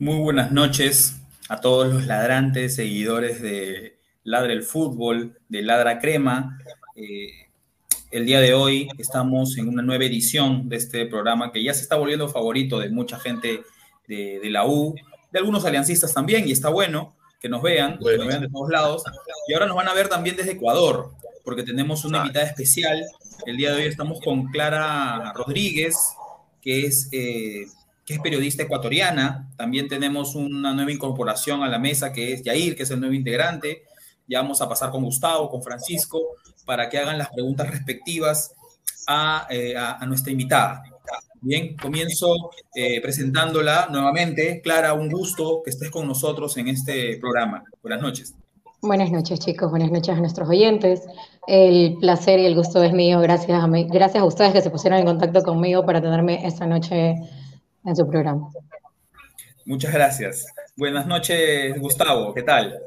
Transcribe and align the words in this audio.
Muy 0.00 0.18
buenas 0.18 0.50
noches 0.50 1.20
a 1.48 1.60
todos 1.60 1.86
los 1.86 2.06
ladrantes, 2.06 2.74
seguidores 2.74 3.40
de 3.40 3.96
Ladra 4.24 4.52
el 4.52 4.64
Fútbol, 4.64 5.38
de 5.48 5.62
Ladra 5.62 6.00
Crema. 6.00 6.58
Eh, 6.96 7.28
el 8.10 8.26
día 8.26 8.40
de 8.40 8.54
hoy 8.54 8.88
estamos 8.98 9.56
en 9.56 9.68
una 9.68 9.82
nueva 9.82 10.04
edición 10.04 10.68
de 10.68 10.78
este 10.78 11.06
programa 11.06 11.52
que 11.52 11.62
ya 11.62 11.72
se 11.72 11.82
está 11.82 11.94
volviendo 11.94 12.28
favorito 12.28 12.80
de 12.80 12.90
mucha 12.90 13.20
gente 13.20 13.62
de, 14.08 14.40
de 14.40 14.50
la 14.50 14.66
U, 14.66 14.96
de 15.30 15.38
algunos 15.38 15.64
aliancistas 15.64 16.12
también, 16.12 16.48
y 16.48 16.50
está 16.50 16.70
bueno 16.70 17.14
que 17.40 17.48
nos 17.48 17.62
vean, 17.62 17.96
que 18.00 18.18
nos 18.18 18.26
vean 18.26 18.40
de 18.40 18.48
todos 18.48 18.70
lados. 18.70 19.04
Y 19.46 19.52
ahora 19.54 19.66
nos 19.66 19.76
van 19.76 19.86
a 19.86 19.94
ver 19.94 20.08
también 20.08 20.34
desde 20.34 20.52
Ecuador, 20.52 21.12
porque 21.44 21.62
tenemos 21.62 22.04
una 22.04 22.18
invitada 22.18 22.46
especial. 22.46 23.00
El 23.46 23.56
día 23.56 23.70
de 23.72 23.82
hoy 23.82 23.88
estamos 23.88 24.20
con 24.20 24.46
Clara 24.50 25.32
Rodríguez, 25.34 25.94
que 26.60 26.86
es... 26.86 27.08
eh, 27.12 27.66
que 28.04 28.14
es 28.14 28.20
periodista 28.20 28.62
ecuatoriana. 28.62 29.50
También 29.56 29.88
tenemos 29.88 30.34
una 30.34 30.72
nueva 30.72 30.92
incorporación 30.92 31.62
a 31.62 31.68
la 31.68 31.78
mesa, 31.78 32.12
que 32.12 32.34
es 32.34 32.42
Yair, 32.42 32.76
que 32.76 32.82
es 32.82 32.90
el 32.90 33.00
nuevo 33.00 33.14
integrante. 33.14 33.84
Ya 34.26 34.40
vamos 34.40 34.60
a 34.60 34.68
pasar 34.68 34.90
con 34.90 35.04
Gustavo, 35.04 35.48
con 35.48 35.62
Francisco, 35.62 36.20
para 36.64 36.88
que 36.88 36.98
hagan 36.98 37.18
las 37.18 37.30
preguntas 37.30 37.70
respectivas 37.70 38.54
a, 39.06 39.46
eh, 39.50 39.74
a, 39.76 40.04
nuestra 40.06 40.32
invitada. 40.32 40.82
Bien, 41.40 41.76
comienzo 41.76 42.50
eh, 42.74 43.02
presentándola 43.02 43.88
nuevamente. 43.90 44.62
Clara, 44.62 44.94
un 44.94 45.10
gusto 45.10 45.60
que 45.62 45.70
estés 45.70 45.90
con 45.90 46.06
nosotros 46.06 46.56
en 46.56 46.68
este 46.68 47.18
programa. 47.18 47.62
Buenas 47.82 48.00
noches. 48.00 48.34
Buenas 48.80 49.10
noches, 49.10 49.40
chicos. 49.40 49.70
Buenas 49.70 49.90
noches 49.90 50.14
a 50.14 50.20
nuestros 50.20 50.48
oyentes. 50.48 51.02
El 51.46 51.96
placer 52.00 52.38
y 52.38 52.46
el 52.46 52.54
gusto 52.54 52.82
es 52.82 52.92
mío. 52.92 53.20
Gracias 53.20 53.62
a, 53.62 53.66
mí, 53.66 53.86
gracias 53.90 54.22
a 54.22 54.26
ustedes 54.26 54.52
que 54.52 54.62
se 54.62 54.70
pusieron 54.70 54.98
en 54.98 55.06
contacto 55.06 55.42
conmigo 55.42 55.84
para 55.84 56.00
tenerme 56.00 56.46
esta 56.46 56.66
noche 56.66 57.16
en 57.84 57.96
su 57.96 58.08
programa. 58.08 58.48
Muchas 59.66 59.92
gracias. 59.92 60.46
Buenas 60.76 61.06
noches, 61.06 61.78
Gustavo. 61.78 62.34
¿Qué 62.34 62.42
tal? 62.42 62.78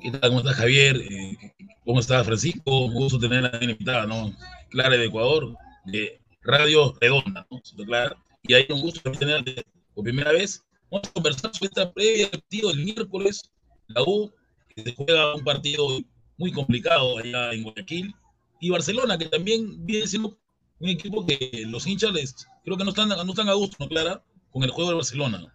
¿Qué 0.00 0.10
tal? 0.10 0.30
¿Cómo 0.30 0.40
estás, 0.40 0.56
Javier? 0.56 0.96
Eh, 0.96 1.54
¿Cómo 1.84 2.00
estás, 2.00 2.24
Francisco? 2.24 2.84
Un 2.86 2.94
gusto 2.94 3.18
tenerla 3.18 3.50
bien 3.58 3.70
invitada, 3.70 4.06
¿no? 4.06 4.34
Clara 4.70 4.96
de 4.96 5.06
Ecuador, 5.06 5.56
de 5.84 6.20
Radio 6.42 6.94
Redonda, 7.00 7.46
¿no? 7.50 7.60
Clara. 7.84 8.16
Y 8.42 8.54
hay 8.54 8.66
un 8.70 8.80
gusto 8.80 9.10
tenerte 9.12 9.64
por 9.94 10.04
primera 10.04 10.32
vez. 10.32 10.64
Vamos 10.90 11.08
a 11.08 11.12
conversar 11.12 11.54
sobre 11.54 11.68
esta 11.68 11.92
previa 11.92 12.28
del 12.28 12.40
partido 12.40 12.68
del 12.68 12.84
miércoles, 12.84 13.50
la 13.88 14.02
U, 14.02 14.30
que 14.68 14.82
se 14.82 14.94
juega 14.94 15.34
un 15.34 15.44
partido 15.44 16.00
muy 16.36 16.52
complicado 16.52 17.18
allá 17.18 17.52
en 17.52 17.62
Guayaquil, 17.62 18.14
y 18.60 18.70
Barcelona, 18.70 19.18
que 19.18 19.26
también 19.26 19.84
viene 19.84 20.06
siendo 20.06 20.36
un 20.80 20.88
equipo 20.88 21.24
que 21.26 21.64
los 21.66 21.86
hinchas 21.86 22.12
les, 22.12 22.46
creo 22.64 22.76
que 22.76 22.84
no 22.84 22.90
están, 22.90 23.08
no 23.08 23.30
están 23.30 23.48
a 23.48 23.54
gusto, 23.54 23.76
¿no, 23.78 23.88
Clara? 23.88 24.22
Con 24.50 24.62
el 24.62 24.70
juego 24.70 24.90
de 24.90 24.96
Barcelona. 24.96 25.54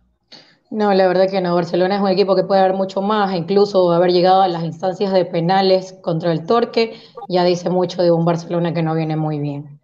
No, 0.71 0.93
la 0.93 1.07
verdad 1.07 1.29
que 1.29 1.41
no. 1.41 1.55
Barcelona 1.55 1.95
es 1.95 2.01
un 2.01 2.09
equipo 2.09 2.35
que 2.35 2.43
puede 2.43 2.61
dar 2.61 2.75
mucho 2.75 3.01
más, 3.01 3.35
incluso 3.35 3.91
haber 3.91 4.11
llegado 4.11 4.41
a 4.41 4.47
las 4.47 4.63
instancias 4.63 5.11
de 5.11 5.25
penales 5.25 5.95
contra 6.01 6.31
el 6.31 6.45
Torque, 6.45 7.01
ya 7.27 7.43
dice 7.43 7.69
mucho 7.69 8.03
de 8.03 8.11
un 8.11 8.23
Barcelona 8.23 8.73
que 8.73 8.83
no 8.83 8.93
viene 8.93 9.15
muy 9.15 9.39
bien. 9.39 9.79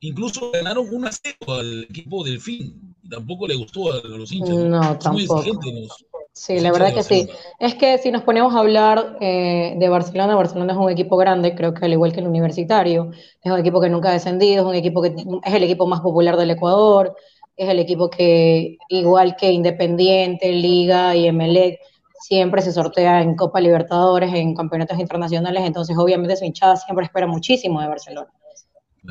Incluso 0.00 0.50
ganaron 0.52 0.86
un 0.90 1.08
0 1.10 1.58
al 1.58 1.84
equipo 1.84 2.24
del 2.24 2.40
fin. 2.40 2.94
Tampoco 3.08 3.46
le 3.46 3.56
gustó 3.56 3.92
a 3.92 4.00
los 4.04 4.32
hinchas. 4.32 4.56
No, 4.56 4.98
tampoco. 4.98 5.42
Sí, 6.36 6.60
la 6.60 6.70
verdad 6.70 6.92
que 6.92 7.02
sí. 7.02 7.28
Es 7.58 7.74
que 7.74 7.98
si 7.98 8.10
nos 8.10 8.22
ponemos 8.22 8.54
a 8.54 8.58
hablar 8.58 9.16
eh, 9.20 9.74
de 9.78 9.88
Barcelona, 9.88 10.36
Barcelona 10.36 10.74
es 10.74 10.78
un 10.78 10.90
equipo 10.90 11.16
grande, 11.16 11.54
creo 11.54 11.72
que 11.72 11.84
al 11.84 11.92
igual 11.92 12.12
que 12.12 12.20
el 12.20 12.28
Universitario, 12.28 13.10
es 13.42 13.50
un 13.50 13.58
equipo 13.58 13.80
que 13.80 13.88
nunca 13.88 14.10
ha 14.10 14.12
descendido, 14.12 14.62
es 14.62 14.68
un 14.68 14.74
equipo 14.74 15.00
que 15.00 15.14
es 15.44 15.54
el 15.54 15.62
equipo 15.62 15.86
más 15.86 16.00
popular 16.00 16.36
del 16.36 16.50
Ecuador, 16.50 17.16
es 17.56 17.68
el 17.68 17.78
equipo 17.78 18.10
que, 18.10 18.76
igual 18.90 19.36
que 19.36 19.50
Independiente, 19.50 20.52
Liga 20.52 21.16
y 21.16 21.26
Emelec, 21.26 21.80
siempre 22.20 22.60
se 22.60 22.72
sortea 22.72 23.22
en 23.22 23.34
Copa 23.34 23.60
Libertadores, 23.60 24.34
en 24.34 24.54
campeonatos 24.54 24.98
internacionales, 24.98 25.62
entonces 25.64 25.96
obviamente 25.96 26.36
su 26.36 26.44
hinchada 26.44 26.76
siempre 26.76 27.06
espera 27.06 27.26
muchísimo 27.26 27.80
de 27.80 27.88
Barcelona. 27.88 28.28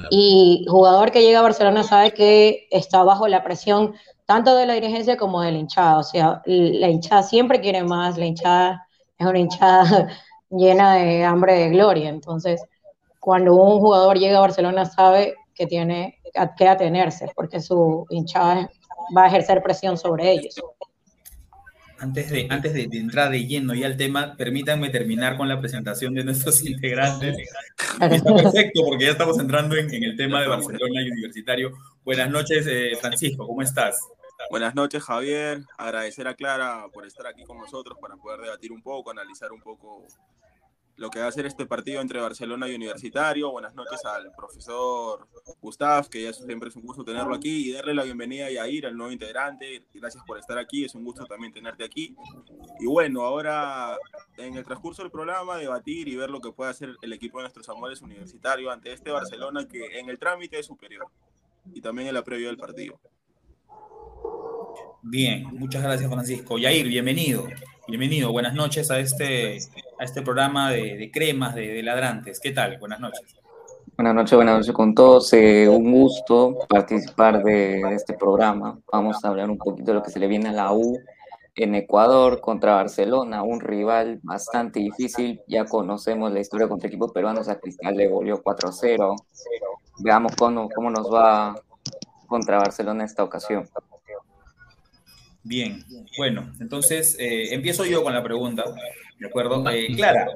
Y 0.09 0.65
jugador 0.67 1.11
que 1.11 1.21
llega 1.21 1.39
a 1.39 1.43
Barcelona 1.43 1.83
sabe 1.83 2.11
que 2.11 2.67
está 2.69 3.03
bajo 3.03 3.27
la 3.27 3.43
presión 3.43 3.93
tanto 4.25 4.55
de 4.55 4.65
la 4.65 4.73
dirigencia 4.73 5.17
como 5.17 5.41
de 5.41 5.51
la 5.51 5.57
hinchada, 5.59 5.99
o 5.99 6.03
sea, 6.03 6.41
la 6.45 6.89
hinchada 6.89 7.23
siempre 7.23 7.61
quiere 7.61 7.83
más, 7.83 8.17
la 8.17 8.25
hinchada 8.25 8.87
es 9.17 9.27
una 9.27 9.39
hinchada 9.39 10.07
llena 10.49 10.95
de 10.95 11.23
hambre 11.23 11.53
de 11.53 11.69
gloria, 11.69 12.09
entonces 12.09 12.61
cuando 13.19 13.55
un 13.55 13.79
jugador 13.79 14.19
llega 14.19 14.37
a 14.37 14.41
Barcelona 14.41 14.85
sabe 14.85 15.35
que 15.53 15.65
tiene 15.67 16.19
que 16.57 16.67
atenerse, 16.67 17.31
porque 17.35 17.59
su 17.59 18.05
hinchada 18.09 18.69
va 19.15 19.23
a 19.23 19.27
ejercer 19.27 19.61
presión 19.63 19.97
sobre 19.97 20.31
ellos. 20.31 20.55
Antes 21.97 22.29
de, 22.29 22.45
antes 22.49 22.73
de, 22.73 22.89
entrar 22.91 23.31
de 23.31 23.47
lleno 23.47 23.73
ya 23.73 23.87
al 23.87 23.95
tema, 23.95 24.35
permítanme 24.37 24.89
terminar 24.89 25.37
con 25.37 25.47
la 25.47 25.59
presentación 25.59 26.13
de 26.13 26.25
nuestros 26.25 26.63
integrantes. 26.65 27.37
Está 28.01 28.35
perfecto 28.35 28.81
porque 28.85 29.05
ya 29.05 29.11
estamos 29.11 29.39
entrando 29.39 29.75
en, 29.77 29.91
el 29.91 30.15
tema 30.17 30.41
de 30.41 30.47
Barcelona 30.47 31.01
y 31.01 31.09
Universitario. 31.09 31.71
Buenas 32.03 32.29
noches, 32.29 32.67
eh, 32.69 32.97
Francisco, 32.99 33.47
¿cómo 33.47 33.61
estás? 33.61 33.97
Buenas 34.49 34.75
noches, 34.75 35.03
Javier. 35.03 35.65
Agradecer 35.77 36.27
a 36.27 36.35
Clara 36.35 36.87
por 36.93 37.05
estar 37.05 37.27
aquí 37.27 37.43
con 37.43 37.57
nosotros 37.57 37.97
para 37.99 38.15
poder 38.15 38.41
debatir 38.41 38.71
un 38.71 38.81
poco, 38.81 39.11
analizar 39.11 39.51
un 39.51 39.61
poco 39.61 40.05
lo 40.97 41.09
que 41.09 41.19
va 41.19 41.27
a 41.27 41.31
ser 41.31 41.45
este 41.45 41.65
partido 41.65 41.99
entre 41.99 42.21
Barcelona 42.21 42.69
y 42.69 42.75
Universitario. 42.75 43.51
Buenas 43.51 43.75
noches 43.75 44.03
al 44.05 44.31
profesor 44.33 45.27
Gustav, 45.61 46.09
que 46.09 46.23
ya 46.23 46.31
siempre 46.31 46.69
es 46.69 46.75
un 46.75 46.83
gusto 46.83 47.03
tenerlo 47.03 47.35
aquí, 47.35 47.69
y 47.69 47.73
darle 47.73 47.93
la 47.93 48.03
bienvenida 48.03 48.45
a 48.45 48.51
Yair, 48.51 48.85
al 48.85 48.95
nuevo 48.95 49.11
integrante. 49.11 49.83
Gracias 49.93 50.23
por 50.25 50.37
estar 50.37 50.57
aquí, 50.57 50.85
es 50.85 50.95
un 50.95 51.03
gusto 51.03 51.25
también 51.25 51.51
tenerte 51.51 51.83
aquí. 51.83 52.15
Y 52.79 52.85
bueno, 52.85 53.23
ahora 53.23 53.97
en 54.37 54.55
el 54.55 54.63
transcurso 54.63 55.01
del 55.01 55.11
programa, 55.11 55.57
debatir 55.57 56.07
y 56.07 56.15
ver 56.15 56.29
lo 56.29 56.39
que 56.39 56.51
puede 56.51 56.71
hacer 56.71 56.95
el 57.01 57.13
equipo 57.13 57.39
de 57.39 57.43
nuestros 57.43 57.67
amores 57.67 58.01
universitarios 58.01 58.71
ante 58.71 58.93
este 58.93 59.11
Barcelona 59.11 59.67
que 59.67 59.99
en 59.99 60.09
el 60.09 60.19
trámite 60.19 60.59
es 60.59 60.65
superior 60.65 61.07
y 61.73 61.81
también 61.81 62.07
en 62.07 62.13
la 62.13 62.23
previa 62.23 62.47
del 62.47 62.57
partido. 62.57 62.99
Bien, 65.01 65.43
muchas 65.57 65.83
gracias 65.83 66.09
Francisco. 66.09 66.57
Yair, 66.57 66.87
bienvenido. 66.87 67.45
Bienvenido, 67.87 68.31
buenas 68.31 68.55
noches 68.55 68.89
a 68.89 68.99
este, 68.99 69.59
a 69.99 70.03
este 70.03 70.23
programa 70.23 70.71
de, 70.71 71.11
cremas, 71.13 71.53
de, 71.53 71.83
ladrantes. 71.83 72.39
¿Qué 72.39 72.51
tal? 72.51 72.79
Buenas 72.79 72.99
noches. 72.99 73.35
Buenas 73.95 74.15
noches, 74.15 74.35
buenas 74.35 74.57
noches 74.57 74.73
con 74.73 74.95
todos. 74.95 75.31
Eh, 75.33 75.69
un 75.69 75.91
gusto 75.91 76.57
participar 76.67 77.43
de, 77.43 77.81
este 77.93 78.15
programa. 78.15 78.79
Vamos 78.91 79.23
a 79.23 79.27
hablar 79.27 79.51
un 79.51 79.59
poquito 79.59 79.91
de 79.91 79.93
lo 79.93 80.01
que 80.01 80.09
se 80.09 80.19
le 80.19 80.27
viene 80.27 80.49
a 80.49 80.53
la 80.53 80.73
U 80.73 80.99
en 81.53 81.75
Ecuador 81.75 82.41
contra 82.41 82.73
Barcelona, 82.73 83.43
un 83.43 83.59
rival 83.59 84.19
bastante 84.23 84.79
difícil. 84.79 85.41
Ya 85.47 85.65
conocemos 85.65 86.31
la 86.33 86.39
historia 86.39 86.67
contra 86.67 86.87
equipos 86.87 87.11
peruanos. 87.11 87.47
A 87.47 87.59
Cristal 87.59 87.95
le 87.95 88.07
volvió 88.07 88.43
4-0. 88.43 89.15
Veamos 89.99 90.35
cómo, 90.35 90.67
cómo 90.69 90.89
nos 90.89 91.13
va 91.13 91.55
contra 92.27 92.57
Barcelona 92.57 93.05
esta 93.05 93.23
ocasión. 93.23 93.69
Bien, 95.47 95.85
bueno, 96.17 96.51
entonces 96.59 97.15
eh, 97.19 97.53
empiezo 97.53 97.85
yo 97.85 98.03
con 98.03 98.15
la 98.15 98.23
pregunta, 98.23 98.63
¿de 99.19 99.27
acuerdo? 99.27 99.63
Eh, 99.69 99.95
Clara, 99.95 100.27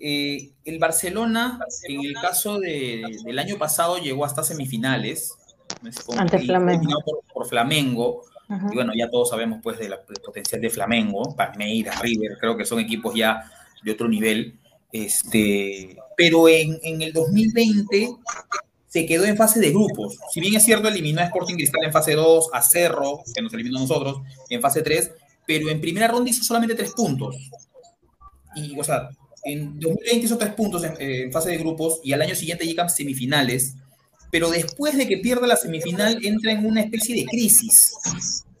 eh, 0.00 0.52
el 0.64 0.78
Barcelona, 0.78 1.60
en 1.86 2.00
el 2.06 2.14
caso 2.14 2.58
del 2.58 3.38
año 3.38 3.58
pasado, 3.58 3.98
llegó 3.98 4.24
hasta 4.24 4.42
semifinales. 4.42 5.34
Ante 6.16 6.38
Flamengo. 6.38 7.02
Por, 7.34 7.46
Flamengo. 7.46 8.22
Y 8.48 8.74
bueno, 8.74 8.92
ya 8.96 9.10
todos 9.10 9.28
sabemos 9.28 9.60
pues 9.62 9.78
del 9.78 9.94
potencial 10.24 10.62
de 10.62 10.70
Flamengo, 10.70 11.36
Palmeiras, 11.36 12.00
River, 12.00 12.38
creo 12.40 12.56
que 12.56 12.64
son 12.64 12.80
equipos 12.80 13.14
ya 13.14 13.44
de 13.82 13.92
otro 13.92 14.08
nivel. 14.08 14.58
Este, 14.90 15.98
pero 16.16 16.48
en, 16.48 16.80
en 16.82 17.02
el 17.02 17.12
2020 17.12 18.16
se 18.90 19.06
quedó 19.06 19.24
en 19.24 19.36
fase 19.36 19.60
de 19.60 19.70
grupos. 19.70 20.18
Si 20.32 20.40
bien 20.40 20.56
es 20.56 20.64
cierto, 20.64 20.88
eliminó 20.88 21.20
a 21.20 21.24
Sporting 21.24 21.54
Cristal 21.54 21.84
en 21.84 21.92
fase 21.92 22.12
2, 22.14 22.50
a 22.52 22.60
Cerro, 22.60 23.22
que 23.32 23.40
nos 23.40 23.54
eliminó 23.54 23.78
nosotros, 23.78 24.20
en 24.48 24.60
fase 24.60 24.82
3, 24.82 25.12
pero 25.46 25.70
en 25.70 25.80
primera 25.80 26.08
ronda 26.08 26.28
hizo 26.28 26.42
solamente 26.42 26.74
tres 26.74 26.90
puntos. 26.90 27.36
Y, 28.56 28.76
o 28.78 28.82
sea, 28.82 29.10
en 29.44 29.78
2020 29.78 30.26
hizo 30.26 30.36
tres 30.36 30.54
puntos 30.54 30.82
en, 30.98 31.32
fase 31.32 31.50
de 31.50 31.58
grupos 31.58 32.00
y 32.02 32.12
al 32.12 32.22
año 32.22 32.34
siguiente 32.34 32.66
llegan 32.66 32.90
semifinales, 32.90 33.76
pero 34.32 34.50
después 34.50 34.96
de 34.96 35.06
que 35.06 35.18
pierda 35.18 35.46
la 35.46 35.56
semifinal 35.56 36.18
entra 36.24 36.50
en 36.50 36.66
una 36.66 36.80
especie 36.80 37.14
de 37.14 37.26
crisis. 37.26 37.92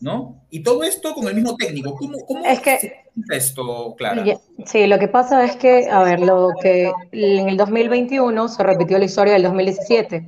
¿No? 0.00 0.42
Y 0.50 0.62
todo 0.62 0.82
esto 0.82 1.14
con 1.14 1.28
el 1.28 1.34
mismo 1.34 1.56
técnico. 1.56 1.94
¿Cómo, 1.94 2.18
cómo 2.26 2.44
es 2.44 2.60
que, 2.60 3.04
esto, 3.30 3.94
Clara? 3.96 4.24
Sí, 4.64 4.86
lo 4.86 4.98
que 4.98 5.08
pasa 5.08 5.44
es 5.44 5.56
que, 5.56 5.88
a 5.90 6.02
ver, 6.02 6.20
lo 6.20 6.50
que 6.60 6.92
en 7.12 7.48
el 7.48 7.56
2021 7.56 8.48
se 8.48 8.62
repitió 8.62 8.98
la 8.98 9.04
historia 9.04 9.34
del 9.34 9.42
2017. 9.42 10.26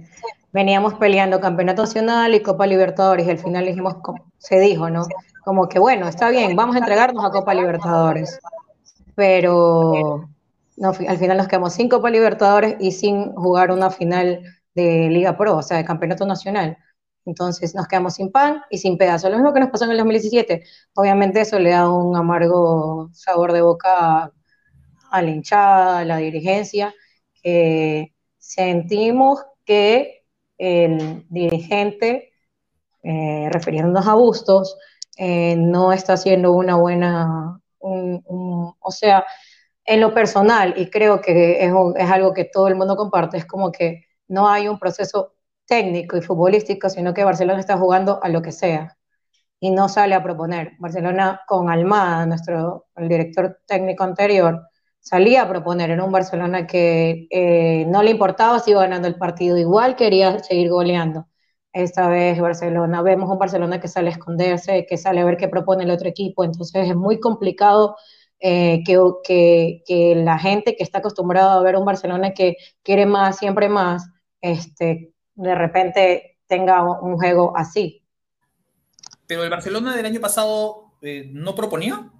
Veníamos 0.52 0.94
peleando 0.94 1.40
Campeonato 1.40 1.82
Nacional 1.82 2.34
y 2.34 2.40
Copa 2.40 2.66
Libertadores 2.66 3.26
y 3.26 3.30
al 3.30 3.38
final 3.38 3.64
dijimos, 3.64 3.96
se 4.38 4.60
dijo, 4.60 4.90
¿no? 4.90 5.06
Como 5.44 5.68
que, 5.68 5.78
bueno, 5.78 6.06
está 6.06 6.28
bien, 6.28 6.54
vamos 6.54 6.76
a 6.76 6.80
entregarnos 6.80 7.24
a 7.24 7.30
Copa 7.30 7.54
Libertadores. 7.54 8.38
Pero 9.14 10.28
no, 10.76 10.88
al 10.88 11.18
final 11.18 11.36
nos 11.38 11.48
quedamos 11.48 11.72
sin 11.72 11.88
Copa 11.88 12.10
Libertadores 12.10 12.76
y 12.80 12.92
sin 12.92 13.32
jugar 13.32 13.70
una 13.70 13.90
final 13.90 14.42
de 14.74 15.08
Liga 15.08 15.36
Pro, 15.36 15.56
o 15.56 15.62
sea, 15.62 15.78
de 15.78 15.84
Campeonato 15.84 16.26
Nacional. 16.26 16.76
Entonces 17.24 17.74
nos 17.74 17.86
quedamos 17.86 18.14
sin 18.14 18.32
pan 18.32 18.62
y 18.70 18.78
sin 18.78 18.98
pedazo. 18.98 19.28
Lo 19.30 19.36
mismo 19.36 19.52
que 19.52 19.60
nos 19.60 19.70
pasó 19.70 19.84
en 19.84 19.92
el 19.92 19.98
2017. 19.98 20.64
Obviamente 20.94 21.40
eso 21.40 21.58
le 21.58 21.70
da 21.70 21.88
un 21.90 22.16
amargo 22.16 23.10
sabor 23.12 23.52
de 23.52 23.62
boca 23.62 24.32
a 25.10 25.22
la 25.22 25.30
hinchada, 25.30 26.00
a 26.00 26.04
la 26.04 26.16
dirigencia, 26.16 26.94
sentimos 28.38 29.44
que 29.64 30.24
el 30.58 31.26
dirigente, 31.28 32.32
eh, 33.02 33.48
refiriéndonos 33.50 34.06
a 34.06 34.14
Bustos, 34.14 34.76
eh, 35.16 35.56
no 35.56 35.92
está 35.92 36.14
haciendo 36.14 36.52
una 36.52 36.76
buena, 36.76 37.60
o 37.80 38.90
sea, 38.90 39.24
en 39.84 40.00
lo 40.00 40.14
personal, 40.14 40.74
y 40.76 40.88
creo 40.90 41.20
que 41.20 41.64
es 41.64 42.10
algo 42.10 42.32
que 42.32 42.44
todo 42.44 42.68
el 42.68 42.76
mundo 42.76 42.96
comparte, 42.96 43.36
es 43.38 43.46
como 43.46 43.72
que 43.72 44.06
no 44.28 44.48
hay 44.48 44.68
un 44.68 44.78
proceso 44.78 45.34
técnico 45.72 46.18
y 46.18 46.20
futbolístico, 46.20 46.90
sino 46.90 47.14
que 47.14 47.24
Barcelona 47.24 47.58
está 47.58 47.78
jugando 47.78 48.20
a 48.22 48.28
lo 48.28 48.42
que 48.42 48.52
sea 48.52 48.98
y 49.58 49.70
no 49.70 49.88
sale 49.88 50.14
a 50.14 50.22
proponer. 50.22 50.72
Barcelona 50.78 51.40
con 51.46 51.70
Almada, 51.70 52.26
nuestro 52.26 52.88
el 52.94 53.08
director 53.08 53.58
técnico 53.66 54.04
anterior, 54.04 54.60
salía 55.00 55.42
a 55.42 55.48
proponer. 55.48 55.90
en 55.90 56.02
un 56.02 56.12
Barcelona 56.12 56.66
que 56.66 57.26
eh, 57.30 57.86
no 57.88 58.02
le 58.02 58.10
importaba 58.10 58.58
si 58.58 58.72
iba 58.72 58.82
ganando 58.82 59.08
el 59.08 59.16
partido, 59.16 59.56
igual 59.56 59.96
quería 59.96 60.40
seguir 60.40 60.68
goleando. 60.68 61.26
Esta 61.72 62.06
vez 62.08 62.38
Barcelona, 62.38 63.00
vemos 63.02 63.30
un 63.30 63.38
Barcelona 63.38 63.80
que 63.80 63.88
sale 63.88 64.08
a 64.10 64.12
esconderse, 64.12 64.84
que 64.86 64.98
sale 64.98 65.20
a 65.20 65.24
ver 65.24 65.38
qué 65.38 65.48
propone 65.48 65.84
el 65.84 65.90
otro 65.90 66.08
equipo, 66.08 66.44
entonces 66.44 66.88
es 66.90 66.96
muy 66.96 67.18
complicado 67.18 67.96
eh, 68.40 68.82
que, 68.84 68.98
que, 69.24 69.82
que, 69.86 70.16
la 70.16 70.38
gente 70.38 70.76
que 70.76 70.82
está 70.84 70.98
acostumbrada 70.98 71.54
a 71.54 71.62
ver 71.62 71.76
un 71.76 71.86
Barcelona 71.86 72.34
que 72.34 72.56
quiere 72.82 73.06
más, 73.06 73.38
siempre 73.38 73.68
más, 73.70 74.04
este, 74.42 75.12
de 75.34 75.54
repente 75.54 76.38
tenga 76.46 76.82
un 77.00 77.16
juego 77.16 77.56
así. 77.56 78.02
Pero 79.26 79.44
el 79.44 79.50
Barcelona 79.50 79.96
del 79.96 80.06
año 80.06 80.20
pasado 80.20 80.92
eh, 81.00 81.30
no 81.32 81.54
proponía. 81.54 82.10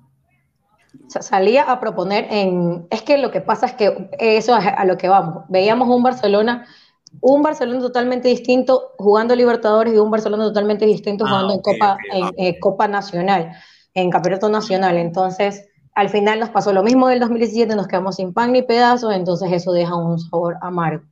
Salía 1.09 1.71
a 1.71 1.81
proponer 1.81 2.27
en... 2.31 2.87
Es 2.91 3.03
que 3.03 3.19
lo 3.19 3.31
que 3.31 3.41
pasa 3.41 3.67
es 3.67 3.75
que 3.75 4.11
eso 4.19 4.57
es 4.57 4.67
a 4.67 4.85
lo 4.85 4.97
que 4.97 5.09
vamos. 5.09 5.45
Veíamos 5.49 5.89
un 5.89 6.03
Barcelona, 6.03 6.67
un 7.21 7.43
Barcelona 7.43 7.81
totalmente 7.81 8.29
distinto 8.29 8.93
jugando 8.99 9.35
Libertadores 9.35 9.95
y 9.95 9.99
un 9.99 10.11
Barcelona 10.11 10.45
totalmente 10.45 10.87
distinto 10.87 11.25
Ah, 11.27 11.29
jugando 11.29 11.55
en, 11.55 11.61
Copa, 11.61 11.97
en 12.13 12.31
eh, 12.37 12.61
Copa 12.61 12.89
Nacional, 12.89 13.53
en 13.95 14.11
Campeonato 14.11 14.49
Nacional. 14.49 14.97
Entonces, 14.97 15.69
al 15.95 16.09
final 16.09 16.41
nos 16.41 16.51
pasó 16.51 16.73
lo 16.73 16.83
mismo 16.83 17.09
del 17.09 17.21
2017, 17.21 17.77
nos 17.77 17.89
quedamos 17.89 18.17
sin 18.17 18.33
pan 18.33 18.53
ni 18.53 18.63
pedazos, 18.63 19.15
entonces 19.15 19.53
eso 19.53 19.73
deja 19.73 19.95
un 19.95 20.19
sabor 20.19 20.57
amargo. 20.63 21.05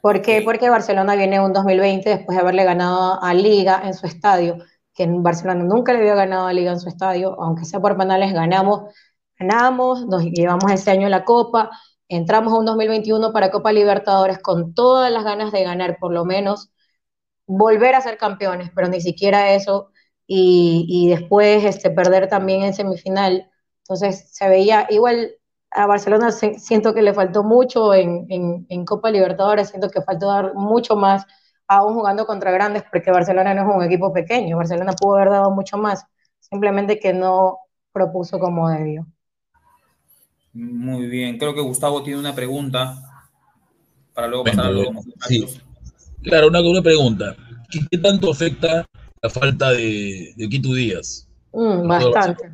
¿Por 0.00 0.22
qué? 0.22 0.42
Porque 0.42 0.70
Barcelona 0.70 1.14
viene 1.14 1.36
en 1.36 1.42
un 1.42 1.52
2020 1.52 2.08
después 2.08 2.36
de 2.36 2.42
haberle 2.42 2.64
ganado 2.64 3.22
a 3.22 3.34
Liga 3.34 3.82
en 3.84 3.94
su 3.94 4.06
estadio, 4.06 4.58
que 4.94 5.02
en 5.04 5.22
Barcelona 5.22 5.64
nunca 5.64 5.92
le 5.92 6.00
había 6.00 6.14
ganado 6.14 6.46
a 6.46 6.52
Liga 6.52 6.72
en 6.72 6.80
su 6.80 6.88
estadio, 6.88 7.36
aunque 7.40 7.64
sea 7.64 7.80
por 7.80 7.96
penales, 7.98 8.32
ganamos, 8.32 8.94
ganamos, 9.38 10.06
nos 10.06 10.22
llevamos 10.24 10.70
ese 10.72 10.90
año 10.90 11.08
la 11.08 11.24
Copa, 11.24 11.70
entramos 12.08 12.52
a 12.52 12.58
un 12.58 12.64
2021 12.64 13.32
para 13.32 13.50
Copa 13.50 13.72
Libertadores 13.72 14.38
con 14.38 14.74
todas 14.74 15.12
las 15.12 15.24
ganas 15.24 15.52
de 15.52 15.64
ganar, 15.64 15.98
por 15.98 16.12
lo 16.12 16.24
menos 16.24 16.70
volver 17.46 17.94
a 17.94 18.00
ser 18.00 18.18
campeones, 18.18 18.70
pero 18.74 18.88
ni 18.88 19.00
siquiera 19.00 19.52
eso, 19.54 19.90
y, 20.26 20.86
y 20.88 21.10
después 21.10 21.64
este, 21.64 21.90
perder 21.90 22.28
también 22.28 22.62
en 22.62 22.74
semifinal. 22.74 23.50
Entonces 23.84 24.30
se 24.32 24.48
veía 24.48 24.86
igual 24.90 25.32
a 25.72 25.86
Barcelona 25.86 26.32
se- 26.32 26.58
siento 26.58 26.94
que 26.94 27.02
le 27.02 27.14
faltó 27.14 27.42
mucho 27.44 27.94
en, 27.94 28.26
en, 28.30 28.66
en 28.68 28.84
Copa 28.84 29.10
Libertadores, 29.10 29.68
siento 29.70 29.88
que 29.90 30.02
faltó 30.02 30.28
dar 30.28 30.54
mucho 30.54 30.96
más, 30.96 31.26
aún 31.68 31.94
jugando 31.94 32.26
contra 32.26 32.50
grandes, 32.52 32.84
porque 32.90 33.10
Barcelona 33.12 33.54
no 33.54 33.62
es 33.70 33.76
un 33.76 33.82
equipo 33.84 34.12
pequeño, 34.12 34.56
Barcelona 34.56 34.92
pudo 34.94 35.16
haber 35.16 35.30
dado 35.30 35.50
mucho 35.50 35.78
más, 35.78 36.04
simplemente 36.40 36.98
que 36.98 37.12
no 37.12 37.58
propuso 37.92 38.38
como 38.38 38.68
debió. 38.70 39.06
Muy 40.52 41.06
bien, 41.08 41.38
creo 41.38 41.54
que 41.54 41.60
Gustavo 41.60 42.02
tiene 42.04 42.20
una 42.20 42.34
pregunta 42.34 42.96
para 44.14 44.28
luego 44.28 44.44
pasar 44.44 44.66
a 44.66 44.70
los 44.70 44.88
sí. 45.28 45.46
Claro, 46.22 46.48
una, 46.48 46.60
una 46.60 46.82
pregunta. 46.82 47.36
¿Qué, 47.70 47.80
qué 47.90 47.98
tanto 47.98 48.30
afecta 48.30 48.86
la 49.22 49.30
falta 49.30 49.70
de, 49.72 50.34
de 50.36 50.48
Quito 50.48 50.74
Díaz? 50.74 51.28
Mm, 51.52 51.86
Todo 51.96 52.12
bastante, 52.12 52.50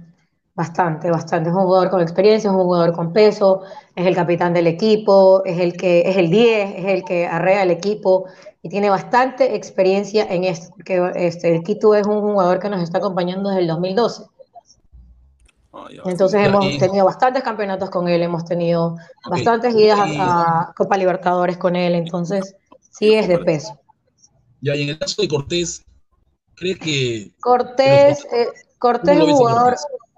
bastante, 0.56 1.10
bastante. 1.10 1.50
Es 1.50 1.54
un 1.54 1.62
jugador 1.62 1.90
con 1.90 2.00
experiencia, 2.00 2.48
es 2.48 2.56
un 2.56 2.62
jugador 2.62 2.92
con 2.92 3.12
peso, 3.12 3.62
es 3.94 4.06
el 4.06 4.14
capitán 4.14 4.54
del 4.54 4.66
equipo, 4.66 5.44
es 5.44 5.60
el 5.60 5.76
que 5.76 6.08
es 6.08 6.16
el 6.16 6.30
10, 6.30 6.78
es 6.78 6.84
el 6.86 7.04
que 7.04 7.26
arrea 7.26 7.62
el 7.62 7.70
equipo 7.70 8.24
y 8.62 8.68
tiene 8.70 8.90
bastante 8.90 9.54
experiencia 9.54 10.26
en 10.28 10.44
esto, 10.44 10.70
porque 10.74 11.12
este, 11.14 11.54
el 11.54 11.62
Quito 11.62 11.94
es 11.94 12.06
un 12.06 12.20
jugador 12.20 12.58
que 12.58 12.70
nos 12.70 12.82
está 12.82 12.98
acompañando 12.98 13.50
desde 13.50 13.62
el 13.62 13.68
2012. 13.68 14.24
Ah, 15.72 15.86
ya. 15.94 16.02
Entonces 16.06 16.46
hemos 16.46 16.78
tenido 16.78 17.04
bastantes 17.04 17.42
campeonatos 17.42 17.90
con 17.90 18.08
él, 18.08 18.22
hemos 18.22 18.44
tenido 18.46 18.96
bastantes 19.30 19.74
idas 19.76 20.00
a, 20.00 20.68
a 20.70 20.72
Copa 20.74 20.96
Libertadores 20.96 21.58
con 21.58 21.76
él, 21.76 21.94
entonces 21.94 22.56
sí 22.90 23.14
es 23.14 23.28
de 23.28 23.38
peso. 23.38 23.78
Ya, 24.62 24.74
y 24.74 24.82
en 24.82 24.88
el 24.88 24.98
caso 24.98 25.20
de 25.20 25.28
Cortés, 25.28 25.84
¿crees 26.54 26.78
que 26.78 27.32
Cortés, 27.40 28.26
eh, 28.32 28.48
Cortés 28.78 29.10
es 29.10 29.20
¿Cómo 29.20 29.26
lo 29.26 29.32
un 29.32 29.38
jugador, 29.38 29.76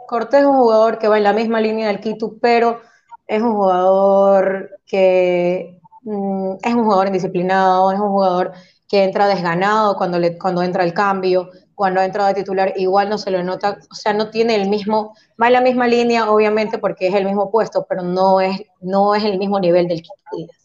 Cortés? 0.09 0.41
Es 0.41 0.47
un 0.47 0.57
jugador 0.57 0.99
que 0.99 1.07
va 1.07 1.19
en 1.19 1.25
la 1.25 1.33
misma 1.33 1.61
línea 1.61 1.87
del 1.87 2.01
Quito, 2.01 2.37
pero 2.41 2.81
es 3.29 3.43
un 3.43 3.55
jugador 3.55 4.81
que 4.87 5.79
mm, 6.03 6.55
es 6.63 6.75
un 6.75 6.85
jugador 6.85 7.07
indisciplinado, 7.07 7.93
es 7.93 8.01
un 8.01 8.09
jugador 8.09 8.53
que 8.89 9.05
entra 9.05 9.29
desganado 9.29 9.97
cuando, 9.97 10.19
cuando 10.41 10.63
entra 10.63 10.83
el 10.83 10.95
cambio, 10.95 11.51
cuando 11.75 12.01
entra 12.01 12.27
de 12.27 12.35
titular, 12.35 12.73
igual 12.77 13.09
no 13.09 13.19
se 13.19 13.31
lo 13.31 13.45
nota, 13.45 13.79
o 13.91 13.95
sea, 13.95 14.15
no 14.15 14.31
tiene 14.31 14.57
el 14.57 14.69
mismo, 14.69 15.15
va 15.41 15.49
en 15.49 15.53
la 15.53 15.61
misma 15.61 15.87
línea, 15.87 16.31
obviamente, 16.31 16.79
porque 16.79 17.09
es 17.09 17.15
el 17.15 17.27
mismo 17.27 17.51
puesto, 17.51 17.87
pero 17.89 18.03
no 18.03 18.41
es, 18.41 18.63
no 18.81 19.15
es 19.15 19.23
el 19.23 19.39
mismo 19.39 19.61
nivel 19.61 19.87
del 19.87 20.03
Quito. 20.03 20.59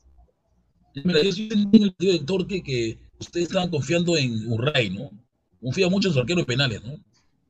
Mira, 1.03 1.21
yo 1.21 1.45
en 1.51 1.69
el 1.73 1.95
de 1.99 2.19
Torque 2.25 2.63
que 2.63 2.97
ustedes 3.19 3.47
estaban 3.47 3.69
confiando 3.69 4.15
en 4.15 4.51
Urray, 4.51 4.89
¿no? 4.89 5.11
Confía 5.61 5.89
mucho 5.89 6.07
en 6.07 6.13
su 6.13 6.19
arquero 6.19 6.39
de 6.39 6.45
penales, 6.45 6.83
¿no? 6.83 6.93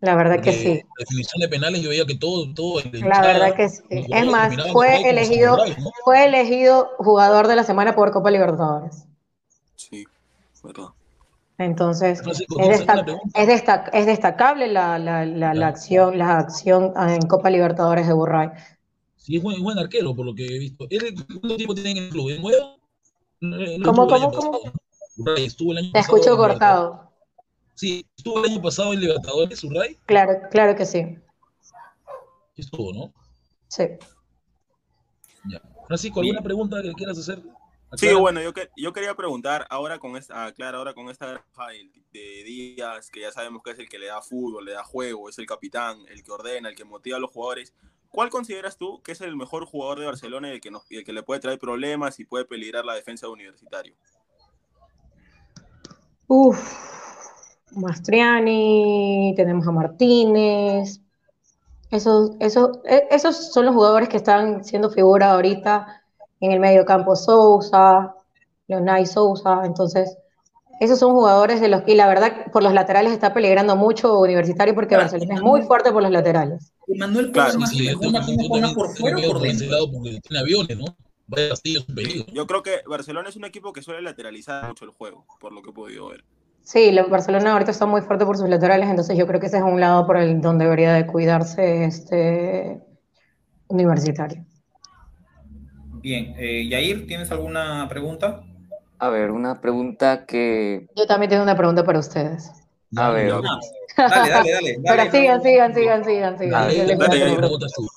La 0.03 0.15
verdad 0.15 0.41
que 0.41 0.51
sí. 0.51 0.83
La 0.98 1.05
definición 1.05 1.39
de 1.39 1.48
penales 1.48 1.81
yo 1.81 1.88
veía 1.89 2.05
que 2.05 2.15
todo, 2.15 2.45
La 2.91 3.22
verdad 3.22 3.55
que 3.55 3.69
sí. 3.69 3.81
Es 3.89 4.25
más, 4.25 4.53
fue 4.74 5.10
elegido, 5.10 5.57
fue 6.03 6.25
elegido 6.25 6.89
jugador 6.98 7.48
de 7.48 7.55
la 7.55 7.63
semana 7.63 7.95
por 7.95 8.12
Copa 8.12 8.29
Libertadores. 8.29 9.05
Sí, 9.77 10.05
verdad. 10.62 10.88
Entonces, 11.57 12.22
Francisco, 12.22 12.60
es, 12.60 12.67
¿tienes 12.67 12.89
alguna 12.89 13.13
destac- 13.13 13.31
es, 13.33 13.48
destac- 13.48 13.89
es 13.93 14.05
destacable 14.05 14.67
la, 14.67 15.00
la- 15.00 15.25
la- 15.25 15.67
acción, 15.67 16.17
la 16.17 16.38
acción 16.38 16.93
en 16.98 17.22
Copa 17.27 17.50
Libertadores 17.50 18.05
de 18.05 18.12
Burray. 18.12 18.50
Sí, 19.15 19.38
es 19.38 19.43
buen, 19.43 19.63
buen 19.63 19.79
arquero, 19.79 20.13
por 20.13 20.25
lo 20.25 20.36
que 20.36 20.45
he 20.45 20.60
visto. 20.60 20.86
¿Él 20.89 21.15
¿Cuánto 21.39 21.55
tiempo 21.55 21.74
tiene 21.75 21.91
en 21.91 21.98
el 21.98 22.10
club? 22.10 22.29
¿Es 22.29 22.41
nuevo? 22.41 22.77
No 23.39 23.57
¿Cómo, 23.86 24.07
cómo, 24.07 24.31
cómo? 24.31 24.51
pasado, 24.51 24.62
¿no? 24.65 25.24
Urray 25.24 25.45
estuvo 25.45 25.72
el 25.72 25.77
año 25.77 25.91
Te 25.93 26.00
pasado 26.00 26.17
escucho 26.17 26.36
cortado. 26.38 27.12
Sí, 27.75 28.05
estuvo 28.15 28.43
el 28.43 28.51
año 28.51 28.61
pasado 28.61 28.93
en 28.93 29.01
Libertadores, 29.01 29.63
Urray. 29.63 29.95
Claro, 30.05 30.33
claro 30.51 30.75
que 30.75 30.85
sí. 30.85 31.17
Sí 32.55 32.61
estuvo, 32.61 32.93
¿no? 32.93 33.13
Sí. 33.67 33.83
Ya. 35.49 35.61
Francisco, 35.87 36.19
¿alguna 36.21 36.41
pregunta 36.41 36.81
que 36.81 36.93
quieras 36.93 37.17
hacer? 37.17 37.41
Sí, 37.95 38.11
bueno, 38.13 38.41
yo, 38.41 38.53
que- 38.53 38.69
yo 38.75 38.91
quería 38.91 39.15
preguntar 39.15 39.67
ahora 39.69 39.99
con 39.99 40.17
esta, 40.17 40.51
claro, 40.53 40.79
ahora 40.79 40.93
con 40.95 41.09
esta 41.09 41.27
granja 41.27 41.67
de, 41.67 41.91
de 42.11 42.43
Díaz, 42.43 43.09
que 43.11 43.21
ya 43.21 43.31
sabemos 43.31 43.61
que 43.63 43.71
es 43.71 43.79
el 43.79 43.87
que 43.87 43.99
le 43.99 44.07
da 44.07 44.21
fútbol, 44.21 44.65
le 44.65 44.71
da 44.73 44.83
juego, 44.83 45.29
es 45.29 45.37
el 45.37 45.45
capitán, 45.45 45.99
el 46.09 46.23
que 46.23 46.31
ordena, 46.31 46.69
el 46.69 46.75
que 46.75 46.85
motiva 46.85 47.17
a 47.17 47.19
los 47.19 47.29
jugadores. 47.31 47.73
¿Cuál 48.09 48.29
consideras 48.29 48.77
tú 48.77 49.01
que 49.03 49.11
es 49.11 49.21
el 49.21 49.35
mejor 49.35 49.65
jugador 49.65 49.99
de 49.99 50.05
Barcelona 50.07 50.49
y 50.49 50.53
el 50.53 50.61
que, 50.61 50.71
nos, 50.71 50.83
y 50.89 50.97
el 50.97 51.03
que 51.03 51.13
le 51.13 51.21
puede 51.23 51.39
traer 51.41 51.59
problemas 51.59 52.19
y 52.19 52.25
puede 52.25 52.45
peligrar 52.45 52.85
la 52.85 52.95
defensa 52.95 53.27
de 53.27 53.33
Universitario? 53.33 53.95
Uf, 56.27 56.59
Mastriani, 57.75 59.33
tenemos 59.35 59.67
a 59.67 59.71
Martínez. 59.71 61.01
Esos, 61.91 62.31
esos, 62.39 62.79
e- 62.85 63.07
esos 63.11 63.51
son 63.53 63.65
los 63.65 63.75
jugadores 63.75 64.09
que 64.09 64.17
están 64.17 64.63
siendo 64.63 64.89
figura 64.89 65.31
ahorita 65.33 66.03
en 66.39 66.51
el 66.51 66.59
medio 66.59 66.85
campo. 66.85 67.15
Sousa, 67.15 68.15
Leonay 68.67 69.05
Sousa. 69.05 69.61
Entonces, 69.65 70.17
esos 70.79 70.99
son 70.99 71.13
jugadores 71.13 71.61
de 71.61 71.69
los 71.69 71.83
que, 71.83 71.93
y 71.93 71.95
la 71.95 72.07
verdad, 72.07 72.51
por 72.51 72.63
los 72.63 72.73
laterales 72.73 73.13
está 73.13 73.33
peligrando 73.33 73.75
mucho 73.75 74.19
Universitario 74.19 74.73
porque 74.75 74.95
Claro. 74.95 75.03
Barcelona 75.03 75.35
es 75.35 75.41
muy 75.41 75.61
fuerte 75.61 75.91
por 75.91 76.01
los 76.03 76.11
laterales. 76.11 76.73
Manuel 76.97 77.31
Claro, 77.31 77.65
Sí, 77.67 77.85
yo 77.85 77.99
yo 78.01 78.73
por 78.73 78.95
fuera 78.97 79.17
por 79.17 79.39
dentro. 79.41 79.91
porque 79.91 80.19
tiene 80.21 80.39
aviones, 80.39 80.77
¿no? 80.77 80.85
Vaya 81.27 81.49
Castillo 81.49 81.79
es 81.79 81.87
un 81.87 81.95
peligro. 81.95 82.25
Yo 82.33 82.45
creo 82.45 82.63
que 82.63 82.81
Barcelona 82.85 83.29
es 83.29 83.35
un 83.35 83.45
equipo 83.45 83.71
que 83.71 83.81
suele 83.81 84.01
lateralizar 84.01 84.67
mucho 84.67 84.85
el 84.85 84.91
juego, 84.91 85.25
por 85.39 85.53
lo 85.53 85.61
que 85.61 85.69
he 85.69 85.73
podido 85.73 86.09
ver. 86.09 86.23
Sí, 86.63 86.91
la- 86.91 87.03
Barcelona 87.03 87.51
ahorita 87.53 87.72
está 87.72 87.86
muy 87.86 88.01
fuerte 88.01 88.25
por 88.25 88.38
sus 88.38 88.48
laterales, 88.50 88.89
entonces 88.89 89.17
yo 89.17 89.27
creo 89.27 89.39
que 89.39 89.48
ese 89.48 89.58
es 89.58 89.63
un 89.63 89.79
lado 89.79 90.05
por 90.08 90.17
el 90.17 90.39
donde 90.41 90.63
debería 90.65 90.93
de 90.93 91.05
cuidarse 91.05 91.84
este 91.86 92.79
Universitario. 93.67 94.46
Bien, 96.01 96.36
eh, 96.38 96.67
Yair, 96.70 97.08
¿tienes 97.08 97.32
alguna 97.32 97.88
pregunta? 97.89 98.43
A 99.00 99.10
ver, 99.10 99.32
una 99.32 99.60
pregunta 99.60 100.25
que, 100.25 100.88
Yo 100.96 101.05
también 101.05 101.29
tengo 101.29 101.43
una 101.43 101.55
pregunta 101.58 101.84
para 101.84 102.00
ustedes. 102.00 102.51
a 102.96 103.10
ver, 103.10 103.32
dale, 103.98 104.29
dale, 104.29 104.51
dale. 104.51 104.79
Pero 104.86 105.12
sigan, 105.12 105.41
sigan, 105.41 105.74
sigan, 105.74 106.05
sigan, 106.05 106.38
sigan. 106.38 106.51
Dale, 106.51 106.96
dale, 106.96 107.38
preguntas 107.38 107.72
tú. 107.75 107.88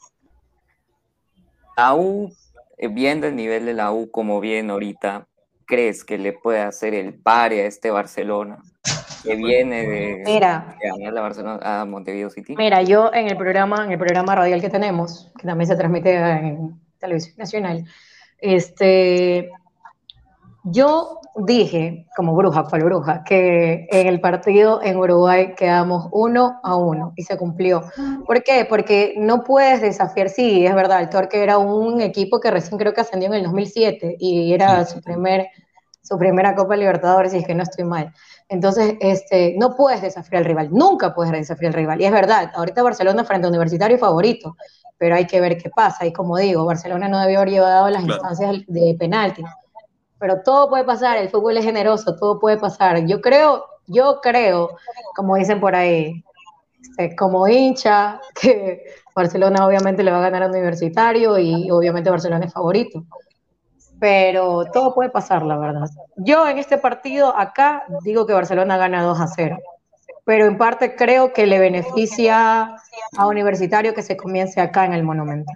la 1.77 1.95
U, 1.95 2.33
eh, 2.79 2.89
viendo 2.89 3.27
el 3.27 3.37
nivel 3.37 3.67
de 3.67 3.75
la 3.75 3.93
U 3.93 4.11
como 4.11 4.41
viene 4.41 4.73
ahorita, 4.73 5.27
¿crees 5.67 6.05
que 6.05 6.19
le 6.19 6.33
puede 6.33 6.61
hacer 6.61 6.95
el 6.95 7.15
pare 7.15 7.63
a 7.63 7.67
este 7.67 7.91
Barcelona 7.91 8.59
que 9.23 9.35
viene 9.37 9.87
de, 9.87 10.23
Mira, 10.25 10.77
de 10.81 10.89
ganar 10.89 11.13
la 11.13 11.21
Barcelona 11.21 11.81
a 11.81 11.85
Montevideo 11.85 12.31
City? 12.31 12.55
mira, 12.57 12.83
yo 12.83 13.13
en 13.13 13.27
el 13.29 13.37
programa, 13.37 13.85
en 13.85 13.93
el 13.93 13.99
programa 13.99 14.35
radial 14.35 14.61
que 14.61 14.71
tenemos, 14.71 15.33
que 15.39 15.47
también 15.47 15.69
se 15.69 15.77
transmite 15.77 16.15
en 16.15 16.81
televisión 16.99 17.35
nacional, 17.37 17.85
este, 18.39 19.51
yo 20.69 21.21
dije, 21.37 22.07
como 22.17 22.35
bruja, 22.35 22.65
cual 22.65 22.83
bruja, 22.85 23.23
que 23.25 23.87
en 23.91 24.07
el 24.07 24.21
partido 24.21 24.83
en 24.83 24.97
Uruguay 24.97 25.55
quedamos 25.57 26.09
uno 26.13 26.61
a 26.63 26.77
uno 26.77 27.13
y 27.15 27.23
se 27.23 27.37
cumplió. 27.37 27.85
¿Por 28.27 28.43
qué? 28.43 28.67
Porque 28.69 29.15
no 29.17 29.45
puedes 29.45 29.81
desafiar, 29.81 30.29
sí, 30.29 30.67
es 30.67 30.75
verdad, 30.75 31.01
el 31.03 31.09
Torque 31.09 31.43
era 31.43 31.59
un 31.59 32.01
equipo 32.01 32.41
que 32.41 32.51
recién 32.51 32.79
creo 32.79 32.93
que 32.95 33.03
ascendió 33.03 33.29
en 33.29 33.35
el 33.35 33.43
2007 33.45 34.17
y 34.19 34.53
era 34.53 34.85
su 34.85 35.01
primer 35.01 35.47
su 36.03 36.17
primera 36.19 36.55
Copa 36.55 36.77
Libertadores, 36.77 37.33
si 37.33 37.39
es 37.39 37.45
que 37.45 37.55
no 37.57 37.65
estoy 37.65 37.85
mal. 37.85 38.13
Entonces, 38.49 38.95
este, 39.01 39.57
no 39.59 39.75
puedes 39.75 40.03
desafiar 40.03 40.39
al 40.43 40.45
rival, 40.47 40.69
nunca 40.71 41.13
puedes 41.13 41.33
desafiar 41.33 41.71
al 41.71 41.75
rival. 41.75 42.01
Y 42.01 42.05
es 42.05 42.13
verdad, 42.13 42.53
ahorita 42.55 42.81
Barcelona 42.85 43.25
frente 43.25 43.47
a 43.47 43.51
Universitario 43.51 43.99
favorito, 43.99 44.57
pero 44.99 45.17
hay 45.17 45.27
que 45.27 45.41
ver 45.41 45.59
qué 45.59 45.69
pasa. 45.69 46.07
Y 46.07 46.13
como 46.13 46.37
digo, 46.37 46.65
Barcelona 46.65 47.09
no 47.09 47.19
debió 47.21 47.39
haber 47.39 47.51
llevado 47.51 47.91
las 47.91 48.05
Claro. 48.05 48.23
instancias 48.23 48.65
de 48.69 48.95
penalti. 48.97 49.43
Pero 50.19 50.43
todo 50.43 50.69
puede 50.69 50.85
pasar, 50.85 51.19
el 51.19 51.29
fútbol 51.29 51.57
es 51.59 51.65
generoso, 51.65 52.17
todo 52.17 52.39
puede 52.39 52.59
pasar. 52.59 53.07
Yo 53.07 53.21
creo, 53.21 53.65
yo 53.87 54.21
creo, 54.23 54.77
como 55.15 55.37
dicen 55.37 55.61
por 55.61 55.75
ahí, 55.75 56.25
eh, 56.99 57.15
como 57.17 57.47
hincha, 57.47 58.21
que 58.41 58.85
Barcelona 59.15 59.67
obviamente 59.67 60.03
le 60.03 60.11
va 60.11 60.19
a 60.19 60.31
ganar 60.31 60.43
a 60.43 60.47
Universitario 60.47 61.39
y 61.39 61.71
obviamente 61.71 62.11
Barcelona 62.11 62.47
es 62.47 62.53
favorito. 62.53 63.05
Pero 63.99 64.67
todo 64.73 64.95
puede 64.95 65.09
pasar, 65.11 65.43
la 65.43 65.57
verdad. 65.57 65.89
Yo 66.17 66.47
en 66.49 66.59
este 66.59 66.77
partido 66.77 67.35
acá 67.37 67.85
digo 68.03 68.27
que 68.27 68.35
Barcelona 68.35 68.77
gana 68.77 69.03
2 69.03 69.21
a 69.21 69.27
0. 69.27 69.59
Pero 70.25 70.47
en 70.47 70.59
parte 70.59 70.97
creo 70.97 71.33
que 71.33 71.47
le 71.47 71.59
beneficia 71.59 72.77
a 73.17 73.27
Universitario 73.27 73.95
que 73.95 74.03
se 74.03 74.17
comience 74.17 74.61
acá 74.61 74.85
en 74.85 74.93
el 74.93 75.03
Monumento. 75.03 75.53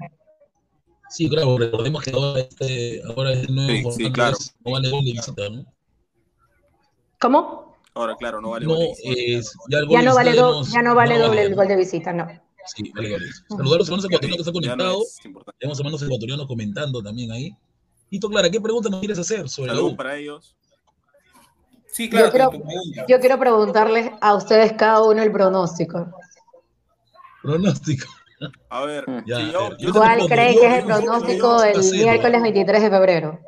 Sí, 1.11 1.29
claro, 1.29 1.59
recordemos 1.59 2.03
que 2.05 2.11
ahora, 2.13 2.41
este, 2.41 3.03
ahora 3.05 3.33
es 3.33 3.49
el 3.49 3.55
nuevo 3.55 3.71
Sí, 3.71 3.77
sí, 3.79 3.83
formato, 4.05 4.13
claro. 4.15 4.37
es- 4.39 4.55
no 4.65 4.73
vale 4.73 4.91
gol 4.91 5.05
de 5.05 5.13
visita, 5.13 5.49
¿no? 5.51 5.65
¿Cómo? 7.21 7.77
Ahora, 7.95 8.17
claro, 8.17 8.41
no 8.41 8.51
vale 8.51 8.67
No, 8.67 8.77
gol. 8.77 8.87
es, 9.03 9.53
ya 9.69 9.79
el 9.79 9.87
gol 9.87 9.93
Ya 9.95 9.99
de 10.01 10.05
no 10.07 10.15
vale, 10.15 10.31
visita 10.31 10.47
do- 10.47 10.63
ya 10.65 10.83
no 10.83 10.95
vale 10.95 11.19
no 11.19 11.27
doble 11.27 11.43
el 11.43 11.55
gol 11.55 11.69
de 11.69 11.77
visita, 11.77 12.13
no. 12.13 12.27
Sí, 12.77 12.93
vale 12.95 13.11
goles. 13.11 13.43
Saludar 13.49 13.75
a 13.75 13.79
los 13.79 13.89
hermanos 13.89 14.05
ecuatorianos 14.05 14.37
que 14.37 14.51
están 14.51 14.63
Ya 14.63 14.77
no 14.77 14.77
conectados. 14.85 15.19
es 15.19 15.27
importante. 15.27 15.59
Tenemos 15.59 15.79
hermanos 15.81 16.03
ecuatorianos 16.03 16.47
comentando 16.47 17.03
también 17.03 17.33
ahí. 17.33 17.51
Tito 18.09 18.29
Clara, 18.29 18.51
¿qué 18.51 18.61
pregunta 18.61 18.89
nos 18.89 19.01
quieres 19.01 19.19
hacer 19.19 19.49
sobre 19.49 19.75
la 19.75 19.81
U? 19.83 19.97
para 19.97 20.17
ellos. 20.17 20.55
Sí, 21.93 22.09
claro, 22.09 22.31
quiero-. 22.31 22.53
Yo 23.09 23.19
quiero 23.19 23.39
preguntarles 23.39 24.13
a 24.21 24.35
ustedes 24.37 24.73
cada 24.75 25.03
uno 25.03 25.23
el 25.23 25.33
pronóstico. 25.33 26.13
Pronóstico. 27.43 28.07
A 28.69 28.85
ver. 28.85 29.05
Ya, 29.27 29.37
si 29.37 29.53
yo, 29.53 29.77
yo 29.77 29.93
¿Cuál 29.93 30.27
creen 30.27 30.59
que 30.59 30.67
es 30.67 30.73
el 30.79 30.85
pronóstico 30.85 31.61
del 31.61 31.79
miércoles 31.93 32.43
23 32.43 32.83
de 32.83 32.91
febrero? 32.91 33.41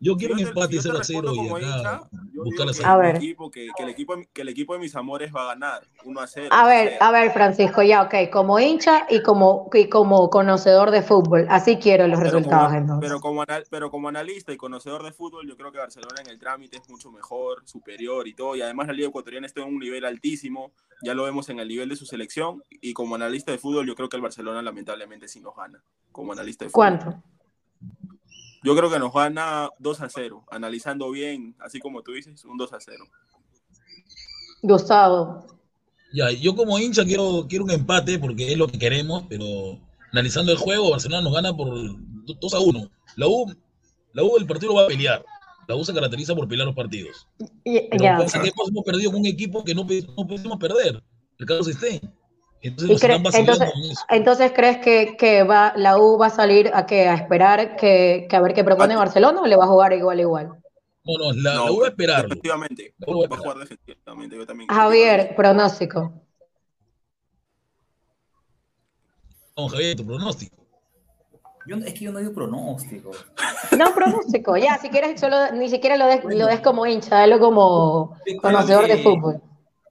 Yo 0.00 0.16
quiero 0.16 0.34
un 0.34 0.40
yo 0.40 0.44
te- 0.46 0.50
empate 0.50 0.74
yo 0.74 0.82
te 0.82 0.88
0 0.88 0.98
a 0.98 1.04
0 1.04 1.20
respondo 1.22 1.58
y 1.60 1.64
acá 1.64 2.08
buscar 2.34 2.66
la 2.66 2.72
A 2.90 2.94
el 2.96 3.00
ver. 3.00 3.16
equipo, 3.16 3.50
que, 3.50 3.68
que 3.76 3.82
el 3.84 3.88
equipo, 3.88 4.14
que 4.32 4.42
el 4.42 4.48
equipo 4.48 4.74
de 4.74 4.80
mis 4.80 4.94
amores 4.96 5.32
va 5.34 5.42
a 5.44 5.46
ganar 5.54 5.86
1 6.04 6.20
a 6.20 6.26
0. 6.26 6.48
A 6.50 6.66
ver, 6.66 6.94
a 7.00 7.10
ver, 7.10 7.30
Francisco, 7.32 7.82
ya, 7.82 8.02
ok, 8.02 8.14
como 8.30 8.58
hincha 8.58 9.06
y 9.08 9.22
como, 9.22 9.70
y 9.72 9.88
como 9.88 10.28
conocedor 10.28 10.90
de 10.90 11.00
fútbol, 11.02 11.46
así 11.48 11.76
quiero 11.78 12.06
los 12.08 12.18
Pero 12.18 12.32
resultados 12.32 12.66
como, 12.66 12.76
entonces. 12.78 13.08
pero, 13.08 13.20
como 13.20 13.42
anal- 13.42 13.64
pero 13.70 13.90
como 13.90 14.08
analista 14.08 14.52
y 14.52 14.56
conocedor 14.56 15.04
de 15.04 15.12
fútbol, 15.12 15.48
yo 15.48 15.56
creo 15.56 15.72
que 15.72 15.78
Barcelona 15.78 16.20
en 16.20 16.28
el 16.28 16.38
trámite 16.38 16.76
es 16.76 16.88
mucho 16.90 17.10
mejor, 17.10 17.62
superior 17.66 18.28
y 18.28 18.34
todo. 18.34 18.56
Y 18.56 18.62
además 18.62 18.88
la 18.88 18.92
Liga 18.92 19.08
Ecuatoriana 19.08 19.46
está 19.46 19.62
en 19.62 19.68
un 19.68 19.78
nivel 19.78 20.04
altísimo. 20.04 20.72
Ya 21.02 21.14
lo 21.14 21.24
vemos 21.24 21.48
en 21.48 21.60
el 21.60 21.68
nivel 21.68 21.88
de 21.88 21.96
su 21.96 22.04
selección. 22.04 22.62
Y 22.68 22.92
como 22.92 23.14
analista 23.14 23.52
de 23.52 23.58
fútbol, 23.58 23.86
yo 23.86 23.94
creo 23.94 24.08
que 24.08 24.16
el 24.16 24.22
Barcelona 24.22 24.60
lamentablemente 24.60 25.28
sí 25.28 25.40
nos 25.40 25.56
gana. 25.56 25.82
Como 26.12 26.32
analista 26.32 26.64
de 26.64 26.70
fútbol. 26.70 26.98
¿Cuánto? 26.98 27.22
Yo 28.64 28.74
creo 28.74 28.90
que 28.90 28.98
nos 28.98 29.12
gana 29.12 29.68
2 29.78 30.00
a 30.00 30.08
0. 30.08 30.42
Analizando 30.50 31.10
bien, 31.10 31.54
así 31.60 31.78
como 31.80 32.02
tú 32.02 32.12
dices, 32.12 32.44
un 32.46 32.56
2 32.56 32.72
a 32.72 32.80
0. 32.80 33.04
Gustavo. 34.62 35.46
Ya, 36.14 36.30
yo 36.30 36.56
como 36.56 36.78
hincha 36.78 37.04
quiero, 37.04 37.46
quiero 37.46 37.64
un 37.64 37.70
empate 37.72 38.18
porque 38.18 38.50
es 38.52 38.56
lo 38.56 38.66
que 38.66 38.78
queremos, 38.78 39.24
pero 39.28 39.44
analizando 40.12 40.50
el 40.50 40.58
juego, 40.58 40.90
Barcelona 40.90 41.22
nos 41.22 41.34
gana 41.34 41.54
por 41.54 41.68
2 42.40 42.54
a 42.54 42.60
1. 42.60 42.90
La 43.16 43.26
U, 43.28 43.54
la 44.14 44.22
U 44.22 44.36
el 44.38 44.46
partido 44.46 44.72
lo 44.72 44.78
va 44.78 44.84
a 44.84 44.88
pelear. 44.88 45.22
La 45.68 45.76
U 45.76 45.84
se 45.84 45.92
caracteriza 45.92 46.34
por 46.34 46.48
pelear 46.48 46.66
los 46.66 46.74
partidos. 46.76 47.26
Y- 47.64 47.88
Pero 47.90 48.02
ya. 48.02 48.16
pasa 48.16 48.40
que 48.40 48.48
hemos, 48.48 48.84
perdido 48.84 49.10
con 49.10 49.20
un 49.20 49.26
equipo 49.26 49.62
que 49.62 49.74
no, 49.74 49.82
no 49.82 50.26
pudimos 50.26 50.58
perder, 50.58 51.02
el 51.38 51.46
Carlos 51.46 51.66
Stein. 51.66 52.00
Entonces 52.64 52.88
¿Y 52.88 52.92
nos 52.94 53.02
cre- 53.02 53.10
están 53.10 53.22
vacilando 53.22 53.66
entonces, 54.08 54.52
crees 54.54 54.78
que, 54.78 55.16
que 55.18 55.42
va, 55.42 55.74
la 55.76 55.98
U 55.98 56.16
va 56.16 56.28
a 56.28 56.30
salir 56.30 56.70
a 56.72 56.86
que 56.86 57.06
a 57.06 57.14
esperar 57.14 57.76
que, 57.76 58.26
que 58.28 58.36
a 58.36 58.40
ver 58.40 58.54
qué 58.54 58.64
propone 58.64 58.94
A- 58.94 58.98
Barcelona 58.98 59.42
o 59.42 59.46
le 59.46 59.56
va 59.56 59.64
a 59.64 59.68
jugar 59.68 59.92
igual 59.92 60.18
igual? 60.18 60.46
No, 61.04 61.18
no, 61.18 61.32
la, 61.32 61.54
No, 61.56 61.64
la 61.66 61.72
U 61.72 61.80
va 61.80 61.88
a. 61.88 61.90
La 61.90 62.24
U 62.26 63.20
va 63.20 63.26
esperar. 63.26 63.38
jugar. 63.38 63.68
Yo 63.86 64.46
también. 64.46 64.68
Javier, 64.70 65.34
pronóstico. 65.36 66.12
Vamos, 69.54 69.72
Javier, 69.72 69.96
tu 69.96 70.06
pronóstico. 70.06 70.56
Yo, 71.66 71.76
es 71.76 71.92
que 71.94 72.00
yo 72.00 72.12
no 72.12 72.18
digo 72.18 72.32
pronóstico. 72.32 73.10
No, 73.76 73.94
pronóstico, 73.94 74.56
ya, 74.56 74.78
si 74.78 74.88
quieres, 74.88 75.20
solo, 75.20 75.52
ni 75.52 75.68
siquiera 75.68 75.96
lo 75.96 76.06
des, 76.06 76.24
lo 76.24 76.46
des 76.46 76.60
como 76.60 76.86
hincha, 76.86 77.16
dalo 77.16 77.38
como 77.38 78.16
conocedor 78.40 78.86
de 78.86 79.02
fútbol. 79.02 79.42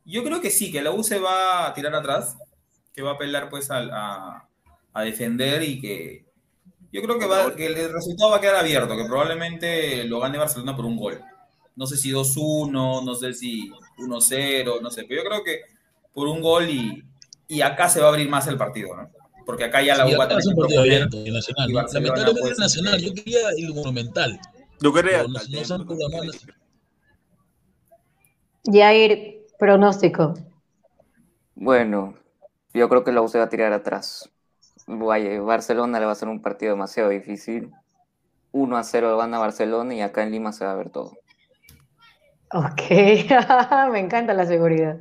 Yo 0.05 0.23
creo 0.23 0.41
que 0.41 0.49
sí, 0.49 0.71
que 0.71 0.81
la 0.81 0.91
U 0.91 1.03
se 1.03 1.19
va 1.19 1.67
a 1.67 1.73
tirar 1.73 1.95
atrás, 1.95 2.38
que 2.93 3.01
va 3.01 3.12
a 3.12 3.13
apelar 3.13 3.49
pues 3.49 3.71
al- 3.71 3.91
a, 3.91 4.47
a 4.93 5.01
defender 5.03 5.63
y 5.63 5.82
que 5.82 6.25
yo 6.91 7.01
creo 7.01 7.17
que, 7.17 7.25
va, 7.25 7.56
que 7.56 7.65
el 7.65 7.91
resultado 7.91 8.29
va 8.32 8.38
a 8.38 8.41
quedar 8.41 8.56
abierto, 8.58 8.95
que 8.95 9.06
probablemente 9.06 10.03
lo 10.03 10.19
gane 10.19 10.38
Barcelona 10.38 10.75
por 10.75 10.86
un 10.86 10.95
gol. 10.97 11.19
No 11.75 11.88
sé 11.88 11.97
si 11.97 12.12
2-1, 12.12 13.03
no 13.03 13.15
sé 13.15 13.34
si 13.34 13.71
1-0, 13.97 14.79
no 14.79 14.91
sé, 14.91 15.06
pero 15.08 15.23
yo 15.23 15.29
creo 15.29 15.43
que 15.43 15.62
por 16.13 16.27
un 16.27 16.39
gol 16.41 16.69
y, 16.69 17.03
y 17.47 17.62
acá 17.62 17.89
se 17.89 17.99
va 17.99 18.08
a 18.08 18.10
abrir 18.10 18.29
más 18.29 18.45
el 18.47 18.58
partido, 18.58 18.95
¿no? 18.95 19.10
Porque 19.43 19.65
acá 19.65 19.82
ya 19.82 19.95
la 19.97 20.06
Sí, 20.08 20.13
U 20.13 20.17
va 20.17 20.23
a 20.23 20.27
acá 20.27 20.36
tener 20.36 20.39
es 20.41 20.47
un 20.47 20.56
partido 20.56 20.82
abierto, 20.82 21.17
el 21.17 21.34
Nacional. 21.34 21.73
Lamentablemente 21.73 22.49
el 22.49 22.58
Nacional, 22.58 23.01
yo 23.01 23.13
quería 23.13 23.39
el 23.58 23.73
Monumental. 23.73 24.39
Yo 24.79 24.93
quería. 24.93 25.23
No- 25.23 25.29
no 25.77 25.86
programado 25.86 26.32
Jair, 28.65 29.45
pronóstico. 29.60 30.36
Bueno, 31.56 32.15
yo 32.73 32.89
creo 32.89 33.03
que 33.03 33.12
la 33.12 33.21
U 33.21 33.27
se 33.27 33.38
va 33.38 33.45
a 33.45 33.49
tirar 33.49 33.71
atrás. 33.73 34.29
Vaya, 34.88 35.39
Barcelona 35.41 35.99
le 35.99 36.05
va 36.05 36.12
a 36.12 36.15
ser 36.15 36.27
un 36.27 36.41
partido 36.41 36.71
demasiado 36.73 37.09
difícil. 37.09 37.71
1 38.51 38.77
a 38.77 38.83
0 38.83 39.17
gana 39.17 39.39
Barcelona 39.39 39.95
y 39.95 40.01
acá 40.01 40.23
en 40.23 40.31
Lima 40.31 40.51
se 40.51 40.65
va 40.65 40.73
a 40.73 40.75
ver 40.75 40.89
todo. 40.89 41.17
Ok, 42.51 42.81
me 43.91 43.99
encanta 43.99 44.33
la 44.33 44.45
seguridad. 44.45 44.99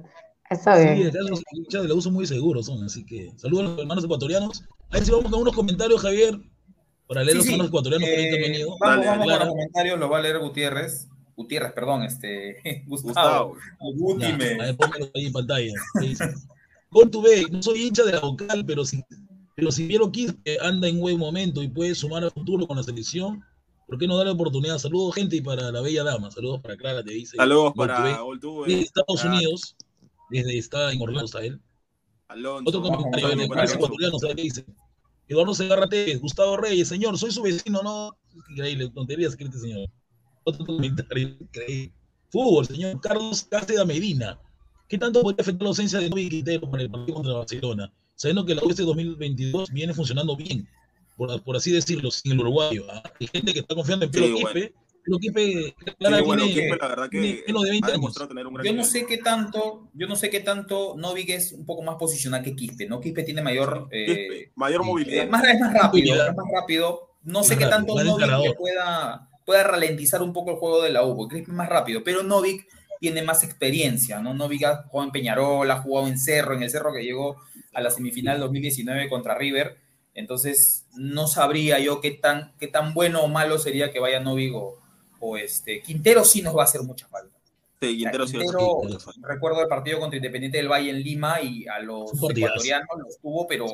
Está 0.49 0.77
Sí, 0.77 0.89
bien. 0.95 1.09
acá 1.09 1.19
los 1.29 1.43
hinchas 1.53 1.83
de 1.83 1.89
la 1.89 1.95
U 1.95 2.01
son 2.01 2.13
muy 2.15 2.27
seguros, 2.27 2.67
son, 2.67 2.83
así 2.85 3.05
que 3.05 3.33
saludos 3.37 3.65
a 3.67 3.69
los 3.71 3.79
hermanos 3.81 4.05
ecuatorianos. 4.05 4.65
Ahí 4.91 5.03
sí 5.03 5.11
vamos 5.11 5.31
con 5.31 5.41
unos 5.43 5.55
comentarios, 5.55 6.01
Javier, 6.01 6.39
para 7.07 7.23
leer 7.25 7.33
Sí, 7.33 7.37
los 7.39 7.47
sí. 7.47 7.53
hermanos 7.53 7.69
ecuatorianos 7.69 8.09
que 8.09 8.15
ahorita 8.17 8.37
han 8.37 8.41
Eh, 8.43 8.49
venido. 8.49 8.77
vamos, 8.81 9.07
con 9.07 9.29
los 9.29 9.49
comentarios, 9.49 9.99
los 9.99 10.13
va 10.13 10.19
a 10.19 10.21
leer 10.23 10.39
Gutiérrez. 10.39 11.09
Gutiérrez, 11.37 11.73
perdón, 11.73 12.03
este. 12.05 12.57
Gustavo. 12.87 13.49
Gustavo. 13.49 13.57
Guti 13.97 14.33
me- 14.35 14.55
a 14.63 14.67
ver, 14.67 14.77
pónmelo 14.77 15.11
ahí 15.15 15.27
en 15.27 15.33
pantalla. 15.33 15.73
Tu 16.93 17.23
B, 17.23 17.47
no 17.51 17.63
soy 17.63 17.87
hincha 17.87 18.05
de 18.05 18.13
la 18.13 18.21
vocal, 18.21 18.65
pero 18.67 18.85
si, 18.85 19.03
pero 19.57 19.73
si 19.73 19.87
Piero 19.87 20.13
Quispe 20.13 20.59
anda 20.61 20.89
en 20.89 21.01
buen 21.01 21.19
momento 21.19 21.63
y 21.63 21.69
puede 21.69 21.95
sumar 21.95 22.23
al 22.23 22.31
futuro 22.31 22.67
con 22.67 22.77
la 22.77 22.83
selección, 22.83 23.43
¿por 23.87 23.99
qué 23.99 24.07
no 24.07 24.17
darle 24.17 24.33
oportunidad? 24.33 24.79
Saludos, 24.79 25.15
gente, 25.15 25.37
y 25.37 25.41
para 25.41 25.73
la 25.73 25.81
bella 25.81 26.05
dama. 26.05 26.31
Saludos 26.31 26.61
para 26.61 26.77
Clara, 26.77 27.03
te 27.03 27.13
dice. 27.13 27.37
Saludos 27.37 27.73
Gol 27.75 27.89
para 27.89 28.17
to 28.17 28.27
Oltuve. 28.27 28.67
Be. 28.67 28.75
De 28.75 28.81
Estados 28.83 29.23
para 29.23 29.35
Unidos, 29.35 29.77
desde 30.31 30.59
está 30.59 30.93
en 30.93 31.01
Orlando, 31.01 31.25
está 31.25 31.45
él. 31.45 31.61
Alonso. 32.29 32.69
Otro 32.69 32.83
comentario 32.83 33.29
de 33.29 33.45
ecuatorianos, 33.45 34.21
¿sabes 34.21 34.37
qué 34.37 34.43
dice? 34.43 34.67
Eduardo 35.29 35.55
Segarra 35.55 35.89
Tevez, 35.89 36.21
Gustavo 36.21 36.59
Reyes, 36.59 36.89
señor, 36.89 37.17
soy 37.17 37.31
su 37.31 37.43
vecino, 37.43 37.83
no. 37.83 38.17
Increíble, 38.51 38.91
tonterías 38.91 39.35
que 39.35 39.45
este 39.45 39.59
señor. 39.59 39.89
Otro 40.45 40.67
comentario, 40.67 41.37
increíble. 41.41 41.95
Fútbol, 42.31 42.67
señor 42.67 43.01
Carlos 43.01 43.47
Cáceres 43.51 43.85
Medina. 43.87 44.39
¿Qué 44.93 44.99
tanto 44.99 45.23
podría 45.23 45.41
afectar 45.41 45.63
la 45.63 45.69
ausencia 45.69 46.01
de 46.01 46.11
Novi 46.11 46.29
Quintero 46.29 46.71
para 46.71 46.83
el 46.83 46.91
partido 46.91 47.15
contra 47.15 47.33
Barcelona? 47.33 47.91
Sabiendo 48.15 48.45
que 48.45 48.55
la 48.55 48.63
U 48.63 48.69
este 48.69 48.83
2022 48.83 49.71
viene 49.71 49.95
funcionando 49.95 50.37
bien, 50.37 50.69
por, 51.17 51.43
por 51.43 51.57
así 51.57 51.73
decirlo, 51.73 52.11
sin 52.11 52.33
el 52.33 52.41
uruguayo. 52.41 52.85
¿ah? 52.93 53.03
Hay 53.19 53.27
gente 53.27 53.55
que 53.55 53.61
está 53.61 53.75
confiando 53.75 54.05
en 54.05 54.13
Sí, 54.13 54.21
Pedro 54.21 54.35
bueno. 54.35 54.53
Quispe. 54.53 54.75
Quispe, 55.19 55.75
Sí, 55.87 56.23
bueno, 56.27 56.45
tiene, 56.45 56.61
Quispe, 56.61 56.77
la 56.79 56.89
verdad 56.89 57.09
que 57.09 57.43
menos 57.47 57.63
de 57.63 57.71
20 57.71 57.87
ha 57.87 57.89
años. 57.89 58.01
demostrado 58.03 58.29
tener 58.29 58.47
un 58.47 58.53
gran 58.53 58.67
Yo 58.67 58.73
no 58.75 58.85
sé 58.85 59.07
qué 59.07 59.17
tanto, 59.17 59.89
yo 59.95 60.07
no 60.07 60.15
sé 60.15 60.29
qué 60.29 60.41
tanto 60.41 60.95
Novik 60.99 61.31
es 61.31 61.53
un 61.53 61.65
poco 61.65 61.81
más 61.81 61.97
posicional 61.97 62.43
que 62.43 62.55
Quispe, 62.55 62.87
¿no? 62.87 63.01
Quispe 63.01 63.23
tiene 63.23 63.41
mayor, 63.41 63.89
eh, 63.91 64.05
Quispe, 64.05 64.53
mayor 64.57 64.83
sí, 64.83 64.87
movilidad. 64.89 65.25
eh, 65.25 65.27
más, 65.27 65.43
es 65.43 65.59
más 65.59 65.73
rápido, 65.73 66.15
es 66.17 66.37
más 66.37 66.47
rápido. 66.53 67.09
No 67.23 67.43
sé 67.43 67.57
qué 67.57 67.65
tanto 67.65 67.95
Novik 67.95 68.59
pueda, 68.59 69.31
pueda 69.47 69.63
ralentizar 69.65 70.23
un 70.23 70.35
poco 70.35 70.51
el 70.51 70.57
juego 70.59 70.83
de 70.83 70.91
la 70.91 71.03
U, 71.07 71.17
porque 71.17 71.37
Quispe 71.37 71.51
es 71.51 71.57
más 71.57 71.71
rápido, 71.71 72.05
pero 72.05 72.23
Novik 72.23 72.67
tiene 73.03 73.23
más 73.23 73.43
experiencia, 73.43 74.21
¿no? 74.21 74.31
Ha 74.31 74.85
jugado 74.85 75.03
en 75.03 75.11
Peñarol, 75.11 75.69
ha 75.69 75.83
jugado 75.83 76.07
en 76.07 76.17
Cerro, 76.17 76.55
en 76.55 76.63
el 76.63 76.71
Cerro 76.71 76.93
que 76.93 77.03
llegó 77.03 77.37
a 77.75 77.81
la 77.81 77.91
semifinal 77.91 78.39
2019 78.39 79.09
contra 79.09 79.37
River, 79.37 79.77
entonces 80.15 80.87
no 80.95 81.27
sabría 81.27 81.81
yo 81.81 82.01
qué 82.01 82.13
tan, 82.13 82.53
qué 82.61 82.69
tan 82.69 82.95
bueno 82.95 83.23
o 83.23 83.27
malo 83.27 83.59
sería 83.59 83.91
que 83.91 83.99
vaya 83.99 84.21
Novik 84.21 84.55
o, 85.19 85.37
este, 85.37 85.83
Quintero 85.83 86.25
sí 86.25 86.43
nos 86.43 86.57
va 86.57 86.61
a 86.61 86.65
hacer 86.67 86.83
mucha 86.83 87.09
falta. 87.09 87.37
Sí, 87.81 87.99
Quintero 87.99 88.25
sí 88.25 88.39
Quintero, 88.39 88.83
recuerdo 89.23 89.63
el 89.63 89.69
partido 89.69 89.99
contra 89.99 90.19
Independiente 90.19 90.59
del 90.59 90.69
Valle 90.71 90.91
en 90.91 91.03
Lima 91.03 91.43
y 91.43 91.67
a 91.67 91.81
los 91.81 92.13
ecuatorianos 92.15 92.87
los 92.99 93.19
tuvo, 93.21 93.49
pero 93.49 93.67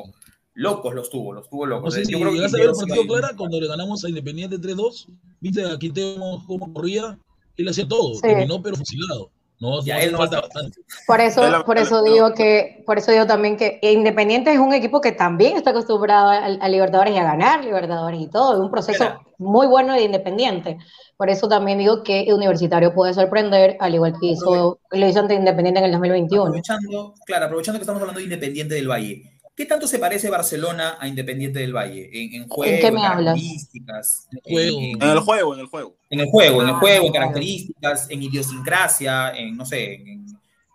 locos 0.55 0.95
los 0.95 1.07
tuvo, 1.11 1.33
los 1.33 1.47
tuvo 1.47 1.67
No 1.67 1.75
locos. 1.75 1.93
sé 1.93 2.03
si 2.03 2.13
Yo 2.13 2.19
creo 2.19 2.31
que 2.31 2.37
llegaste 2.37 2.57
a 2.57 2.61
ver 2.61 2.69
el 2.71 2.75
partido 2.75 3.05
Clara 3.05 3.35
cuando 3.37 3.61
le 3.61 3.67
ganamos 3.67 4.03
a 4.03 4.09
Independiente 4.09 4.57
3-2. 4.57 5.05
Viste 5.39 5.63
a 5.63 5.77
Quintero 5.77 6.41
cómo 6.47 6.73
corría. 6.73 7.19
Él 7.57 7.67
hacía 7.67 7.87
todo. 7.87 8.15
Sí. 8.15 8.21
Terminó 8.21 8.61
pero 8.61 8.75
fusilado. 8.75 9.29
No, 9.61 9.83
Ya, 9.83 9.95
no 9.97 10.01
él 10.03 10.11
no 10.13 10.17
falta 10.19 10.39
bastante. 10.39 10.79
Por 11.05 11.19
eso, 11.19 11.45
la- 11.49 11.65
por 11.65 11.77
eso 11.77 12.01
digo 12.01 12.33
que, 12.33 12.81
por 12.85 12.97
eso 12.97 13.11
digo 13.11 13.25
también 13.27 13.57
que 13.57 13.77
Independiente 13.81 14.53
es 14.53 14.57
un 14.59 14.71
equipo 14.73 15.01
que 15.01 15.11
también 15.11 15.57
está 15.57 15.71
acostumbrado 15.71 16.29
a, 16.29 16.37
a 16.45 16.69
Libertadores 16.69 17.13
y 17.13 17.17
a 17.17 17.23
ganar 17.25 17.65
Libertadores 17.65 18.21
y 18.21 18.27
todo, 18.27 18.53
es 18.53 18.59
un 18.61 18.71
proceso 18.71 19.03
muy 19.37 19.67
bueno 19.67 19.93
de 19.95 20.03
Independiente. 20.03 20.77
Por 21.17 21.29
eso 21.29 21.49
también 21.49 21.77
digo 21.79 22.03
que 22.03 22.33
Universitario 22.33 22.93
puede 22.93 23.13
sorprender, 23.13 23.75
al 23.81 23.93
igual 23.93 24.13
que 24.17 24.27
hizo, 24.27 24.79
lo 24.91 25.07
hizo 25.07 25.19
ante 25.19 25.33
Independiente 25.35 25.79
en 25.79 25.85
el 25.87 25.91
2021. 25.91 26.43
Aprovechando, 26.45 27.13
claro, 27.25 27.45
aprovechando 27.47 27.79
que 27.79 27.83
estamos 27.83 27.99
hablando 28.01 28.19
de 28.19 28.23
Independiente 28.23 28.75
del 28.75 28.87
Valle. 28.89 29.23
¿Qué 29.59 29.65
tanto 29.65 29.87
se 29.87 29.99
parece 29.99 30.29
Barcelona 30.29 30.95
a 31.01 31.05
Independiente 31.05 31.59
del 31.59 31.75
Valle? 31.75 32.09
En, 32.13 32.43
en 32.43 32.47
juego, 32.47 32.79
qué 32.79 32.87
en 32.87 32.93
me 32.93 33.05
hablas? 33.05 33.35
características. 33.35 34.27
En 34.31 34.39
juego. 34.39 34.79
En, 34.79 35.01
En 35.01 35.09
el 35.09 35.19
juego, 35.19 35.53
en 35.53 35.59
el 35.59 35.65
juego. 35.65 35.95
en 36.09 36.19
el 36.21 36.25
juego, 36.27 36.61
en 36.61 36.67
el 36.69 36.75
Ah, 36.75 36.79
juego, 36.79 37.05
en 37.07 37.11
características, 37.11 38.09
en 38.09 38.23
idiosincrasia, 38.23 39.31
en, 39.35 39.57
no 39.57 39.65
sé, 39.65 39.95
en, 39.95 40.25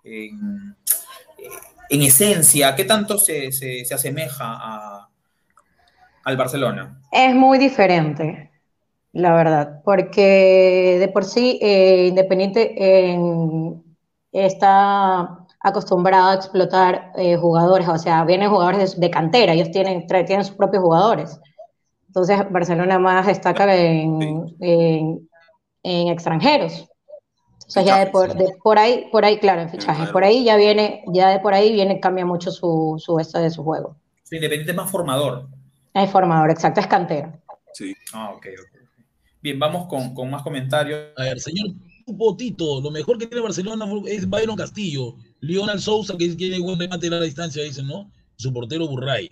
en- 0.04 0.76
en 1.88 2.02
esencia. 2.02 2.76
¿Qué 2.76 2.84
tanto 2.84 3.16
se, 3.16 3.52
se- 3.52 3.86
se 3.86 3.94
asemeja 3.94 4.44
a, 4.44 5.08
al 6.24 6.36
Barcelona? 6.36 7.00
Es 7.10 7.34
muy 7.34 7.56
diferente, 7.56 8.50
la 9.12 9.34
verdad, 9.34 9.80
porque 9.84 10.98
de 11.00 11.08
por 11.08 11.24
sí 11.24 11.58
eh, 11.62 12.08
Independiente 12.08 12.74
en- 13.12 13.82
está 14.32 15.43
acostumbrado 15.64 16.28
a 16.30 16.34
explotar 16.34 17.10
eh, 17.16 17.36
jugadores, 17.36 17.88
o 17.88 17.98
sea, 17.98 18.24
vienen 18.24 18.50
jugadores 18.50 18.94
de, 18.94 19.00
de 19.00 19.10
cantera, 19.10 19.54
ellos 19.54 19.70
tienen, 19.72 20.06
tienen 20.06 20.44
sus 20.44 20.54
propios 20.54 20.82
jugadores. 20.82 21.40
Entonces 22.06 22.38
Barcelona 22.50 22.98
más 23.00 23.26
destaca 23.26 23.74
en, 23.74 24.54
en- 24.60 25.28
en 25.82 26.08
extranjeros. 26.08 26.88
Entonces 27.66 27.86
ya 27.86 27.98
de 28.04 28.06
por, 28.12 28.34
de 28.36 28.46
por 28.62 28.78
ahí, 28.78 29.08
por 29.10 29.24
ahí, 29.24 29.38
claro, 29.38 29.62
en 29.62 29.70
fichajes, 29.70 30.10
por 30.10 30.22
ahí 30.22 30.44
ya 30.44 30.56
viene, 30.56 31.02
ya 31.08 31.30
de 31.30 31.40
por 31.40 31.54
ahí 31.54 31.72
viene, 31.72 31.98
cambia 31.98 32.24
mucho 32.26 32.52
su, 32.52 32.94
su 32.98 33.18
esta 33.18 33.40
de 33.40 33.50
su 33.50 33.64
juego. 33.64 33.88
O 33.88 33.96
sea, 34.22 34.36
Independiente 34.36 34.72
es 34.72 34.76
más 34.76 34.90
formador. 34.90 35.48
Es 35.94 36.10
formador, 36.10 36.50
exacto, 36.50 36.80
es 36.80 36.86
cantera. 36.86 37.40
Sí. 37.72 37.94
Ah, 38.12 38.30
ok, 38.30 38.46
ok. 38.60 38.80
Bien, 39.42 39.58
vamos 39.58 39.86
con, 39.88 40.14
con 40.14 40.30
más 40.30 40.42
comentarios. 40.42 41.00
A 41.16 41.22
ver, 41.24 41.40
señor 41.40 41.68
Potito, 42.18 42.80
lo 42.80 42.90
mejor 42.90 43.18
que 43.18 43.26
tiene 43.26 43.42
Barcelona 43.42 43.86
es 44.06 44.28
Byron 44.28 44.56
Castillo, 44.56 45.14
Lionel 45.44 45.80
Sousa, 45.80 46.16
que 46.16 46.28
tiene 46.30 46.58
buen 46.60 46.78
remate 46.78 47.06
a 47.06 47.10
la 47.10 47.20
distancia, 47.20 47.62
dicen, 47.62 47.86
¿no? 47.86 48.10
Su 48.36 48.52
portero 48.52 48.86
Burray. 48.88 49.30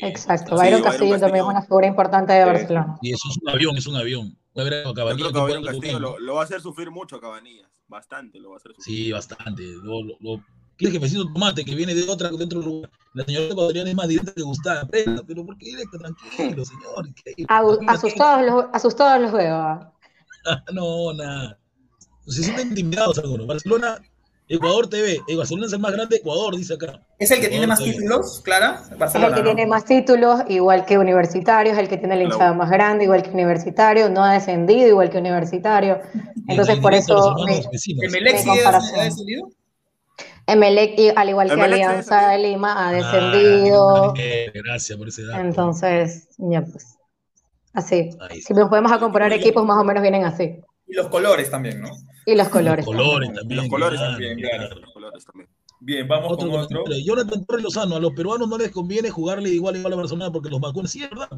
Exacto, 0.00 0.56
Sí, 0.56 0.62
Byron 0.64 0.82
Castillo 0.82 1.18
también 1.20 1.44
es 1.44 1.50
una 1.50 1.62
figura 1.62 1.86
importante 1.86 2.32
de. 2.32 2.44
Barcelona. 2.44 2.98
Y 3.02 3.12
eso 3.12 3.28
es 3.30 3.36
un 3.42 3.48
avión, 3.50 3.76
es 3.76 3.86
un 3.86 3.96
avión. 3.96 4.38
Va 4.56 4.62
a 4.62 4.66
haber 4.66 4.74
a 4.74 4.84
Yo 4.84 4.94
Cabanillas 4.94 5.32
creo 5.32 5.46
que 5.46 5.52
que 5.54 5.62
Castillo 5.66 5.98
lo, 5.98 6.18
lo 6.18 6.34
va 6.34 6.40
a 6.40 6.44
hacer 6.44 6.60
sufrir 6.60 6.90
mucho 6.90 7.16
a 7.16 7.20
Cabanillas. 7.20 7.68
Bastante 7.86 8.40
lo 8.40 8.50
va 8.50 8.56
a 8.56 8.58
hacer 8.58 8.72
sufrir. 8.74 8.96
Sí, 8.96 9.12
bastante. 9.12 9.62
Lo, 9.82 10.02
lo, 10.02 10.14
lo- 10.20 10.44
¿Qué 10.76 10.86
es 10.86 10.92
jefecito 10.92 11.24
Tomate 11.32 11.64
que 11.64 11.74
viene 11.74 11.94
de 11.94 12.08
otra, 12.08 12.30
de 12.30 12.44
otro 12.44 12.60
lugar? 12.60 12.90
La 13.12 13.24
señora 13.24 13.44
ecuatoriana 13.46 13.90
es 13.90 13.94
más 13.96 14.08
directa 14.08 14.32
que 14.34 14.42
Gustavo. 14.42 14.88
Pero 14.90 15.46
¿por 15.46 15.56
qué 15.58 15.66
directa? 15.66 15.98
Tranquilo, 15.98 16.64
señor. 16.64 17.08
Asustados 17.86 18.46
los, 18.46 18.64
asustados 18.72 19.22
los 19.22 19.32
veo. 19.32 19.92
No, 20.72 21.12
nada. 21.14 21.58
Se 22.26 22.42
sienten 22.42 22.68
intimidados 22.68 23.18
algunos. 23.18 23.46
Barcelona, 23.46 23.98
Ecuador 24.48 24.88
TV. 24.88 25.20
Barcelona 25.36 25.66
es 25.66 25.72
el 25.72 25.78
más 25.78 25.92
grande 25.92 26.16
de 26.16 26.20
Ecuador, 26.20 26.54
dice 26.56 26.74
acá. 26.74 27.00
¿Es 27.18 27.30
el 27.30 27.40
que 27.40 27.48
tiene 27.48 27.66
más 27.66 27.78
TV. 27.78 27.92
títulos, 27.92 28.42
Clara? 28.44 28.80
Es 28.84 28.90
el 28.92 28.98
Barcelona, 28.98 29.34
que 29.34 29.40
¿no? 29.42 29.46
tiene 29.54 29.66
más 29.66 29.84
títulos, 29.86 30.40
igual 30.48 30.84
que 30.84 30.98
Universitario, 30.98 31.72
es 31.72 31.78
el 31.78 31.88
que 31.88 31.96
tiene 31.96 32.16
la 32.16 32.22
hinchada 32.24 32.52
más 32.52 32.70
grande, 32.70 33.04
igual 33.04 33.22
que 33.22 33.30
Universitario, 33.30 34.10
no 34.10 34.22
ha 34.22 34.34
descendido, 34.34 34.86
igual 34.88 35.08
que 35.10 35.18
Universitario. 35.18 35.98
Entonces, 36.48 36.78
por 36.78 36.92
eso, 36.94 37.34
me-. 37.46 37.62
¿Emelec 38.06 38.36
sí 38.38 38.50
ha- 38.64 39.02
descendido? 39.04 39.48
Emelec, 40.46 40.98
y- 40.98 41.08
al 41.16 41.28
igual 41.30 41.48
que 41.48 41.54
Emelec 41.54 41.72
Alianza 41.72 42.28
de. 42.28 42.38
Lima, 42.38 42.72
ha 42.74 42.88
Ah, 42.90 42.92
descendido. 42.92 44.14
gracias 44.52 44.98
por 44.98 45.08
ese 45.08 45.24
dato. 45.24 45.40
Entonces, 45.40 46.28
ya 46.36 46.60
pues. 46.60 46.84
Así. 47.72 48.10
Si 48.46 48.52
nos 48.54 48.68
podemos 48.68 48.92
a 48.92 49.00
comparar 49.00 49.32
equipos, 49.32 49.64
más 49.64 49.78
o 49.80 49.84
menos 49.84 50.02
vienen 50.02 50.24
así. 50.24 50.60
Y 50.94 50.96
los 50.96 51.08
colores 51.08 51.50
también, 51.50 51.80
¿no? 51.80 51.88
Y 52.24 52.36
los 52.36 52.48
colores. 52.48 52.86
Los 52.86 52.94
colores 52.94 53.28
también. 53.32 53.34
también. 53.34 53.60
Los 53.60 53.68
colores 53.68 53.98
claro, 53.98 54.12
también, 54.12 54.38
claro. 54.38 54.74
Los 54.80 54.92
colores 54.92 55.24
también. 55.24 55.48
Bien, 55.80 56.06
vamos 56.08 56.32
Otro 56.32 56.48
con 56.50 56.60
otro. 56.60 56.84
Jonathan 57.04 57.44
Torres 57.44 57.64
Lozano, 57.64 57.96
a 57.96 58.00
los 58.00 58.12
peruanos 58.12 58.48
no 58.48 58.56
les 58.56 58.70
conviene 58.70 59.10
jugarle 59.10 59.50
igual 59.50 59.76
igual 59.76 59.92
a 59.92 59.96
Barcelona 59.96 60.30
porque 60.32 60.48
los 60.48 60.60
vacunan. 60.60 60.86
Sí, 60.88 61.02
es 61.02 61.10
verdad. 61.10 61.28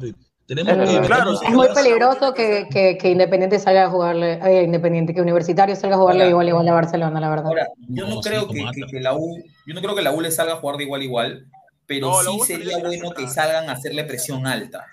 Tenemos 0.45 0.71
Es 0.89 0.99
que. 0.99 1.07
Claro, 1.07 1.33
Es 1.41 1.49
muy 1.49 1.67
peligroso 1.73 2.33
que, 2.35 2.67
que, 2.71 2.97
que 2.97 3.09
Independiente 3.09 3.57
salga 3.59 3.85
a 3.85 3.89
jugarle, 3.89 4.33
eh, 4.43 4.63
Independiente, 4.63 5.13
que 5.15 5.21
Universitario 5.21 5.75
salga 5.75 5.95
a 5.95 5.99
jugarle 5.99 6.21
Ahora- 6.25 6.29
igual 6.29 6.47
igual 6.49 6.67
a 6.69 6.73
Barcelona, 6.73 7.19
la 7.19 7.29
verdad. 7.29 7.47
Ahora, 7.47 7.67
yo 7.89 8.07
no, 8.07 8.15
No, 8.15 8.21
sí, 8.23 8.29
creo 8.29 8.47
que, 8.47 8.99
la 9.01 9.15
U, 9.17 9.43
yo 9.65 9.73
no 9.73 9.81
creo 9.81 9.95
que 9.95 10.03
la 10.03 10.11
U 10.13 10.21
le 10.21 10.29
salga 10.31 10.53
a 10.53 10.57
jugar 10.57 10.77
de 10.77 10.83
igual 10.83 11.01
a 11.01 11.03
igual, 11.03 11.47
pero 11.87 12.11
No, 12.11 12.21
sí 12.21 12.39
sería 12.45 12.77
bueno 12.77 13.11
que 13.11 13.27
salgan 13.27 13.67
a 13.69 13.73
hacerle 13.73 14.03
presión 14.05 14.45
alta, 14.47 14.85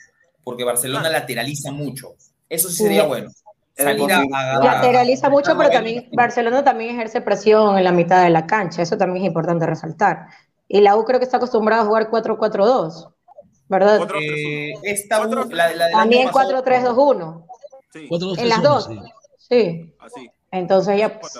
porque 0.42 0.64
Barcelona 0.64 1.10
lateraliza 1.10 1.70
mucho. 1.70 2.14
Eso 2.48 2.68
sí 2.70 2.82
sería 2.82 3.02
Sí. 3.02 3.08
bueno. 3.08 3.30
Lateraliza 3.76 5.28
mucho, 5.30 5.56
pero 5.56 5.70
también 5.70 6.08
Barcelona 6.12 6.62
también 6.62 6.94
ejerce 6.94 7.20
presión 7.20 7.76
en 7.76 7.84
la 7.84 7.92
mitad 7.92 8.22
de 8.22 8.30
la 8.30 8.46
cancha, 8.46 8.82
eso 8.82 8.96
también 8.96 9.24
es 9.24 9.28
importante 9.28 9.66
resaltar. 9.66 10.26
Y 10.68 10.80
la 10.80 10.96
U 10.96 11.04
creo 11.04 11.18
que 11.18 11.24
está 11.24 11.38
acostumbrada 11.38 11.82
a 11.82 11.86
jugar 11.86 12.08
4-4-2, 12.10 13.08
¿verdad? 13.68 13.98
Cuatro- 13.98 14.18
Eh, 14.20 14.72
esta 14.84 15.18
U, 15.18 15.22
Cuatro- 15.30 15.44
la, 15.54 15.74
la 15.74 15.90
También 15.90 16.28
año 16.28 16.32
pasado- 16.32 16.62
4-3-2-1, 16.62 17.46
Sí, 17.92 18.08
en 18.38 18.48
las 18.48 18.62
dos. 18.62 18.84
sí. 18.86 19.00
Sí, 19.36 19.94
así. 20.00 20.30
entonces 20.50 20.98
ya 20.98 21.20
pues, 21.20 21.38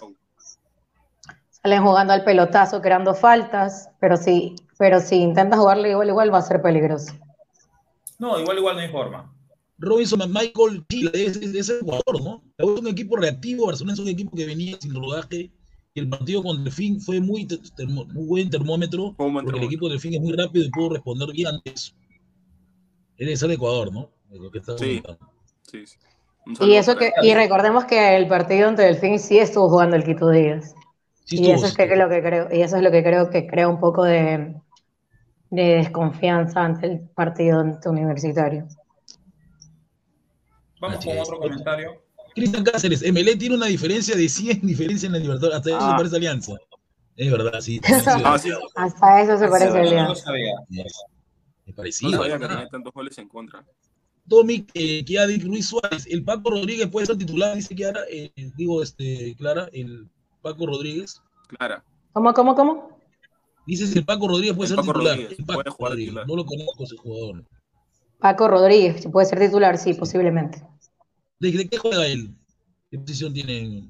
salen 1.51 1.83
jugando 1.83 2.12
al 2.12 2.23
pelotazo, 2.25 2.83
creando 2.83 3.14
faltas, 3.14 3.88
pero 3.99 4.16
si, 4.16 4.55
pero 4.77 5.01
si 5.01 5.16
intentas 5.16 5.59
jugarle 5.59 5.90
igual 5.90 6.09
igual 6.09 6.33
va 6.35 6.38
a 6.38 6.42
ser 6.42 6.61
peligroso. 6.61 7.14
No, 8.18 8.38
igual, 8.38 8.59
igual 8.59 8.77
no 8.77 8.83
hay 8.83 8.88
forma. 8.90 9.34
Robinson 9.79 10.21
Michael 10.33 10.85
Chile, 10.89 11.11
es, 11.15 11.37
es, 11.37 11.55
es 11.55 11.71
Ecuador, 11.71 12.23
¿no? 12.23 12.43
Es 12.59 12.67
un 12.67 12.87
equipo 12.89 13.17
reactivo, 13.17 13.67
Barcelona 13.67 13.95
es 13.95 13.99
un 14.01 14.09
equipo 14.09 14.37
que 14.37 14.47
venía 14.47 14.77
sin 14.81 14.95
rodaje. 14.95 15.51
Y 15.95 16.01
el 16.01 16.09
partido 16.09 16.43
con 16.43 16.65
Delfín 16.65 17.01
fue 17.01 17.21
muy, 17.21 17.47
te- 17.47 17.59
termo- 17.77 18.07
muy 18.07 18.27
buen 18.27 18.51
termómetro, 18.51 19.17
porque 19.43 19.59
el 19.59 19.65
equipo 19.65 19.87
de 19.87 19.93
Delfín 19.95 20.15
es 20.15 20.21
muy 20.21 20.33
rápido 20.33 20.65
y 20.65 20.71
pudo 20.71 20.91
responder 20.91 21.31
bien 21.33 21.49
antes. 21.49 21.95
Debe 23.19 23.37
ser 23.37 23.51
Ecuador, 23.51 23.93
¿no? 23.93 24.11
Es 24.33 24.41
lo 24.41 24.51
que 24.51 24.59
está 24.59 24.77
Sí. 24.77 25.03
Sí, 25.63 25.87
sí. 25.87 25.99
Y 26.61 26.75
eso 26.75 26.97
que, 26.97 27.13
y 27.23 27.35
recordemos 27.35 27.85
que 27.85 28.17
el 28.17 28.29
partido 28.29 28.69
ante 28.69 28.83
Delfín 28.83 29.19
sí 29.19 29.39
estuvo 29.39 29.69
jugando 29.69 29.97
el 29.97 30.05
Quito 30.05 30.31
Díaz. 30.31 30.75
Sí 31.25 31.39
Y 31.39 31.51
eso 31.51 31.67
es 31.67 31.73
sí 31.73 31.77
que 31.77 31.97
lo 31.97 32.09
que 32.09 32.23
creo, 32.23 32.49
y 32.53 32.63
eso 32.63 32.77
es 32.77 32.83
lo 32.83 32.91
que 32.91 33.03
creo 33.03 33.31
que 33.31 33.47
crea 33.47 33.69
un 33.69 33.81
poco 33.81 34.05
de, 34.05 34.55
de 35.51 35.63
desconfianza 35.77 36.63
ante 36.65 36.87
el 36.87 37.01
partido 37.11 37.61
ante 37.61 37.89
universitario. 37.89 38.67
Vamos 40.87 40.99
Así 40.99 41.09
con 41.09 41.16
es. 41.18 41.23
otro 41.23 41.38
comentario. 41.38 42.03
Cristian 42.35 42.64
Cáceres, 42.64 43.03
MLE 43.12 43.37
tiene 43.37 43.55
una 43.57 43.66
diferencia 43.66 44.16
de 44.16 44.29
100 44.29 44.61
diferencia 44.66 45.07
en 45.07 45.12
la 45.12 45.18
Libertadores. 45.18 45.57
Hasta 45.59 45.70
eso 45.70 45.79
Ah. 45.81 45.90
se 45.90 45.97
parece 45.97 46.16
Alianza. 46.16 46.53
Es 47.16 47.31
verdad, 47.31 47.61
sí. 47.61 47.81
Ah, 48.25 48.38
sí. 48.38 48.51
Hasta 48.75 49.23
eso 49.23 49.38
se 49.38 49.49
parece 49.49 49.68
Ese 49.68 49.79
a 49.79 49.83
no 49.83 49.85
lo 49.85 49.88
Alianza. 50.01 50.25
sabía. 50.25 50.53
Es 50.70 50.92
No 51.66 51.75
parecido. 51.75 52.11
sabía 52.12 52.35
es 52.35 52.40
que 52.40 52.49
tenía 52.49 52.68
tantos 52.68 52.92
goles 52.92 53.18
en 53.18 53.29
contra. 53.29 53.64
Tommy 54.29 54.66
eh, 54.75 55.05
Kiadic 55.05 55.44
Ruiz 55.44 55.68
Suárez, 55.68 56.07
el 56.11 56.25
Paco 56.25 56.51
Rodríguez 56.51 56.88
puede 56.88 57.07
ser 57.07 57.18
titular, 57.18 57.55
dice 57.55 57.75
Kiara, 57.75 58.01
eh, 58.11 58.33
digo, 58.57 58.83
este, 58.83 59.35
Clara, 59.37 59.68
el 59.73 60.09
Paco 60.42 60.66
Rodríguez. 60.66 61.20
Clara. 61.49 61.85
¿Cómo, 62.12 62.33
cómo, 62.33 62.55
cómo? 62.55 62.99
Dice 63.66 63.87
si 63.87 63.99
el 63.99 64.05
Paco 64.05 64.27
Rodríguez 64.29 64.57
puede 64.57 64.70
El 64.70 64.77
ser 64.77 64.77
Paco 64.79 64.92
titular. 64.94 65.14
Rodríguez, 65.16 65.38
el 65.38 65.44
Paco 65.44 65.59
puede 65.62 65.70
jugar 65.70 65.90
Rodríguez, 65.92 66.11
titular. 66.11 66.27
no 66.27 66.37
lo 66.37 66.44
conozco 66.47 66.85
ese 66.85 66.97
jugador. 66.97 67.44
Paco 68.18 68.49
Rodríguez, 68.49 69.03
si 69.03 69.09
puede 69.09 69.27
ser 69.27 69.38
titular, 69.38 69.77
sí, 69.79 69.92
posiblemente. 69.94 70.62
¿De, 71.38 71.53
de 71.53 71.68
qué 71.68 71.79
juega 71.79 72.07
él? 72.07 72.35
¿Qué 72.90 72.99
posición 72.99 73.33
tiene? 73.33 73.88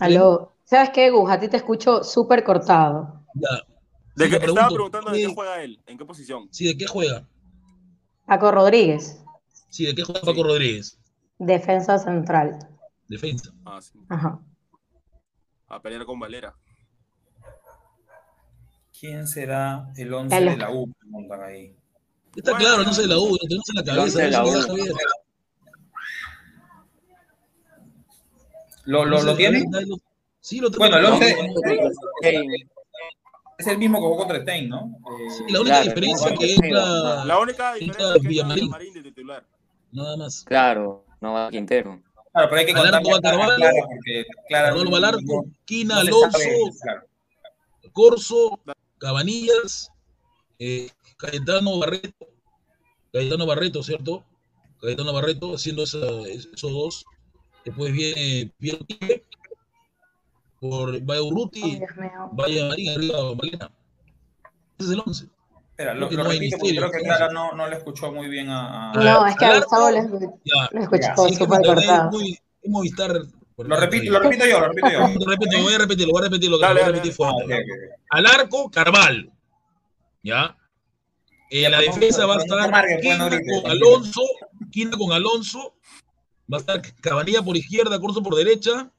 Aló. 0.00 0.52
¿Sabes 0.64 0.90
qué, 0.90 1.10
Gus? 1.10 1.30
A 1.30 1.38
ti 1.40 1.48
te 1.48 1.56
escucho 1.58 2.02
súper 2.04 2.44
cortado. 2.44 3.24
Ya. 3.34 3.48
De 4.14 4.24
Sí, 4.26 4.30
que, 4.30 4.38
te 4.38 4.46
estaba 4.46 4.68
pregunto, 4.68 4.74
preguntando 4.74 5.10
de 5.10 5.18
¿qué- 5.18 5.26
qué 5.26 5.34
juega 5.34 5.62
él, 5.62 5.80
en 5.86 5.98
qué 5.98 6.04
posición. 6.04 6.48
Sí, 6.50 6.66
¿de 6.66 6.76
qué 6.76 6.86
juega? 6.86 7.26
Paco 8.26 8.50
Rodríguez, 8.52 9.18
Sí, 9.68 9.86
¿de 9.86 9.94
qué 9.94 10.02
juega 10.04 10.20
Paco 10.20 10.42
Rodríguez? 10.44 10.98
defensa 11.38 11.98
central. 11.98 12.58
Defensa. 13.08 13.50
Ah, 13.64 13.80
sí. 13.82 13.98
Ajá. 14.08 14.38
A 15.68 15.80
pelear 15.82 16.04
con 16.04 16.20
Valera. 16.20 16.54
¿Quién 18.98 19.26
será 19.26 19.90
el 19.96 20.12
11 20.12 20.34
Dale. 20.36 20.50
de 20.52 20.56
la 20.58 20.70
U? 20.70 20.92
Preguntan 20.98 21.42
ahí. 21.42 21.74
Está 22.36 22.52
Bueno, 22.52 22.66
claro, 22.66 22.84
no 22.84 22.92
sé 22.92 23.02
de 23.02 23.08
la 23.08 23.18
U, 23.18 23.30
lo 23.30 23.36
tenemos 23.38 23.68
en 23.70 23.74
la 23.76 23.84
cabeza. 23.84 24.18
de 24.20 24.30
la 24.30 24.38
no 24.40 24.46
sé 24.46 24.52
U. 24.52 24.54
de 24.56 24.62
Javier. 24.82 24.92
¿Lo, 28.84 29.04
lo, 29.04 29.18
No 29.18 29.22
lo 29.24 29.36
tiene? 29.36 29.64
Sí, 30.40 30.58
lo 30.60 30.70
tengo. 30.70 30.78
Bueno, 30.80 30.96
el 30.96 31.02
No, 31.04 31.14
11 31.14 31.36
Hey, 32.22 32.44
es 33.58 33.66
el 33.68 33.78
mismo 33.78 33.98
que 33.98 34.02
jugó 34.02 34.16
contra 34.18 34.40
Stein, 34.42 34.68
¿no? 34.68 34.96
Eh, 35.20 35.30
Sí, 35.30 35.44
la 35.52 35.60
única 35.60 35.82
Claro, 35.82 35.88
diferencia 35.94 36.30
no, 36.30 36.38
que 36.38 36.46
no, 36.46 36.52
entra 36.64 37.24
La 37.24 37.38
única 37.38 37.76
entra 37.78 37.78
diferencia 37.78 38.06
es 38.16 38.22
que 38.22 38.28
Villamarín, 38.28 38.64
Villamarín 38.64 38.94
de 38.94 39.02
titular. 39.02 39.46
nada 39.92 40.16
más. 40.16 40.44
claro, 40.44 41.04
no 41.20 41.32
va 41.34 41.50
Quintero. 41.50 42.02
Claro, 42.32 42.48
pero 42.48 42.60
hay 42.60 42.66
que 42.66 42.72
contarle 42.72 43.10
va 43.10 43.16
a 43.16 43.20
Carvalho, 43.20 43.56
Clara, 43.56 43.74
porque 43.86 44.24
Clara 44.48 44.68
Carvalho 44.70 44.90
va 44.90 44.96
al 44.96 45.02
no- 45.02 45.08
arco, 45.08 45.44
Quina, 45.64 45.94
no 45.96 46.00
Alonso, 46.00 46.38
claro. 46.82 47.02
Corso, 47.92 48.60
Cabanillas, 48.98 49.90
eh, 50.58 50.88
Cayetano 51.18 51.78
Barreto, 51.78 52.26
Cayetano 53.12 53.46
Barreto, 53.46 53.82
¿cierto? 53.82 54.24
Cayetano 54.80 55.12
Barreto 55.12 55.54
haciendo 55.54 55.82
esa- 55.84 55.98
esos 56.26 56.72
dos. 56.72 57.04
Después 57.64 57.92
viene 57.92 58.50
Piero 58.58 58.78
Quique, 58.86 59.24
por 60.60 61.00
vaya 61.02 61.22
Urruti, 61.22 61.62
mío. 61.62 62.30
vaya 62.32 62.66
Marín, 62.68 62.90
arriba 62.90 63.34
Malena. 63.34 63.70
Ese 64.78 64.88
es 64.88 64.90
el 64.90 65.02
11. 65.04 65.26
Espera, 65.70 65.94
lo, 65.94 66.08
Creo 66.08 66.08
que 66.10 66.16
lo 66.16 66.24
no 66.24 66.30
misterio, 66.40 66.80
creo 66.80 66.92
que. 66.92 66.98
Clara 66.98 67.32
no, 67.32 67.52
no 67.52 67.66
le 67.68 67.76
escuchó 67.76 68.12
muy 68.12 68.28
bien 68.28 68.48
a... 68.50 68.90
a- 68.90 68.94
No, 68.94 69.26
es 69.26 69.36
que 69.36 69.44
a 69.44 69.56
Gustavo 69.58 69.90
lo 69.90 69.96
lo 70.02 70.80
escuchó 70.82 71.26
que 71.26 71.34
súper 71.34 71.60
cortado. 71.64 72.10
es 72.20 72.42
Movistar. 72.68 73.22
Lo 73.58 73.76
repito, 73.76 74.10
lo 74.12 74.18
repito 74.20 74.46
yo, 74.46 74.60
lo 74.60 74.68
repito 74.68 74.90
yo. 74.90 74.98
Lo 75.00 75.30
repito, 75.30 75.62
voy 75.62 75.74
a 75.74 75.78
repetirlo, 75.78 76.12
voy 76.12 76.22
a 76.24 76.28
Dale, 76.28 76.48
lo 76.48 76.58
voy 76.58 76.82
a 76.82 76.86
repetir 76.86 77.12
Ah, 77.12 77.14
fuerte. 77.16 77.54
ok. 77.54 78.00
Al 78.10 78.26
arco, 78.26 78.70
Carval. 78.70 79.30
¿Ya? 80.22 80.56
En 81.50 81.70
la 81.70 81.78
pero 81.78 81.90
no- 81.92 81.96
defensa 81.98 82.26
va 82.26 82.34
a 82.34 82.38
estar 82.38 82.70
pues, 82.70 83.00
Quina 83.02 83.28
con. 83.28 83.70
Alonso, 83.70 84.22
Quina 84.70 84.96
con 84.96 85.12
Alonso, 85.12 85.74
va 86.50 86.58
a 86.58 86.60
estar 86.60 86.82
Cabanilla 87.00 87.42
por 87.42 87.56
izquierda, 87.56 88.00
Corso 88.00 88.22
por 88.22 88.34
derecha, 88.34 88.90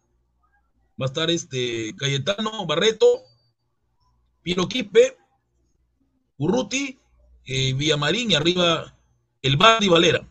va 1.02 1.06
a 1.06 1.06
estar 1.06 1.30
este 1.30 1.96
Cayetano, 1.98 2.66
Barreto, 2.66 3.24
Piero 4.42 4.68
Quispe, 4.68 5.18
Urruti, 6.38 7.00
eh, 7.46 7.74
Villamarín 7.74 8.32
y 8.32 8.36
arriba 8.36 8.96
el 9.42 9.58
Bandi 9.58 9.88
Valera. 9.90 10.28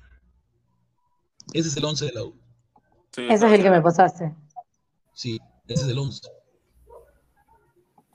Ese 1.52 1.68
es 1.68 1.76
el 1.76 1.84
11 1.84 2.06
de 2.06 2.12
la 2.12 2.24
U. 2.24 2.34
Sí, 3.10 3.26
Ese 3.28 3.46
es 3.46 3.52
el 3.52 3.62
que 3.62 3.70
me 3.70 3.82
pasaste. 3.82 4.34
Sí, 5.12 5.38
ese 5.68 5.84
es 5.84 5.88
el 5.88 5.98
11. 5.98 6.22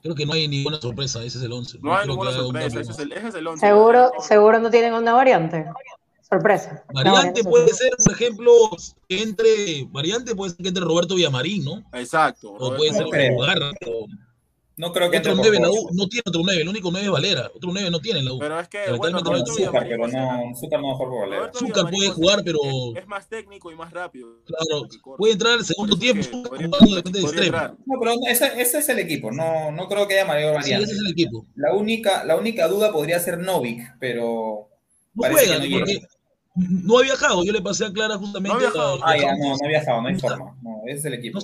Creo 0.02 0.14
que 0.14 0.26
no 0.26 0.32
hay 0.32 0.48
ninguna 0.48 0.80
sorpresa, 0.80 1.22
ese 1.22 1.38
es 1.38 1.44
el 1.44 1.52
11. 1.52 1.78
No 1.80 1.96
hay 1.96 2.08
ninguna 2.08 2.32
sorpresa, 2.32 2.80
ese 2.80 2.92
es 2.92 2.98
el, 2.98 3.12
ese 3.12 3.28
es 3.28 3.34
el 3.34 3.46
11. 3.46 3.66
Seguro, 3.66 4.12
seguro 4.20 4.58
no 4.58 4.70
tienen 4.70 4.94
una 4.94 5.12
variante. 5.12 5.66
Sorpresa. 6.30 6.84
Variante 6.92 7.42
puede 7.42 7.68
ser, 7.72 7.90
por 8.04 8.12
ejemplo, 8.12 8.52
entre, 9.08 9.86
variante 9.90 10.34
puede 10.34 10.50
ser 10.52 10.62
que 10.62 10.68
entre 10.68 10.84
Roberto 10.84 11.14
Villamarín, 11.14 11.64
¿no? 11.64 11.82
Exacto. 11.94 12.52
O 12.52 12.76
puede 12.76 12.90
ser 12.90 13.02
no 13.02 13.06
otro 13.08 13.18
creo. 13.18 13.32
lugar. 13.32 13.58
o- 13.86 14.06
No 14.76 14.92
creo 14.92 15.10
que 15.10 15.18
Otro 15.18 15.32
entre 15.32 15.50
9 15.50 15.56
por 15.58 15.66
la. 15.66 15.72
U, 15.72 15.88
no 15.92 16.06
tiene 16.06 16.22
otro 16.26 16.40
9, 16.44 16.62
el 16.62 16.68
único 16.68 16.90
9 16.92 17.06
es 17.06 17.10
Valera, 17.12 17.50
otro 17.52 17.70
9 17.72 17.90
no 17.90 17.98
tiene 17.98 18.22
la 18.22 18.32
U. 18.32 18.38
Pero 18.38 18.60
es 18.60 18.68
que, 18.68 18.78
bueno, 18.96 19.18
no 19.18 19.24
Roberto 19.24 19.50
existe. 19.50 19.64
Zúcar, 19.66 19.86
pero 19.88 20.06
no, 20.06 20.54
Zúcar 20.54 20.80
no 20.80 20.88
mejor 20.90 21.08
por 21.08 21.20
Valera. 21.22 21.50
Zúcar 21.52 21.90
puede 21.90 22.08
jugar, 22.10 22.42
pero 22.44 22.58
Es, 22.94 23.02
es 23.02 23.08
más 23.08 23.28
técnico 23.28 23.72
y 23.72 23.74
más 23.74 23.90
rápido. 23.92 24.28
claro, 24.44 24.86
puede 25.16 25.32
entrar 25.32 25.54
al 25.54 25.64
segundo 25.64 25.98
tiempo 25.98 26.20
es 26.20 26.28
podría- 26.28 26.68
jugando 26.68 27.10
de 27.10 27.20
podría 27.22 27.44
extremo. 27.46 27.76
No, 27.86 27.94
pero 27.98 28.12
ese, 28.28 28.60
ese 28.62 28.78
es 28.78 28.88
el 28.90 28.98
equipo. 29.00 29.32
No, 29.32 29.72
no 29.72 29.88
creo 29.88 30.06
que 30.06 30.14
haya 30.14 30.26
mayor 30.26 30.52
Sí, 30.62 30.70
variante. 30.70 30.84
ese 30.84 30.92
es 30.94 31.00
el 31.00 31.10
equipo. 31.12 31.44
La 31.56 31.72
única, 31.74 32.24
la 32.24 32.36
única 32.36 32.68
duda 32.68 32.92
podría 32.92 33.18
ser 33.18 33.38
Novik, 33.38 33.80
pero 33.98 34.68
No 35.14 35.22
juega, 35.28 35.58
que 35.60 35.68
no 35.70 35.78
porque. 35.78 35.98
No 36.58 36.98
ha 36.98 37.02
viajado. 37.02 37.44
Yo 37.44 37.52
le 37.52 37.60
pasé 37.62 37.86
a 37.86 37.92
Clara 37.92 38.16
justamente. 38.18 38.48
No 38.50 38.54
ha 38.56 38.58
viajado. 38.58 38.94
a- 39.04 39.10
Ah, 39.12 39.16
ya, 39.16 39.32
no, 39.36 39.48
no 39.50 39.56
ha 39.64 39.68
viajado, 39.68 40.02
no 40.02 40.08
hay 40.08 40.14
forma. 40.18 40.56
No, 40.62 40.80
ese 40.86 40.98
es 40.98 41.04
el 41.06 41.14
equipo. 41.14 41.38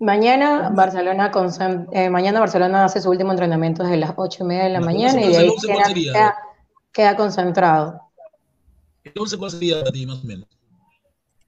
Mañana 0.00 0.70
Barcelona 0.72 1.32
concent- 1.32 1.88
eh, 1.92 2.08
mañana 2.08 2.38
Barcelona 2.40 2.84
hace 2.84 3.00
su 3.00 3.10
último 3.10 3.32
entrenamiento 3.32 3.82
desde 3.82 3.96
las 3.96 4.12
ocho 4.16 4.44
y 4.44 4.46
media 4.46 4.64
de 4.64 4.70
la 4.70 4.80
mañana 4.80 5.20
y 5.20 5.28
de 5.28 5.36
ahí 5.38 5.44
el 5.44 5.50
once, 5.50 5.66
¿cuál 5.66 5.78
queda, 5.78 5.86
sería? 5.88 6.12
queda- 6.12 6.36
queda 6.92 7.16
concentrado. 7.16 8.00
El 9.02 9.12
11 9.18 9.36
cuál 9.38 9.50
sería 9.50 9.80
para 9.80 9.90
ti, 9.90 10.06
más 10.06 10.22
o 10.22 10.26
menos. 10.26 10.46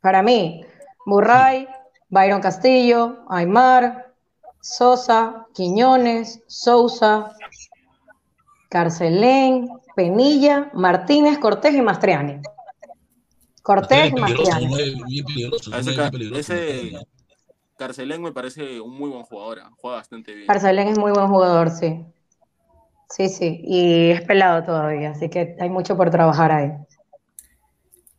Para 0.00 0.22
mí, 0.22 0.64
Burray, 1.06 1.68
Byron 2.09 2.40
Castillo, 2.40 3.24
Aymar, 3.28 4.14
Sosa, 4.61 5.46
Quiñones, 5.54 6.42
Sousa, 6.48 7.30
Carcelén, 8.68 9.68
Penilla, 9.94 10.70
Martínez, 10.74 11.38
Cortés 11.38 11.74
y 11.74 11.83
Mastriani. 11.83 12.40
Cortés 13.70 14.12
Mastriani. 14.12 14.66
nueve, 14.66 14.94
bien 15.06 15.24
peligroso, 15.24 15.70
A 15.72 15.78
ese, 15.78 16.90
Carcelén 17.76 18.20
me 18.20 18.33
parece 18.33 18.80
un 18.80 18.98
muy 18.98 19.11
buen 19.11 19.22
jugador. 19.22 19.61
ah, 19.62 19.70
Juega 19.80 19.98
bastante 19.98 20.35
bien. 20.35 20.48
Carcelén 20.48 20.88
es 20.88 20.98
muy 20.98 21.12
buen 21.12 21.28
jugador, 21.28 21.70
sí. 21.70 22.04
Sí, 23.09 23.28
sí, 23.28 23.61
y 23.62 24.11
es 24.11 24.22
pelado 24.22 24.64
todavía, 24.64 25.11
así 25.11 25.28
que 25.28 25.54
hay 25.61 25.70
mucho 25.70 25.96
por 25.96 26.11
trabajar 26.11 26.50
ahí. 26.50 26.72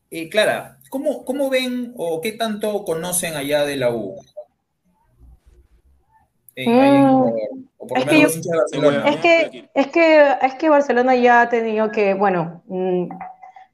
Eh, 0.10 0.30
Clara, 0.30 0.78
¿cómo, 0.90 1.26
¿cómo 1.26 1.50
ven 1.50 1.94
o 1.98 2.22
qué 2.22 2.32
tanto 2.32 2.86
conocen 2.86 3.36
allá 3.36 3.66
de 3.66 3.76
la 3.76 3.92
U? 3.92 4.16
Que 6.56 6.64
que, 9.22 9.70
es 9.74 9.88
que, 9.88 10.36
es 10.44 10.56
que 10.56 10.70
Barcelona 10.70 11.16
ya 11.16 11.42
ha 11.42 11.50
tenido 11.50 11.92
que, 11.92 12.14
bueno, 12.14 12.64
mm, 12.68 13.10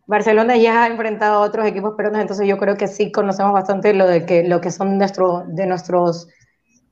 Barcelona 0.07 0.57
ya 0.57 0.83
ha 0.83 0.87
enfrentado 0.87 1.35
a 1.43 1.45
otros 1.45 1.67
equipos 1.67 1.93
peruanos, 1.95 2.21
entonces 2.21 2.47
yo 2.47 2.57
creo 2.57 2.77
que 2.77 2.87
sí 2.87 3.11
conocemos 3.11 3.53
bastante 3.53 3.93
lo 3.93 4.07
de 4.07 4.25
que 4.25 4.43
lo 4.47 4.61
que 4.61 4.71
son 4.71 4.97
nuestro, 4.97 5.43
de 5.47 5.67
nuestros 5.67 6.27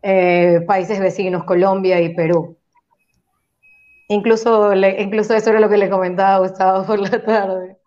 eh, 0.03 0.61
países 0.67 0.99
vecinos, 0.99 1.45
Colombia 1.45 2.01
y 2.01 2.15
Perú. 2.15 2.57
Incluso, 4.07 4.75
le- 4.75 5.01
incluso 5.01 5.33
eso 5.33 5.49
era 5.49 5.59
lo 5.59 5.69
que 5.69 5.77
le 5.77 5.89
comentaba 5.89 6.35
a 6.35 6.39
Gustavo 6.39 6.85
por 6.85 6.99
la 6.99 7.23
tarde, 7.23 7.77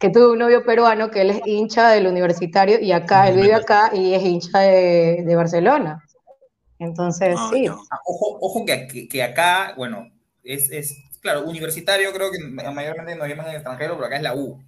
que 0.00 0.10
tuve 0.10 0.32
un 0.32 0.38
novio 0.40 0.64
peruano 0.64 1.10
que 1.10 1.22
él 1.22 1.30
es 1.30 1.42
hincha 1.46 1.90
del 1.90 2.06
universitario 2.08 2.80
y 2.80 2.92
acá, 2.92 3.28
él 3.28 3.36
vive 3.36 3.54
acá 3.54 3.90
y 3.94 4.14
es 4.14 4.22
hincha 4.24 4.60
de, 4.60 5.24
de 5.26 5.36
Barcelona. 5.36 6.04
Entonces, 6.78 7.40
sí. 7.50 7.66
ojo, 7.68 8.38
ojo 8.40 8.66
que, 8.66 8.86
que- 8.88 9.08
que 9.08 9.22
acá, 9.22 9.74
bueno, 9.76 10.08
es, 10.44 10.70
es, 10.70 10.96
claro, 11.20 11.42
universitario 11.44 12.12
creo 12.12 12.30
que 12.30 12.38
mayormente 12.70 13.14
nos 13.16 13.28
llaman 13.28 13.48
en 13.48 13.54
extranjero, 13.54 13.94
pero 13.94 14.06
acá 14.06 14.16
es 14.16 14.22
la 14.22 14.34
U. 14.34 14.58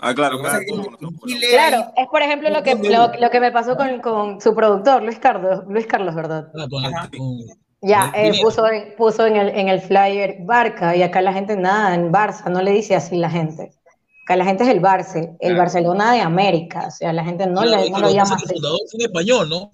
Ah, 0.00 0.14
claro, 0.14 0.38
claro. 0.38 0.60
es 0.60 0.68
en 0.68 1.40
Claro, 1.50 1.92
es 1.96 2.06
por 2.06 2.22
ejemplo 2.22 2.50
lo 2.50 2.62
que, 2.62 2.74
lo, 2.76 3.12
lo 3.18 3.30
que 3.30 3.40
me 3.40 3.50
pasó 3.50 3.76
con, 3.76 4.00
con 4.00 4.40
su 4.40 4.54
productor, 4.54 5.02
Luis 5.02 5.18
Carlos, 5.18 5.64
Luis 5.68 5.86
Carlos, 5.86 6.14
¿verdad? 6.14 6.48
Ah, 6.56 6.66
Ajá. 6.86 7.08
Ya, 7.80 8.12
Pineda. 8.12 8.12
eh, 8.14 8.40
puso, 8.42 8.66
en, 8.70 8.94
puso 8.96 9.26
en 9.26 9.36
el, 9.36 9.48
en 9.50 9.68
el 9.68 9.80
flyer 9.80 10.36
Barca 10.40 10.94
y 10.96 11.02
acá 11.02 11.20
la 11.20 11.32
gente 11.32 11.56
nada, 11.56 11.94
en 11.94 12.12
Barça, 12.12 12.48
no 12.50 12.60
le 12.62 12.72
dice 12.72 12.94
así 12.96 13.16
la 13.16 13.30
gente. 13.30 13.72
Acá 14.24 14.36
la 14.36 14.44
gente 14.44 14.62
es 14.64 14.68
el 14.70 14.80
Barça, 14.82 15.16
el 15.16 15.36
Claro. 15.38 15.56
Barcelona 15.58 16.12
de 16.12 16.20
América, 16.20 16.86
o 16.88 16.90
sea, 16.90 17.12
la 17.12 17.24
gente 17.24 17.46
no, 17.46 17.62
Claro, 17.62 17.82
le, 17.84 17.90
no 17.90 17.98
lo 18.00 18.10
llama 18.10 18.34
así. 18.36 18.44
el 18.46 18.52
fundador 18.54 18.78
fue 18.90 18.98
un 18.98 19.06
español, 19.06 19.48
¿no? 19.48 19.70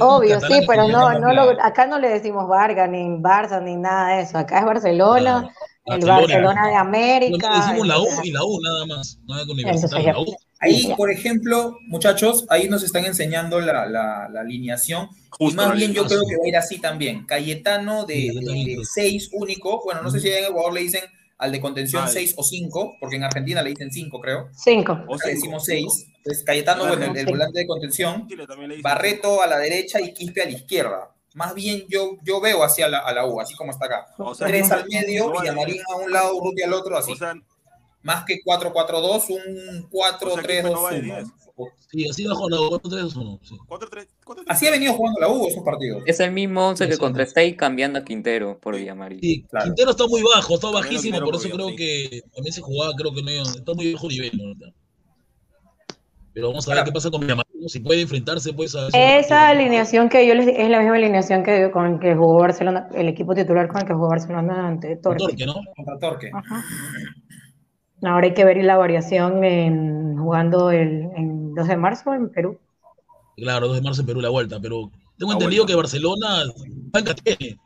Obvio, 0.00 0.40
sí, 0.40 0.54
pero 0.66 0.88
no, 0.88 1.18
no 1.18 1.32
lo, 1.32 1.42
acá 1.62 1.86
no 1.86 1.98
le 1.98 2.08
decimos 2.08 2.48
Vargas, 2.48 2.88
ni 2.90 3.08
Barça, 3.18 3.62
ni 3.62 3.76
nada 3.76 4.16
de 4.16 4.22
eso. 4.22 4.38
Acá 4.38 4.60
es 4.60 4.64
Barcelona, 4.64 5.50
el 5.86 6.00
Barcelona. 6.04 6.20
Barcelona 6.20 6.68
de 6.68 6.74
América. 6.74 7.48
no 7.50 7.56
decimos 7.60 7.86
la 7.86 8.00
U 8.00 8.06
y 8.24 8.32
la 8.32 8.44
U 8.44 8.60
nada 8.60 8.86
más. 8.86 9.18
Nada 9.26 9.46
con 9.46 9.56
la 9.56 10.18
U. 10.20 10.36
Ahí, 10.58 10.94
por 10.96 11.10
ejemplo, 11.10 11.78
muchachos, 11.86 12.46
ahí 12.48 12.68
nos 12.68 12.82
están 12.82 13.04
enseñando 13.04 13.60
la, 13.60 13.86
la- 13.86 14.28
la 14.32 14.40
alineación. 14.40 15.08
Y 15.38 15.44
Justo 15.44 15.56
más 15.56 15.68
la 15.68 15.74
bien 15.74 15.92
yo 15.92 16.06
creo 16.06 16.22
que 16.26 16.36
va 16.36 16.44
a 16.44 16.48
ir 16.48 16.56
así 16.56 16.78
también. 16.80 17.26
Cayetano 17.26 18.06
de, 18.06 18.14
Sí, 18.14 18.26
yo 18.28 18.40
de- 18.40 18.46
también 18.46 18.66
de 18.66 18.72
creo. 18.74 18.84
seis 18.84 19.28
único. 19.34 19.82
Bueno, 19.84 20.02
no 20.02 20.10
sé 20.10 20.18
si 20.20 20.30
en 20.30 20.46
Ecuador 20.46 20.72
le 20.72 20.80
dicen 20.80 21.02
al 21.38 21.52
de 21.52 21.60
contención 21.60 22.04
Ay. 22.06 22.12
6 22.12 22.34
o 22.38 22.42
5, 22.42 22.96
porque 23.00 23.16
en 23.16 23.24
Argentina 23.24 23.62
le 23.62 23.70
dicen 23.70 23.90
5, 23.90 24.20
creo. 24.20 24.48
Cinco. 24.54 24.92
O 25.06 25.14
Acá 25.14 25.26
cinco. 25.28 25.34
decimos 25.34 25.64
6. 25.64 26.06
Entonces, 26.16 26.44
Cayetano, 26.44 26.82
Claro, 26.84 26.96
bueno, 26.98 27.12
el, 27.12 27.18
el 27.18 27.26
volante 27.26 27.58
de 27.60 27.66
contención. 27.66 28.26
Barreto 28.82 29.42
a 29.42 29.46
la 29.46 29.58
derecha 29.58 30.00
y 30.00 30.12
Quispe 30.14 30.42
a 30.42 30.46
la 30.46 30.52
izquierda. 30.52 31.10
Más 31.34 31.54
bien 31.54 31.84
yo, 31.88 32.16
yo 32.22 32.40
veo 32.40 32.64
hacia 32.64 32.88
la, 32.88 33.00
a 33.00 33.12
la 33.12 33.26
U, 33.26 33.38
así 33.40 33.54
como 33.54 33.70
está 33.70 33.84
acá. 33.84 34.06
O 34.16 34.34
sea, 34.34 34.46
Tres 34.46 34.70
al 34.72 34.86
medio, 34.88 35.26
no 35.26 35.34
va 35.34 35.42
a 35.42 35.92
a 35.92 35.96
un 35.96 36.10
lado, 36.10 36.34
Urruti 36.36 36.62
al 36.62 36.72
otro, 36.72 36.96
así. 36.96 37.12
O 37.12 37.16
sea, 37.16 37.34
Más 38.02 38.24
que 38.24 38.40
4-4-2, 38.42 39.28
un 39.28 39.90
4-3-2-1. 39.90 41.32
No 41.58 41.64
va 41.64 41.70
de 41.70 41.76
10. 41.76 41.86
Sí, 41.90 42.08
así 42.10 42.26
bajo 42.26 42.48
la 42.50 42.56
4-3-1. 42.58 43.38
Sí. 43.42 43.56
4-3. 43.68 44.06
4-3. 44.24 44.42
Así 44.48 44.66
ha 44.66 44.70
venido 44.70 44.92
jugando 44.94 45.20
la 45.20 45.28
U 45.28 45.46
esos 45.46 45.62
partidos. 45.64 46.02
Es 46.06 46.20
el 46.20 46.32
mismo 46.32 46.68
11 46.68 46.84
Sí, 46.84 46.88
que 46.90 46.94
sí. 46.96 47.00
contra 47.00 47.22
Stay 47.24 47.56
cambiando 47.56 47.98
a 47.98 48.04
Quintero 48.04 48.58
por 48.60 48.76
Villamarín. 48.76 49.20
Sí, 49.20 49.44
Claro. 49.48 49.64
Quintero 49.66 49.90
está 49.92 50.06
muy 50.06 50.22
bajo, 50.22 50.54
está 50.54 50.70
bajísimo, 50.70 51.20
por 51.20 51.36
eso 51.36 51.48
creo 51.50 51.68
que 51.76 52.20
también 52.34 52.52
se 52.52 52.60
jugaba, 52.60 52.92
creo 52.96 53.12
que 53.14 53.22
no 53.22 53.30
está 53.30 53.74
muy 53.74 53.92
bajo 53.92 54.08
nivel. 54.08 54.32
¿no? 54.34 54.54
Pero 56.32 56.48
vamos 56.48 56.66
a 56.66 56.70
ver 56.70 56.76
Claro. 56.76 56.86
qué 56.90 56.92
pasa 56.92 57.10
con 57.10 57.20
Villamarín, 57.22 57.68
si 57.68 57.80
puede 57.80 58.02
enfrentarse 58.02 58.52
pues 58.52 58.74
a 58.76 58.88
Esa 58.88 59.48
alineación 59.48 60.10
que 60.10 60.26
yo 60.26 60.34
les 60.34 60.46
es 60.48 60.68
la 60.68 60.80
misma 60.80 60.96
alineación 60.96 61.42
que 61.42 61.70
con 61.70 61.98
que 61.98 62.14
jugó 62.14 62.40
Barcelona, 62.40 62.88
el 62.94 63.08
equipo 63.08 63.34
titular 63.34 63.68
con 63.68 63.80
el 63.80 63.86
que 63.86 63.94
jugó 63.94 64.08
Barcelona 64.10 64.68
ante 64.68 64.96
Torque. 64.96 65.18
Torque, 65.24 65.46
¿no? 65.46 65.54
Contra 65.74 65.98
Torque. 65.98 66.30
Ajá. 66.34 66.62
Ahora 68.02 68.26
hay 68.26 68.34
que 68.34 68.44
ver 68.44 68.56
la 68.58 68.76
variación 68.76 69.42
en 69.44 70.16
jugando 70.18 70.70
el 70.70 71.08
en 71.16 71.54
2 71.54 71.68
de 71.68 71.76
marzo 71.76 72.14
en 72.14 72.30
Perú. 72.30 72.58
Claro, 73.36 73.68
2 73.68 73.76
de 73.76 73.82
marzo 73.82 74.00
en 74.02 74.06
Perú 74.06 74.20
la 74.20 74.28
vuelta, 74.28 74.58
pero 74.60 74.90
tengo 75.18 75.32
La 75.32 75.38
entendido 75.38 75.64
vuelta. 75.64 75.72
que 75.72 75.76
Barcelona 75.76 76.44
banca 76.92 77.14
tiene, 77.14 77.58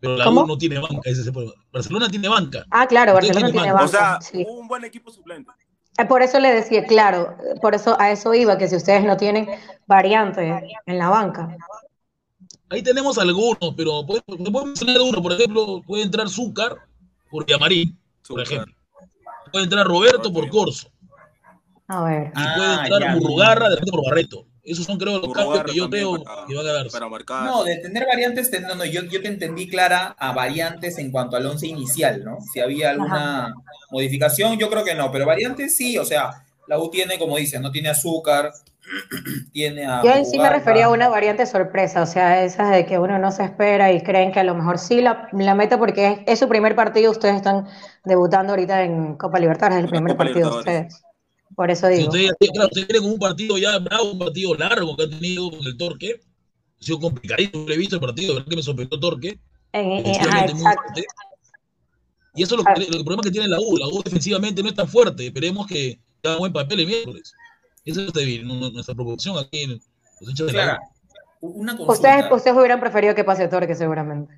pero 0.00 0.16
la 0.16 0.24
¿Cómo? 0.24 0.42
U 0.42 0.46
no 0.46 0.58
tiene 0.58 0.78
banca. 0.78 1.00
Ese 1.04 1.20
es 1.20 1.26
el 1.26 1.32
problema. 1.32 1.54
Barcelona 1.72 2.08
tiene 2.08 2.28
banca. 2.28 2.64
Ah, 2.70 2.86
claro, 2.86 3.12
Barcelona 3.14 3.50
tiene 3.50 3.72
banca. 3.72 3.84
O 3.84 3.88
sea, 3.88 4.20
sí. 4.20 4.44
un 4.48 4.66
buen 4.68 4.84
equipo 4.84 5.10
suplente. 5.10 5.50
Eh, 5.98 6.04
Por 6.04 6.22
eso 6.22 6.38
le 6.38 6.52
decía, 6.52 6.84
claro, 6.84 7.36
por 7.60 7.74
eso 7.74 7.96
a 8.00 8.10
eso 8.10 8.34
iba, 8.34 8.58
que 8.58 8.68
si 8.68 8.76
ustedes 8.76 9.04
no 9.04 9.16
tienen 9.16 9.48
variantes 9.86 10.62
en 10.86 10.98
la 10.98 11.08
banca. 11.08 11.56
Ahí 12.68 12.82
tenemos 12.82 13.16
algunos, 13.18 13.74
pero 13.76 14.04
puedo 14.04 14.22
mencionar 14.66 15.00
uno. 15.00 15.22
Por 15.22 15.32
ejemplo, 15.32 15.82
puede 15.86 16.02
entrar 16.02 16.28
Zúcar 16.28 16.76
por 17.30 17.46
Yamarín, 17.46 17.98
por 18.28 18.40
ejemplo. 18.40 18.74
Puede 19.52 19.64
entrar 19.64 19.86
Roberto 19.86 20.32
por 20.32 20.48
Corso. 20.48 20.90
A 21.88 22.02
ver. 22.02 22.28
Y 22.28 22.32
puede 22.32 22.68
Ah, 22.74 22.80
entrar 22.82 23.00
ya. 23.02 23.12
Murrugarra 23.16 23.68
de 23.68 23.76
repente 23.76 23.90
por 23.92 24.04
Barreto. 24.04 24.46
Esos 24.64 24.84
son, 24.84 24.98
creo, 24.98 25.20
los 25.20 25.32
cambios 25.32 25.62
que 25.62 25.74
yo 25.76 25.88
creo 25.88 26.24
que 26.48 26.54
van 26.56 26.66
a 26.66 26.72
darse. 26.72 26.90
No, 27.46 27.62
de 27.62 27.76
tener 27.76 28.04
variantes, 28.04 28.50
te- 28.50 28.58
no, 28.60 28.74
no, 28.74 28.84
yo, 28.84 29.02
yo 29.04 29.22
te 29.22 29.28
entendí 29.28 29.68
clara 29.68 30.16
a 30.18 30.32
variantes 30.32 30.98
en 30.98 31.12
cuanto 31.12 31.36
al 31.36 31.46
once 31.46 31.68
inicial, 31.68 32.24
¿no? 32.24 32.38
Si 32.52 32.58
había 32.58 32.90
alguna 32.90 33.54
modificación, 33.92 34.58
yo 34.58 34.68
creo 34.68 34.82
que 34.82 34.96
no, 34.96 35.12
pero 35.12 35.24
variantes 35.24 35.76
sí, 35.76 35.96
o 35.98 36.04
sea, 36.04 36.44
la 36.66 36.80
U 36.80 36.90
tiene, 36.90 37.16
como 37.16 37.36
dices, 37.36 37.60
no 37.60 37.70
tiene 37.70 37.90
azúcar, 37.90 38.50
tiene 39.52 39.84
a. 39.86 40.02
Yo 40.02 40.12
en 40.12 40.26
sí 40.26 40.38
me 40.38 40.50
refería 40.50 40.86
a 40.86 40.90
una 40.90 41.08
variante 41.08 41.46
sorpresa, 41.46 42.02
o 42.02 42.06
sea, 42.06 42.44
esas 42.44 42.70
de 42.70 42.86
que 42.86 42.98
uno 42.98 43.18
no 43.18 43.32
se 43.32 43.44
espera 43.44 43.92
y 43.92 44.02
creen 44.02 44.32
que 44.32 44.40
a 44.40 44.44
lo 44.44 44.54
mejor 44.54 44.78
sí 44.78 45.00
la, 45.00 45.28
la 45.32 45.54
mete 45.54 45.78
porque 45.78 46.06
es, 46.06 46.18
es 46.26 46.38
su 46.38 46.48
primer 46.48 46.74
partido, 46.74 47.10
ustedes 47.10 47.36
están 47.36 47.66
debutando 48.04 48.52
ahorita 48.52 48.82
en 48.82 49.16
Copa 49.16 49.38
Libertadores, 49.38 49.78
es 49.78 49.84
el 49.84 49.90
primer 49.90 50.12
Copa 50.12 50.24
partido 50.24 50.50
de 50.50 50.58
ustedes. 50.58 51.02
Por 51.54 51.70
eso 51.70 51.88
digo. 51.88 52.08
usted, 52.08 52.28
claro, 52.52 52.70
con 53.00 53.12
un 53.12 53.18
partido 53.18 53.56
ya 53.56 53.78
bravo, 53.78 54.12
un 54.12 54.18
partido 54.18 54.54
largo 54.54 54.96
que 54.96 55.04
ha 55.04 55.08
tenido 55.08 55.50
con 55.50 55.66
el 55.66 55.76
Torque. 55.76 56.20
Ha 56.80 56.84
sido 56.84 57.00
complicadito, 57.00 57.66
le 57.66 57.74
he 57.74 57.78
visto 57.78 57.96
el 57.96 58.00
partido, 58.00 58.28
de 58.28 58.34
verdad 58.34 58.50
que 58.50 58.56
me 58.56 58.62
sorprendió 58.62 59.00
Torque. 59.00 59.38
En- 59.72 60.06
ajá. 60.06 60.46
Y 62.34 62.42
eso 62.42 62.54
es 62.54 62.62
lo, 62.62 62.74
que, 62.74 62.82
el 62.82 63.04
problema 63.04 63.22
que 63.22 63.30
tiene 63.30 63.48
la 63.48 63.58
U. 63.58 63.78
La 63.78 63.88
U 63.88 64.02
defensivamente 64.04 64.62
no 64.62 64.68
es 64.68 64.74
tan 64.74 64.86
fuerte. 64.86 65.26
Esperemos 65.26 65.66
que 65.66 65.98
haga 66.22 66.36
buen 66.36 66.52
papel 66.52 66.80
el 66.80 66.86
miércoles. 66.86 67.32
Esa 67.86 68.00
es 68.02 68.14
nuestra- 68.14 68.42
nu- 68.44 68.70
nuestra 68.70 68.94
proporción 68.94 69.38
aquí 69.38 69.62
en 69.62 69.70
los 70.20 70.30
hinchas 70.30 70.46
de 70.48 70.52
la 70.52 70.78
una. 71.40 71.74
Ustedes, 71.80 72.24
ustedes 72.30 72.56
hubieran 72.56 72.80
preferido 72.80 73.14
que 73.14 73.24
pase 73.24 73.48
Torque 73.48 73.74
seguramente. 73.74 74.34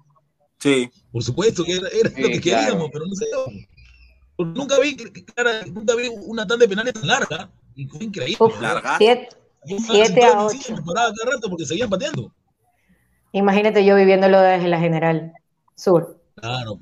Sí. 0.61 0.91
Por 1.11 1.23
supuesto 1.23 1.65
que 1.65 1.73
era, 1.77 1.89
era 1.89 2.11
Sí, 2.11 2.21
lo 2.23 2.29
que 2.29 2.41
claro. 2.41 2.61
queríamos, 2.67 2.91
pero 2.93 3.05
no. 3.07 3.13
Porque 4.37 4.53
Nunca 4.59 4.79
vi, 4.79 4.97
nunca 5.73 5.95
vi 5.97 6.09
una 6.27 6.47
tanda 6.47 6.65
de 6.65 6.69
penales 6.69 6.95
tan 6.95 7.07
larga. 7.09 7.51
Y 7.75 7.87
fue 7.87 8.05
increíble. 8.05 8.37
Uf, 8.41 8.61
Larga. 8.61 8.97
siete, 8.99 9.29
siete 9.87 10.25
a 10.25 10.45
ocho. 10.45 10.77
paraba 10.85 11.13
cada 11.15 11.33
rato 11.37 11.49
porque 11.49 11.65
seguían 11.65 11.89
pateando. 11.91 12.33
Imagínate 13.33 13.85
yo 13.85 13.95
viviéndolo 13.97 14.41
desde 14.41 14.69
la 14.69 14.79
General 14.81 15.33
Sur, 15.77 16.21
Claro. 16.37 16.79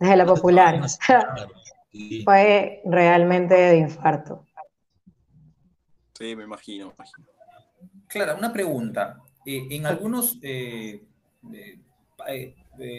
desde 0.00 0.16
la 0.16 0.26
Popular. 0.26 0.80
Claro. 1.06 1.50
Sí. 1.92 2.22
Fue 2.24 2.80
realmente 2.84 3.54
de 3.54 3.76
infarto. 3.78 4.44
Sí, 6.18 6.34
me 6.34 6.42
imagino, 6.44 6.86
me 6.88 6.94
imagino. 6.94 7.28
Clara, 8.08 8.34
una 8.34 8.52
pregunta. 8.52 9.20
Eh, 9.46 9.68
en 9.70 9.86
algunos, 9.86 10.36
eh, 10.42 11.00
eh, 12.26 12.54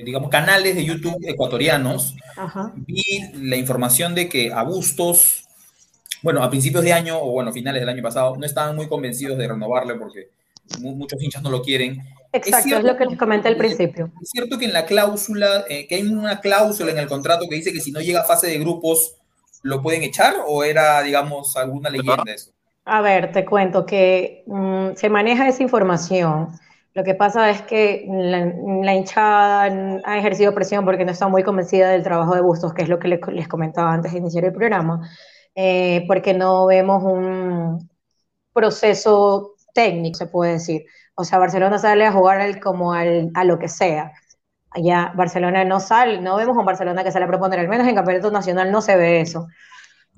digamos, 0.06 0.30
canales 0.30 0.74
de 0.76 0.86
YouTube 0.86 1.18
ecuatorianos, 1.28 2.16
Ajá. 2.38 2.72
vi 2.76 3.04
la 3.34 3.58
información 3.58 4.16
de 4.16 4.30
que 4.30 4.54
a 4.54 4.64
Bustos, 4.64 5.44
bueno, 6.22 6.42
a 6.42 6.50
principios 6.50 6.84
de 6.84 6.94
año, 6.94 7.20
o 7.20 7.32
bueno, 7.32 7.52
finales 7.52 7.82
del 7.82 7.90
año 7.90 8.02
pasado, 8.02 8.38
no 8.38 8.46
estaban 8.46 8.76
muy 8.76 8.88
convencidos 8.88 9.38
de 9.38 9.50
renovarle 9.50 9.96
porque 9.96 10.30
mu- 10.80 10.96
muchos 10.96 11.22
hinchas 11.22 11.44
no 11.44 11.50
lo 11.50 11.62
quieren. 11.62 12.02
Exacto, 12.32 12.58
es, 12.58 12.64
cierto 12.64 12.88
lo 12.88 12.98
que 12.98 13.06
les 13.06 13.18
comenté 13.18 13.48
al 13.50 13.58
principio. 13.58 14.12
Es 14.22 14.30
cierto 14.30 14.58
que 14.58 14.66
en 14.66 14.74
la 14.74 14.86
cláusula, 14.86 15.66
eh, 15.68 15.88
que 15.88 15.96
hay 15.96 16.04
una 16.04 16.40
cláusula 16.40 16.92
en 16.92 17.00
el 17.00 17.08
contrato 17.08 17.48
que 17.50 17.56
dice 17.56 17.74
que 17.74 17.82
si 17.82 17.92
no 17.92 18.00
llega 18.00 18.22
a 18.22 18.26
fase 18.26 18.48
de 18.48 18.60
grupos, 18.60 19.16
¿lo 19.64 19.82
pueden 19.82 20.04
echar? 20.04 20.36
¿O 20.48 20.64
era, 20.64 21.02
digamos, 21.02 21.58
alguna 21.58 21.90
leyenda 21.90 22.24
eso? 22.34 22.52
A 22.92 23.02
ver, 23.02 23.32
te 23.32 23.46
cuento 23.46 23.86
que 23.86 24.44
mm, 24.48 24.94
se 24.96 25.10
maneja 25.10 25.48
esa 25.48 25.62
información. 25.64 26.50
Lo 26.94 27.04
que 27.04 27.14
pasa 27.14 27.50
es 27.52 27.62
que 27.62 28.06
la, 28.10 28.46
la 28.84 28.96
hinchada 28.96 29.64
ha 30.06 30.18
ejercido 30.18 30.56
presión 30.56 30.86
porque 30.86 31.06
no 31.06 31.12
está 31.12 31.28
muy 31.28 31.44
convencida 31.44 31.90
del 31.92 32.04
trabajo 32.04 32.34
de 32.36 32.42
Bustos, 32.42 32.74
que 32.74 32.82
es 32.84 32.90
lo 32.90 32.98
que 33.00 33.08
les, 33.10 33.20
les 33.28 33.48
comentaba 33.48 33.94
antes 33.94 34.12
de 34.12 34.18
iniciar 34.20 34.46
el 34.46 34.54
programa, 34.54 35.08
eh, 35.56 36.04
porque 36.08 36.34
no 36.34 36.66
vemos 36.66 37.04
un 37.04 37.90
proceso 38.54 39.56
técnico, 39.74 40.18
se 40.18 40.28
puede 40.28 40.54
decir. 40.54 40.84
O 41.16 41.24
sea, 41.26 41.40
Barcelona 41.40 41.80
sale 41.80 42.06
a 42.08 42.12
jugar 42.14 42.60
como 42.62 42.94
al- 42.94 43.32
a 43.36 43.44
lo 43.46 43.60
que 43.60 43.70
sea. 43.70 44.14
Allá 44.72 45.14
Barcelona 45.16 45.66
no 45.66 45.80
sale, 45.82 46.22
no 46.22 46.38
vemos 46.38 46.58
un 46.58 46.66
Barcelona 46.66 47.04
que 47.04 47.12
sale 47.12 47.26
a 47.26 47.28
proponer, 47.30 47.60
al 47.60 47.70
menos 47.70 47.88
en 47.88 47.96
campeonato 47.96 48.32
nacional 48.32 48.72
no 48.72 48.82
se 48.82 48.96
ve 48.98 49.22
eso. 49.22 49.48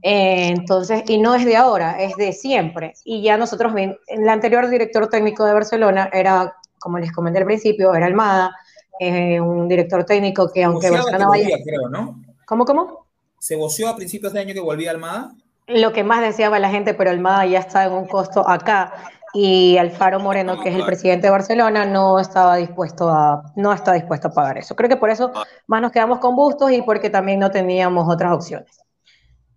Eh, 0.01 0.47
entonces, 0.47 1.03
y 1.07 1.17
no 1.19 1.35
es 1.35 1.45
de 1.45 1.55
ahora, 1.55 2.01
es 2.01 2.15
de 2.15 2.33
siempre. 2.33 2.93
Y 3.03 3.21
ya 3.21 3.37
nosotros, 3.37 3.73
el 3.75 4.29
anterior 4.29 4.69
director 4.69 5.07
técnico 5.07 5.45
de 5.45 5.53
Barcelona 5.53 6.09
era, 6.11 6.55
como 6.79 6.97
les 6.97 7.11
comenté 7.11 7.39
al 7.39 7.45
principio, 7.45 7.93
era 7.93 8.07
Almada, 8.07 8.55
eh, 8.99 9.39
un 9.39 9.67
director 9.67 10.03
técnico 10.03 10.51
que 10.51 10.63
aunque 10.63 10.89
Barcelona 10.89 11.27
vaya... 11.27 11.43
volvía, 11.43 11.63
creo, 11.63 11.89
¿no? 11.89 12.21
¿Cómo, 12.45 12.65
cómo? 12.65 13.05
Se 13.39 13.55
voció 13.55 13.89
a 13.89 13.95
principios 13.95 14.33
de 14.33 14.39
año 14.39 14.53
que 14.53 14.59
volvía 14.59 14.91
Almada. 14.91 15.33
Lo 15.67 15.93
que 15.93 16.03
más 16.03 16.21
deseaba 16.21 16.59
la 16.59 16.69
gente, 16.69 16.93
pero 16.93 17.11
Almada 17.11 17.45
ya 17.45 17.59
está 17.59 17.85
en 17.85 17.93
un 17.93 18.07
costo 18.07 18.47
acá. 18.47 18.93
Y 19.33 19.77
Alfaro 19.77 20.19
Moreno, 20.19 20.61
que 20.61 20.69
es 20.69 20.75
el 20.75 20.83
presidente 20.83 21.27
de 21.27 21.31
Barcelona, 21.31 21.85
no 21.85 22.19
estaba 22.19 22.57
dispuesto 22.57 23.09
a, 23.09 23.53
no 23.55 23.71
está 23.71 23.93
dispuesto 23.93 24.27
a 24.27 24.31
pagar 24.31 24.57
eso. 24.57 24.75
Creo 24.75 24.89
que 24.89 24.97
por 24.97 25.09
eso 25.09 25.31
más 25.67 25.81
nos 25.81 25.93
quedamos 25.93 26.19
con 26.19 26.35
Bustos 26.35 26.71
y 26.71 26.81
porque 26.81 27.09
también 27.09 27.39
no 27.39 27.49
teníamos 27.49 28.11
otras 28.13 28.33
opciones. 28.33 28.81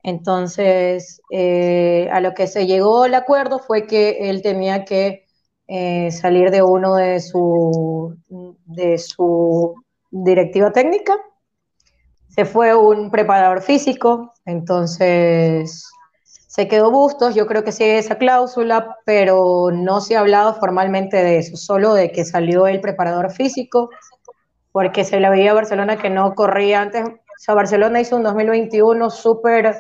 Entonces, 0.05 1.23
eh, 1.31 2.11
a 2.13 2.21
lo 2.21 2.35
que 2.35 2.47
se 2.47 2.67
llegó 2.67 3.07
el 3.07 3.15
acuerdo 3.15 3.59
fue 3.59 3.87
que 3.87 4.29
él 4.29 4.43
tenía 4.43 4.85
que 4.85 5.25
eh, 5.67 6.11
salir 6.11 6.51
de 6.51 6.63
uno 6.63 6.97
de 6.97 7.21
su, 7.21 8.15
de 8.67 8.99
su 8.99 9.75
directiva 10.11 10.73
técnica. 10.73 11.17
Se 12.29 12.45
fue 12.45 12.75
un 12.75 13.11
preparador 13.11 13.63
físico, 13.63 14.35
entonces 14.45 15.89
se 16.49 16.69
quedó 16.69 16.91
Bustos. 16.91 17.35
Yo 17.35 17.47
creo 17.47 17.65
que 17.65 17.71
hay 17.71 17.91
esa 17.93 18.19
cláusula, 18.19 18.99
pero 19.07 19.71
no 19.73 20.03
se 20.03 20.17
ha 20.17 20.21
hablado 20.21 20.53
formalmente 20.57 21.17
de 21.17 21.39
eso, 21.39 21.57
solo 21.57 21.95
de 21.95 22.13
que 22.13 22.27
salió 22.27 22.67
el 22.67 22.83
preparador 22.83 23.33
físico, 23.33 23.89
porque 24.71 25.03
se 25.05 25.19
le 25.19 25.31
veía 25.31 25.53
a 25.53 25.55
Barcelona 25.55 25.97
que 25.97 26.11
no 26.11 26.35
corría 26.35 26.83
antes. 26.83 27.05
O 27.07 27.39
sea, 27.39 27.55
Barcelona 27.55 28.03
hizo 28.03 28.17
un 28.17 28.23
2021 28.23 29.09
súper 29.09 29.75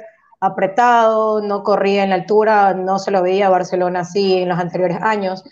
apretado, 0.47 1.41
no 1.41 1.63
corría 1.63 2.05
en 2.05 2.11
la 2.11 2.17
altura, 2.17 2.75
no 2.75 2.99
se 2.99 3.11
lo 3.11 3.23
veía 3.23 3.47
a 3.47 3.51
Barcelona 3.51 4.01
así 4.01 4.39
en 4.43 4.49
los 4.49 4.59
anteriores 4.59 4.99
años. 5.01 5.45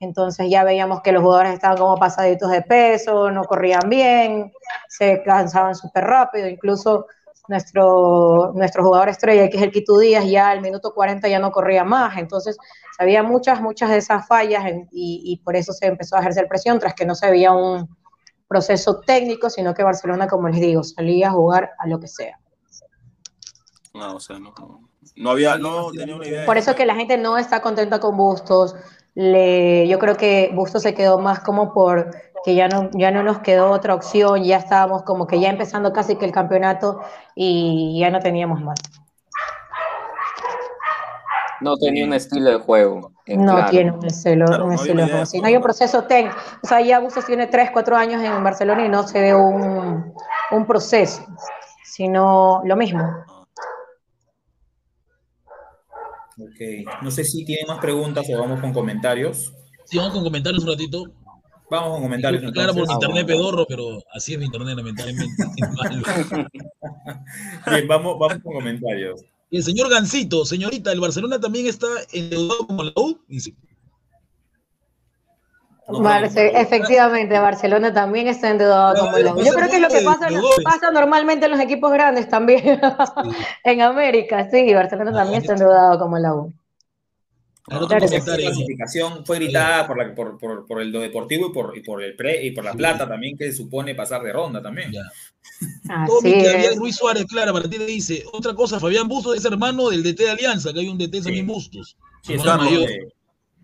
Entonces 0.00 0.48
ya 0.50 0.64
veíamos 0.64 1.02
que 1.02 1.12
los 1.12 1.22
jugadores 1.22 1.52
estaban 1.52 1.76
como 1.76 1.96
pasaditos 1.96 2.50
de 2.50 2.62
peso, 2.62 3.30
no 3.30 3.44
corrían 3.44 3.88
bien, 3.88 4.52
se 4.88 5.22
cansaban 5.22 5.74
súper 5.74 6.04
rápido, 6.04 6.48
incluso 6.48 7.06
nuestro, 7.48 8.52
nuestro 8.54 8.82
jugador 8.82 9.10
estrella, 9.10 9.48
que 9.50 9.58
es 9.58 9.62
el 9.62 9.72
Quito 9.72 9.98
Díaz, 9.98 10.24
ya 10.26 10.50
al 10.50 10.62
minuto 10.62 10.94
40 10.94 11.28
ya 11.28 11.38
no 11.38 11.50
corría 11.52 11.84
más. 11.84 12.16
Entonces 12.16 12.56
había 12.98 13.22
muchas, 13.22 13.60
muchas 13.60 13.90
de 13.90 13.98
esas 13.98 14.26
fallas 14.26 14.64
y, 14.90 15.22
y 15.24 15.36
por 15.44 15.56
eso 15.56 15.72
se 15.72 15.86
empezó 15.86 16.16
a 16.16 16.20
ejercer 16.20 16.48
presión, 16.48 16.78
tras 16.78 16.94
que 16.94 17.04
no 17.04 17.14
se 17.14 17.30
veía 17.30 17.52
un 17.52 17.88
proceso 18.50 19.00
técnico, 19.00 19.48
sino 19.48 19.74
que 19.74 19.84
Barcelona, 19.84 20.26
como 20.26 20.48
les 20.48 20.60
digo, 20.60 20.82
salía 20.82 21.28
a 21.28 21.32
jugar 21.32 21.70
a 21.78 21.86
lo 21.86 22.00
que 22.00 22.08
sea. 22.08 22.39
No, 23.94 24.14
o 24.16 24.20
sea, 24.20 24.38
no, 24.38 25.30
había, 25.30 25.58
no 25.58 25.90
tenía 25.90 26.14
una 26.16 26.26
idea. 26.26 26.46
Por 26.46 26.56
eso 26.58 26.74
que 26.74 26.86
la 26.86 26.94
gente 26.94 27.18
no 27.18 27.36
está 27.38 27.60
contenta 27.60 27.98
con 27.98 28.16
Bustos. 28.16 28.74
Le, 29.14 29.88
yo 29.88 29.98
creo 29.98 30.16
que 30.16 30.50
Bustos 30.54 30.82
se 30.82 30.94
quedó 30.94 31.18
más 31.18 31.40
como 31.40 31.72
por 31.72 32.10
que 32.44 32.54
ya 32.54 32.68
no, 32.68 32.88
ya 32.92 33.10
no 33.10 33.22
nos 33.22 33.40
quedó 33.40 33.70
otra 33.70 33.94
opción, 33.94 34.44
ya 34.44 34.56
estábamos 34.58 35.02
como 35.02 35.26
que 35.26 35.40
ya 35.40 35.50
empezando 35.50 35.92
casi 35.92 36.16
que 36.16 36.24
el 36.24 36.32
campeonato 36.32 37.00
y 37.34 37.98
ya 38.00 38.10
no 38.10 38.20
teníamos 38.20 38.60
más. 38.62 38.78
No 41.60 41.76
tenía 41.76 42.06
un 42.06 42.14
estilo 42.14 42.50
de 42.50 42.58
juego. 42.60 43.12
eh, 43.26 43.36
No 43.36 43.52
claro. 43.56 43.70
tiene 43.70 43.92
un 43.92 44.06
estilo, 44.06 44.46
Claro, 44.46 44.64
un 44.64 44.70
no 44.70 44.76
estilo 44.76 45.02
de 45.02 45.08
juego. 45.10 45.26
Si 45.26 45.40
no 45.40 45.46
hay 45.48 45.56
un 45.56 45.62
proceso 45.62 46.04
técnico, 46.04 46.36
o 46.62 46.66
sea, 46.66 46.80
ya 46.80 47.00
Bustos 47.00 47.26
tiene 47.26 47.48
3, 47.48 47.70
4 47.72 47.96
años 47.96 48.22
en 48.22 48.42
Barcelona 48.42 48.86
y 48.86 48.88
no 48.88 49.02
se 49.06 49.20
ve 49.20 49.34
un, 49.34 50.14
un 50.52 50.66
proceso, 50.66 51.22
sino 51.84 52.62
lo 52.64 52.76
mismo. 52.76 53.02
Ok. 56.40 57.02
No 57.02 57.10
sé 57.10 57.24
si 57.24 57.44
tienen 57.44 57.66
más 57.66 57.78
preguntas 57.78 58.26
o 58.32 58.38
vamos 58.38 58.60
con 58.60 58.72
comentarios. 58.72 59.52
Sí, 59.84 59.98
vamos 59.98 60.14
con 60.14 60.24
comentarios 60.24 60.62
un 60.62 60.70
ratito. 60.70 61.04
Vamos 61.70 61.90
con 61.90 62.02
comentarios. 62.02 62.52
Claro, 62.52 62.72
por 62.72 62.82
entonces. 62.82 62.94
internet 62.94 63.26
pedorro, 63.26 63.66
pero 63.68 64.02
así 64.12 64.32
es 64.32 64.38
mi 64.38 64.46
internet, 64.46 64.76
lamentablemente. 64.76 65.34
Bien, 67.70 67.86
vamos, 67.86 68.18
vamos 68.18 68.42
con 68.42 68.54
comentarios. 68.54 69.22
El 69.50 69.64
señor 69.64 69.90
Gancito, 69.90 70.44
señorita, 70.44 70.92
¿el 70.92 71.00
Barcelona 71.00 71.40
también 71.40 71.66
está 71.66 71.86
endeudado 72.12 72.66
como 72.66 72.84
la 72.84 72.92
U? 72.94 73.18
No 75.92 76.00
Barce- 76.00 76.50
que- 76.52 76.60
efectivamente, 76.60 77.38
Barcelona 77.38 77.92
también 77.92 78.28
está 78.28 78.50
endeudado 78.50 78.94
como 79.06 79.18
la 79.18 79.34
U. 79.34 79.44
Yo 79.44 79.52
creo 79.52 79.68
que 79.68 79.76
es 79.76 79.82
lo 79.82 79.88
que 79.88 80.00
pasa, 80.02 80.28
pasa 80.64 80.90
normalmente 80.90 81.46
en 81.46 81.52
los 81.52 81.60
equipos 81.60 81.92
grandes 81.92 82.28
también. 82.28 82.80
en 83.64 83.80
América, 83.82 84.48
sí, 84.50 84.72
Barcelona 84.74 85.12
también 85.12 85.40
está 85.42 85.52
endeudado 85.54 85.98
como 85.98 86.18
la 86.18 86.34
U. 86.34 86.52
No, 87.68 87.86
Claro 87.86 88.08
que 88.08 88.08
sí. 88.18 88.20
clasificación 88.24 89.24
fue 89.24 89.36
gritada 89.38 89.86
por, 89.86 89.96
la, 89.96 90.12
por, 90.12 90.38
por, 90.38 90.66
por 90.66 90.80
el 90.82 90.90
lo 90.90 90.98
deportivo 91.00 91.48
y 91.50 91.52
por, 91.52 91.76
y 91.76 91.82
por 91.82 92.02
el 92.02 92.16
pre 92.16 92.44
y 92.44 92.50
por 92.50 92.64
la 92.64 92.72
plata 92.72 93.06
también 93.06 93.36
que 93.38 93.52
supone 93.52 93.94
pasar 93.94 94.22
de 94.22 94.32
ronda 94.32 94.60
también. 94.60 94.90
Tommy 94.90 96.32
Así 96.32 96.32
Gabriel 96.42 96.72
es. 96.72 96.76
Ruiz 96.78 96.96
Suárez, 96.96 97.26
Clara, 97.26 97.52
para 97.52 97.68
ti 97.70 97.78
le 97.78 97.86
dice, 97.86 98.24
otra 98.32 98.54
cosa, 98.54 98.80
Fabián 98.80 99.06
Bustos 99.06 99.36
es 99.36 99.44
hermano 99.44 99.88
del 99.90 100.02
DT 100.02 100.18
de 100.24 100.30
Alianza, 100.30 100.72
que 100.72 100.80
hay 100.80 100.88
un 100.88 100.98
DT 100.98 101.22
también 101.22 101.46
Bustos. 101.46 101.96
Sí, 102.22 102.32
es 102.34 102.44
mayor, 102.44 102.88
de- 102.88 103.08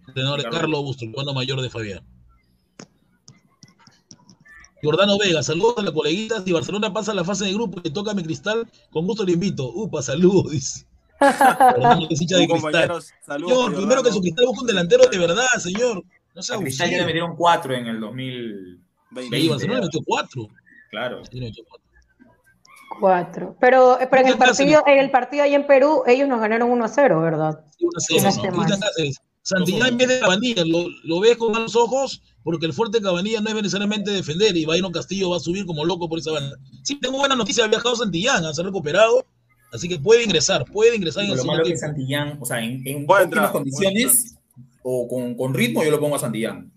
entrenador 0.06 0.38
de 0.38 0.44
Carlos. 0.44 0.60
Carlos 0.60 0.82
Bustos, 0.82 1.08
hermano 1.08 1.34
mayor 1.34 1.60
de 1.60 1.70
Fabián. 1.70 2.04
Jordano 4.86 5.18
Vega, 5.18 5.42
saludos 5.42 5.74
a 5.78 5.82
las 5.82 5.90
coleguitas. 5.92 6.44
Si 6.44 6.52
Barcelona 6.52 6.92
pasa 6.92 7.10
a 7.10 7.14
la 7.14 7.24
fase 7.24 7.44
de 7.44 7.52
grupo, 7.52 7.80
le 7.82 7.90
toca 7.90 8.12
a 8.12 8.14
mi 8.14 8.22
cristal, 8.22 8.66
con 8.90 9.04
gusto 9.06 9.24
le 9.24 9.32
invito. 9.32 9.68
Upa, 9.74 10.00
saludos, 10.00 10.52
dice. 10.52 10.86
Jordano, 11.18 12.06
que 12.06 12.14
es 12.14 12.22
hincha 12.22 12.36
de 12.36 12.46
cristal. 12.46 12.72
Saludos, 12.72 13.04
Señor, 13.24 13.48
Jordano. 13.48 13.76
primero 13.76 14.02
que 14.04 14.12
su 14.12 14.20
cristal 14.20 14.46
busque 14.46 14.60
un 14.60 14.66
delantero 14.68 15.06
de 15.06 15.18
verdad, 15.18 15.46
señor. 15.58 16.04
No 16.34 16.42
sea 16.42 16.56
A 16.56 16.60
Cristal 16.60 16.90
ya 16.90 16.98
le 16.98 17.06
metieron 17.06 17.34
cuatro 17.34 17.74
en 17.74 17.86
el 17.86 17.98
2020. 17.98 19.40
Sí, 19.40 19.48
Barcelona 19.48 19.80
le 19.80 19.86
metió 19.86 20.00
cuatro. 20.06 20.48
Claro. 20.90 21.24
Sí, 21.24 21.40
le 21.40 21.46
metió 21.46 21.64
cuatro. 21.68 21.86
Cuatro. 23.00 23.56
Pero, 23.60 23.98
pero 24.10 24.22
en 24.22 24.28
el 24.28 24.38
partido, 24.38 24.82
en 24.86 24.98
el 24.98 25.10
partido 25.10 25.42
ahí 25.42 25.54
en 25.54 25.66
Perú, 25.66 26.02
ellos 26.06 26.28
nos 26.28 26.40
ganaron 26.40 26.70
1 26.70 26.84
a 26.84 26.88
0, 26.88 27.20
¿verdad? 27.20 27.64
Una 27.80 28.00
Si 28.00 28.18
cero, 28.18 28.22
no 28.22 28.22
¿no? 28.22 28.28
esté 28.28 28.50
mal. 28.50 28.66
Cristian 28.66 28.80
Cáceres, 28.80 29.16
Santillán 29.42 29.88
en 29.88 29.96
vez 29.96 30.08
de 30.08 30.20
Cabanilla, 30.20 30.64
lo, 30.64 30.86
lo 31.04 31.20
ves 31.20 31.36
con 31.36 31.52
malos 31.52 31.74
ojos 31.76 32.22
porque 32.46 32.64
el 32.66 32.72
fuerte 32.72 33.00
Cabanilla 33.02 33.40
no 33.40 33.48
es 33.50 33.56
necesariamente 33.56 34.12
defender 34.12 34.56
y 34.56 34.64
Bayron 34.64 34.92
Castillo 34.92 35.30
va 35.30 35.38
a 35.38 35.40
subir 35.40 35.66
como 35.66 35.84
loco 35.84 36.08
por 36.08 36.20
esa 36.20 36.30
banda. 36.30 36.56
Sí, 36.84 36.94
tengo 37.00 37.18
buena 37.18 37.34
noticia, 37.34 37.64
ha 37.64 37.66
viajado 37.66 37.96
Santillán, 37.96 38.54
se 38.54 38.60
ha 38.60 38.64
recuperado, 38.64 39.26
así 39.72 39.88
que 39.88 39.98
puede 39.98 40.22
ingresar, 40.22 40.64
puede 40.72 40.94
ingresar 40.94 41.24
en 41.24 41.32
el 41.32 41.38
Lo 41.38 41.44
malo 41.44 41.64
es 41.64 41.70
que. 41.70 41.76
Santillán, 41.78 42.38
o 42.40 42.46
sea, 42.46 42.60
en, 42.60 42.86
en 42.86 43.04
entrar, 43.20 43.50
condiciones 43.50 44.36
o 44.84 45.08
con, 45.08 45.34
con 45.34 45.54
ritmo 45.54 45.82
yo 45.82 45.90
lo 45.90 45.98
pongo 45.98 46.14
a 46.14 46.18
Santillán. 46.20 46.72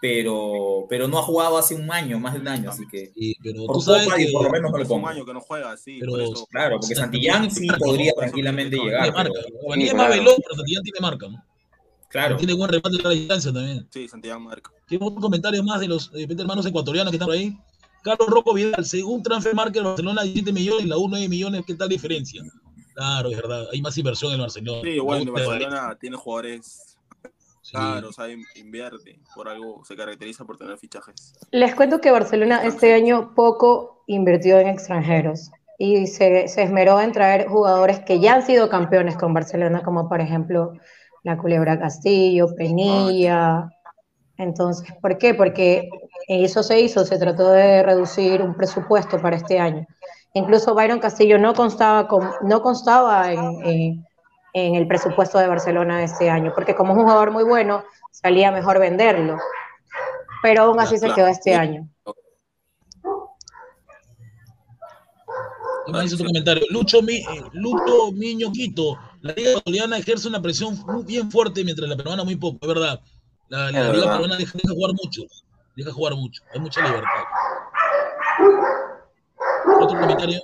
Pero, 0.00 0.86
pero 0.88 1.08
no 1.08 1.18
ha 1.18 1.22
jugado 1.22 1.58
hace 1.58 1.74
un 1.74 1.90
año, 1.90 2.20
más 2.20 2.34
de 2.34 2.38
un 2.40 2.46
año, 2.46 2.70
así 2.70 2.84
que 2.88 3.10
pero 3.42 3.66
por 3.66 3.74
tú 3.76 3.82
sabes 3.82 4.06
que- 4.14 4.30
por 4.32 4.44
lo 4.44 4.50
menos 4.50 4.70
no 4.70 4.76
lo 4.78 4.84
Hace 4.84 4.92
un 4.92 5.00
pongo. 5.00 5.08
año 5.08 5.24
que 5.26 5.34
no 5.34 5.40
juega, 5.40 5.76
sí. 5.76 5.96
Pero- 5.98 6.12
por 6.12 6.20
eso. 6.22 6.46
Claro, 6.52 6.78
porque 6.80 6.94
Santillán 6.94 7.50
sí 7.50 7.66
podría 7.76 8.12
tranquilamente 8.12 8.76
llegar. 8.76 9.02
Tiene 9.02 9.16
marca. 9.16 9.32
pero- 9.34 9.58
Cabanilla 9.60 9.90
es 9.90 9.96
más 9.96 10.08
veloz, 10.10 10.36
pero 10.44 10.54
Santillán 10.54 10.82
tiene 10.84 11.00
marca, 11.00 11.28
¿no? 11.28 11.44
Claro. 12.08 12.36
Tiene 12.36 12.54
buen 12.54 12.70
remate 12.70 12.96
a 13.00 13.08
la 13.08 13.10
distancia 13.10 13.52
también. 13.52 13.86
Sí, 13.90 14.08
Santiago 14.08 14.40
Marco. 14.40 14.72
Tengo 14.86 15.06
otro 15.06 15.20
comentario 15.20 15.62
más 15.62 15.80
de 15.80 15.88
los 15.88 16.10
de 16.10 16.20
repente, 16.20 16.42
hermanos 16.42 16.64
ecuatorianos 16.66 17.10
que 17.10 17.16
están 17.16 17.26
por 17.26 17.36
ahí. 17.36 17.56
Carlos 18.02 18.28
Rocco 18.28 18.54
Vidal, 18.54 18.84
según 18.84 19.22
Transfer 19.22 19.54
Market, 19.54 19.82
Barcelona 19.82 20.22
17 20.22 20.52
millones, 20.52 20.86
la 20.86 20.96
U 20.96 21.08
9 21.08 21.28
millones, 21.28 21.62
¿qué 21.66 21.74
tal 21.74 21.88
diferencia? 21.88 22.42
Claro, 22.94 23.28
es 23.28 23.36
verdad, 23.36 23.66
hay 23.72 23.82
más 23.82 23.96
inversión 23.98 24.30
en 24.30 24.36
el 24.36 24.40
Barcelona. 24.42 24.80
Sí, 24.82 24.94
te 24.94 25.00
vale. 25.00 25.30
Barcelona 25.30 25.98
tiene 26.00 26.16
jugadores 26.16 26.96
caros, 27.70 28.16
sabe, 28.16 28.38
invierte, 28.56 29.20
por 29.34 29.48
algo 29.48 29.84
se 29.84 29.94
caracteriza 29.94 30.44
por 30.44 30.56
tener 30.56 30.78
fichajes. 30.78 31.34
Les 31.50 31.74
cuento 31.74 32.00
que 32.00 32.10
Barcelona 32.10 32.64
este 32.64 32.94
año 32.94 33.34
poco 33.34 34.04
invirtió 34.06 34.58
en 34.58 34.68
extranjeros 34.68 35.50
y 35.78 36.06
se, 36.06 36.48
se 36.48 36.62
esmeró 36.62 37.00
en 37.00 37.12
traer 37.12 37.46
jugadores 37.46 38.00
que 38.00 38.20
ya 38.20 38.34
han 38.34 38.46
sido 38.46 38.68
campeones 38.68 39.16
con 39.16 39.34
Barcelona, 39.34 39.82
como 39.82 40.08
por 40.08 40.20
ejemplo 40.20 40.72
la 41.22 41.36
Culebra 41.36 41.78
Castillo, 41.78 42.54
Penilla. 42.56 43.68
Entonces, 44.36 44.88
¿por 45.02 45.18
qué? 45.18 45.34
Porque 45.34 45.88
eso 46.28 46.62
se 46.62 46.80
hizo, 46.80 47.04
se 47.04 47.18
trató 47.18 47.50
de 47.50 47.82
reducir 47.82 48.40
un 48.42 48.54
presupuesto 48.54 49.18
para 49.20 49.36
este 49.36 49.58
año. 49.58 49.86
Incluso 50.34 50.74
Byron 50.74 51.00
Castillo 51.00 51.38
no 51.38 51.54
constaba, 51.54 52.06
con, 52.06 52.30
no 52.42 52.62
constaba 52.62 53.32
en, 53.32 53.40
en- 53.64 54.06
en 54.54 54.74
el 54.74 54.86
presupuesto 54.86 55.38
de 55.38 55.46
Barcelona 55.46 55.98
de 55.98 56.04
este 56.04 56.30
año, 56.30 56.52
porque 56.54 56.74
como 56.74 56.92
es 56.92 56.98
un 56.98 57.04
jugador 57.04 57.30
muy 57.30 57.44
bueno, 57.44 57.84
salía 58.12 58.50
mejor 58.50 58.78
venderlo. 58.78 59.36
Pero 60.42 60.62
aún 60.62 60.80
así 60.80 60.96
se 60.96 61.06
claro. 61.06 61.14
quedó 61.16 61.26
este 61.28 61.54
año. 61.54 61.88
¿Qué 65.86 65.92
más 65.92 66.02
dice 66.02 66.16
tu 66.16 66.24
comentario? 66.24 66.64
Lucho, 66.70 67.02
Mi, 67.02 67.16
eh, 67.16 67.24
Lucho 67.52 68.12
Miño 68.12 68.52
Quito. 68.52 68.98
La 69.20 69.32
Liga 69.32 69.50
Ecuatoriana 69.50 69.98
ejerce 69.98 70.28
una 70.28 70.40
presión 70.40 70.78
muy 70.86 71.04
bien 71.04 71.30
fuerte 71.30 71.64
mientras 71.64 71.88
la 71.88 71.96
peruana 71.96 72.24
muy 72.24 72.36
poco, 72.36 72.58
es 72.62 72.68
verdad. 72.68 73.00
La, 73.48 73.58
la 73.58 73.66
Es 73.68 73.72
Liga 73.74 73.88
verdad. 73.90 74.12
peruana 74.12 74.36
deja, 74.36 74.58
deja 74.62 74.74
jugar 74.74 74.92
mucho. 75.02 75.22
Deja 75.76 75.92
jugar 75.92 76.14
mucho. 76.16 76.42
Hay 76.52 76.60
mucha 76.60 76.80
libertad. 76.82 77.24
Otro 79.80 79.98
comentario. 80.00 80.40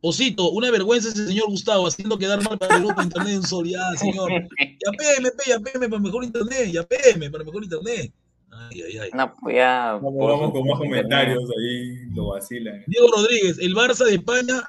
Osito, 0.00 0.50
una 0.50 0.70
vergüenza 0.70 1.08
ese 1.08 1.26
señor 1.26 1.48
Gustavo 1.48 1.86
haciendo 1.88 2.16
quedar 2.18 2.42
mal 2.44 2.56
para 2.56 2.76
el 2.76 2.84
grupo 2.84 3.00
de 3.00 3.06
internet 3.06 3.32
de 3.32 3.38
un 3.38 3.46
sol. 3.46 3.68
Ya, 3.68 3.90
señor. 3.96 4.30
Ya 4.30 4.92
PM, 4.96 5.30
ya 5.46 5.58
PM 5.58 5.88
para 5.88 6.00
mejor 6.00 6.24
internet. 6.24 6.70
Ya 6.70 6.82
PM 6.84 7.30
para 7.30 7.44
mejor 7.44 7.64
internet. 7.64 8.12
Ay, 8.50 8.82
ay, 8.82 8.98
ay. 8.98 9.10
No, 9.12 9.34
pues 9.42 9.56
ya. 9.56 9.94
Vamos, 9.94 10.14
por 10.16 10.30
vamos 10.30 10.52
con 10.52 10.66
más 10.66 10.78
por 10.78 10.86
comentarios 10.86 11.42
ahí, 11.50 12.06
lo 12.14 12.28
vacilan. 12.28 12.84
Diego 12.86 13.08
Rodríguez, 13.14 13.58
el 13.58 13.74
Barça 13.74 14.04
de 14.04 14.14
España 14.14 14.62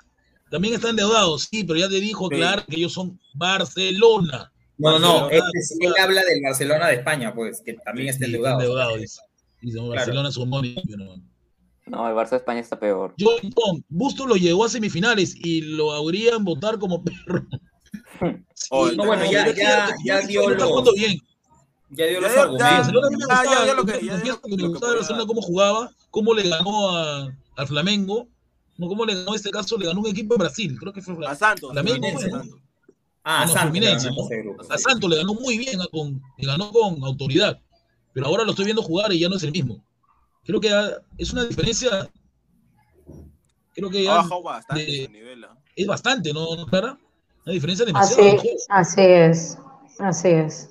también 0.50 0.74
está 0.76 0.90
endeudado, 0.90 1.38
sí, 1.38 1.64
pero 1.64 1.80
ya 1.80 1.90
te 1.90 2.00
dijo 2.00 2.28
Sí. 2.30 2.36
claro 2.38 2.64
que 2.68 2.76
ellos 2.78 2.94
son 2.94 3.20
Barcelona. 3.34 4.52
No, 4.78 4.92
no, 4.94 5.00
no, 5.00 5.14
Barcelona, 5.22 5.50
este, 5.56 5.62
sí, 5.76 5.86
él 5.86 5.94
habla 6.00 6.24
del 6.24 6.42
Barcelona 6.42 6.88
de 6.88 6.94
España, 6.96 7.34
pues, 7.34 7.62
que 7.66 7.74
también 7.74 8.10
está 8.10 8.26
endeudado. 8.26 8.60
endeudado, 8.62 8.98
dice. 8.98 9.22
Dice, 9.62 9.78
Claro. 9.78 9.90
Barcelona 9.90 10.30
es 10.30 10.38
un 10.38 10.50
money, 10.50 10.76
no. 10.98 11.16
No, 11.88 12.08
el 12.08 12.14
Barça 12.16 12.30
de 12.32 12.38
España 12.38 12.60
está 12.60 12.80
peor. 12.80 13.16
John 13.20 13.50
Tom, 13.54 13.82
Busto 13.90 14.26
lo 14.28 14.36
llevó 14.36 14.64
a 14.66 14.70
semifinales 14.70 15.36
y 15.36 15.62
lo 15.62 15.92
habrían 15.92 16.44
votar 16.44 16.78
como 16.80 17.04
perro. 17.04 17.46
Sí, 18.54 18.68
Oh, 18.72 18.92
no, 18.92 19.06
bueno, 19.06 19.24
ya- 19.32 19.48
ya- 19.48 19.54
que- 19.54 19.94
ya 20.06 20.22
que 20.22 20.28
dio 20.28 20.46
bien. 20.96 21.18
Ya 21.92 22.06
dio 22.06 22.14
Ya 22.16 22.20
los 22.22 22.32
dio- 22.34 22.42
argumentos. 22.42 23.28
ya- 23.28 23.44
ya- 23.46 23.66
ya 23.66 23.74
lo 23.74 23.86
que- 23.86 24.06
yo 24.06 24.18
ya 24.18 24.22
que 24.22 24.30
lo 24.30 24.50
me 24.50 24.58
que 24.58 24.68
gustaba 24.68 24.94
Barcelona 24.96 25.26
cómo 25.26 25.42
jugaba, 25.42 25.92
cómo 26.12 26.34
le 26.36 26.48
ganó 26.48 26.96
a- 26.98 27.30
al 27.56 27.68
Flamengo, 27.68 28.28
no 28.80 28.88
cómo 28.88 29.06
le 29.06 29.14
ganó 29.16 29.30
en 29.30 29.36
este 29.36 29.52
caso, 29.52 29.78
le 29.78 29.86
ganó 29.86 30.00
un 30.00 30.08
equipo 30.08 30.34
de 30.36 30.40
Brasil, 30.40 30.76
creo 30.80 30.92
que 30.94 31.02
fue 31.02 31.14
A 31.28 31.36
Santos. 31.36 31.72
Fue, 31.74 32.00
¿no? 32.00 32.20
Santos. 32.20 32.48
Ah, 33.24 33.46
no, 33.46 33.54
Santos, 33.54 34.30
A. 34.70 34.78
Santos 34.78 35.10
le 35.10 35.18
ganó 35.18 35.34
muy 35.36 35.58
bien, 35.58 35.78
con, 35.92 36.22
le 36.38 36.48
ganó 36.48 36.72
con 36.72 37.04
autoridad. 37.04 37.60
Pero 38.14 38.26
ahora 38.28 38.44
lo 38.44 38.52
estoy 38.52 38.66
viendo 38.66 38.82
jugar 38.82 39.12
y 39.14 39.20
ya 39.20 39.30
no 39.30 39.36
es 39.36 39.44
el 39.44 39.52
mismo. 39.52 39.84
Creo 40.46 40.60
que 40.60 40.72
es 41.18 41.32
una 41.34 41.44
diferencia. 41.46 42.10
Creo 43.76 43.90
que 43.90 44.08
Ha 44.10 44.16
bajado 44.16 44.42
bastante 44.44 44.86
de- 44.86 45.06
su 45.06 45.12
nivel. 45.12 45.44
¿ah? 45.44 45.56
es 45.76 45.86
bastante, 45.88 46.34
¿no, 46.34 46.56
¿no, 46.56 46.66
Clara? 46.66 46.98
Una 47.46 47.54
diferencia 47.54 47.86
demasiado. 47.86 48.22
Así, 48.22 48.32
mejor. 48.32 48.48
así 48.70 49.02
es, 49.02 49.58
así 50.00 50.28
es. 50.30 50.70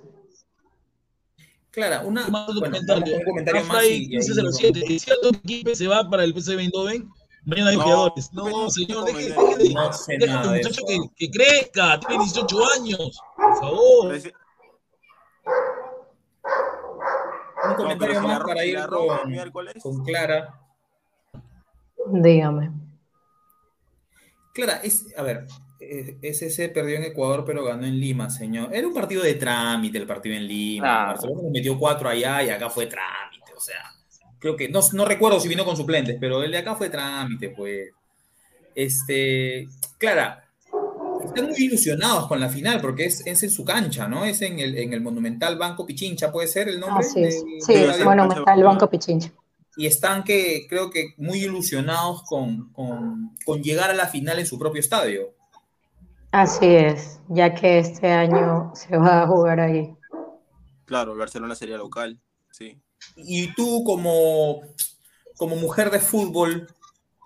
Clara, 1.70 2.00
una, 2.04 2.26
un 2.26 2.60
comentario 2.60 3.16
más 3.44 3.64
Afray 3.64 3.88
y- 3.92 3.96
y 3.96 4.04
ahí 4.04 4.08
1507. 4.16 4.94
¿Es 4.94 5.02
cierto 5.02 5.30
que 5.32 5.40
Kipe 5.40 5.76
se 5.76 5.86
va 5.86 6.08
para 6.08 6.24
el 6.24 6.32
PSV 6.34 6.58
Eindhoven? 6.60 7.08
Mañana 7.48 7.70
hay 7.70 7.76
No, 7.78 7.82
jugadores. 7.82 8.32
no, 8.34 8.68
señor, 8.70 9.04
deje, 9.06 9.28
deje 9.30 9.56
de- 9.56 9.74
no 9.74 9.92
sé 9.92 10.18
deje 10.18 10.26
nada 10.26 10.40
a 10.40 10.42
tu 10.44 10.50
de 10.50 10.56
muchacho 10.58 10.82
que, 10.86 10.98
que 11.16 11.30
crezca. 11.30 11.98
Tiene 12.00 12.24
18 12.24 12.58
años. 12.76 13.20
Por 13.36 13.56
favor. 13.58 14.18
Un 17.70 17.74
comentario 17.74 18.20
más 18.22 18.40
para 18.40 18.64
ir 18.66 18.78
con, 18.86 19.30
miércoles, 19.30 19.74
con 19.82 20.04
Clara. 20.04 20.60
Dígame. 22.12 22.70
Clara, 24.52 24.80
es, 24.82 25.06
a 25.16 25.22
ver, 25.22 25.46
eh, 25.80 26.18
SC 26.22 26.68
perdió 26.68 26.96
en 26.96 27.04
Ecuador, 27.04 27.44
pero 27.46 27.64
ganó 27.64 27.86
en 27.86 27.98
Lima, 27.98 28.28
señor. 28.28 28.74
Era 28.74 28.86
un 28.86 28.92
partido 28.94 29.22
de 29.22 29.34
trámite 29.34 29.96
el 29.96 30.06
partido 30.06 30.36
en 30.36 30.46
Lima. 30.46 31.02
Ah. 31.02 31.06
Barcelona 31.12 31.48
metió 31.50 31.78
cuatro 31.78 32.08
allá 32.10 32.42
y 32.42 32.50
acá 32.50 32.68
fue 32.68 32.86
trámite. 32.86 33.54
O 33.56 33.60
sea, 33.60 33.90
creo 34.38 34.56
que 34.56 34.68
no, 34.68 34.80
no 34.92 35.04
recuerdo 35.04 35.40
si 35.40 35.48
vino 35.48 35.64
con 35.64 35.76
suplentes, 35.76 36.16
pero 36.20 36.42
el 36.42 36.50
de 36.50 36.58
acá 36.58 36.74
fue 36.74 36.90
trámite, 36.90 37.50
pues. 37.50 37.90
Este, 38.74 39.66
Clara, 39.98 40.44
están 41.24 41.46
muy 41.48 41.56
ilusionados 41.64 42.28
con 42.28 42.38
la 42.40 42.48
final 42.48 42.80
porque 42.80 43.06
es, 43.06 43.26
es 43.26 43.42
en 43.42 43.50
su 43.50 43.64
cancha, 43.64 44.06
¿no? 44.08 44.24
Es 44.24 44.40
en 44.42 44.58
el, 44.60 44.78
en 44.78 44.92
el 44.92 45.00
Monumental 45.00 45.58
Banco 45.58 45.84
Pichincha, 45.86 46.30
¿puede 46.30 46.46
ser 46.48 46.68
el 46.68 46.78
nombre? 46.80 47.04
Así 47.04 47.22
es. 47.24 47.46
Sí, 47.58 47.74
del 47.74 47.92
sí, 47.94 48.02
estadio? 48.02 48.04
bueno, 48.04 48.22
cancha 48.28 48.38
está 48.38 48.54
el 48.54 48.60
de 48.60 48.64
Banco 48.64 48.88
Pichincha. 48.90 49.32
y 49.76 49.86
están 49.86 50.24
que 50.24 50.66
creo 50.68 50.90
que 50.90 51.14
muy 51.16 51.38
ilusionados 51.44 52.22
con, 52.24 52.72
con, 52.72 53.36
con 53.44 53.62
llegar 53.62 53.90
a 53.90 53.94
la 53.94 54.06
final 54.08 54.38
en 54.38 54.46
su 54.46 54.58
propio 54.58 54.80
estadio. 54.80 55.34
Así 56.30 56.66
es, 56.66 57.20
ya 57.28 57.54
que 57.54 57.78
este 57.78 58.08
año 58.12 58.72
se 58.74 58.96
va 58.96 59.22
a 59.22 59.26
jugar 59.26 59.60
ahí. 59.60 59.94
claro, 60.84 61.12
el 61.12 61.18
Barcelona 61.18 61.54
sería 61.54 61.76
local. 61.78 62.20
Sí. 62.50 62.80
Y 63.16 63.52
tú 63.54 63.82
como, 63.84 64.62
como 65.36 65.56
mujer 65.56 65.90
de 65.90 66.00
fútbol, 66.00 66.68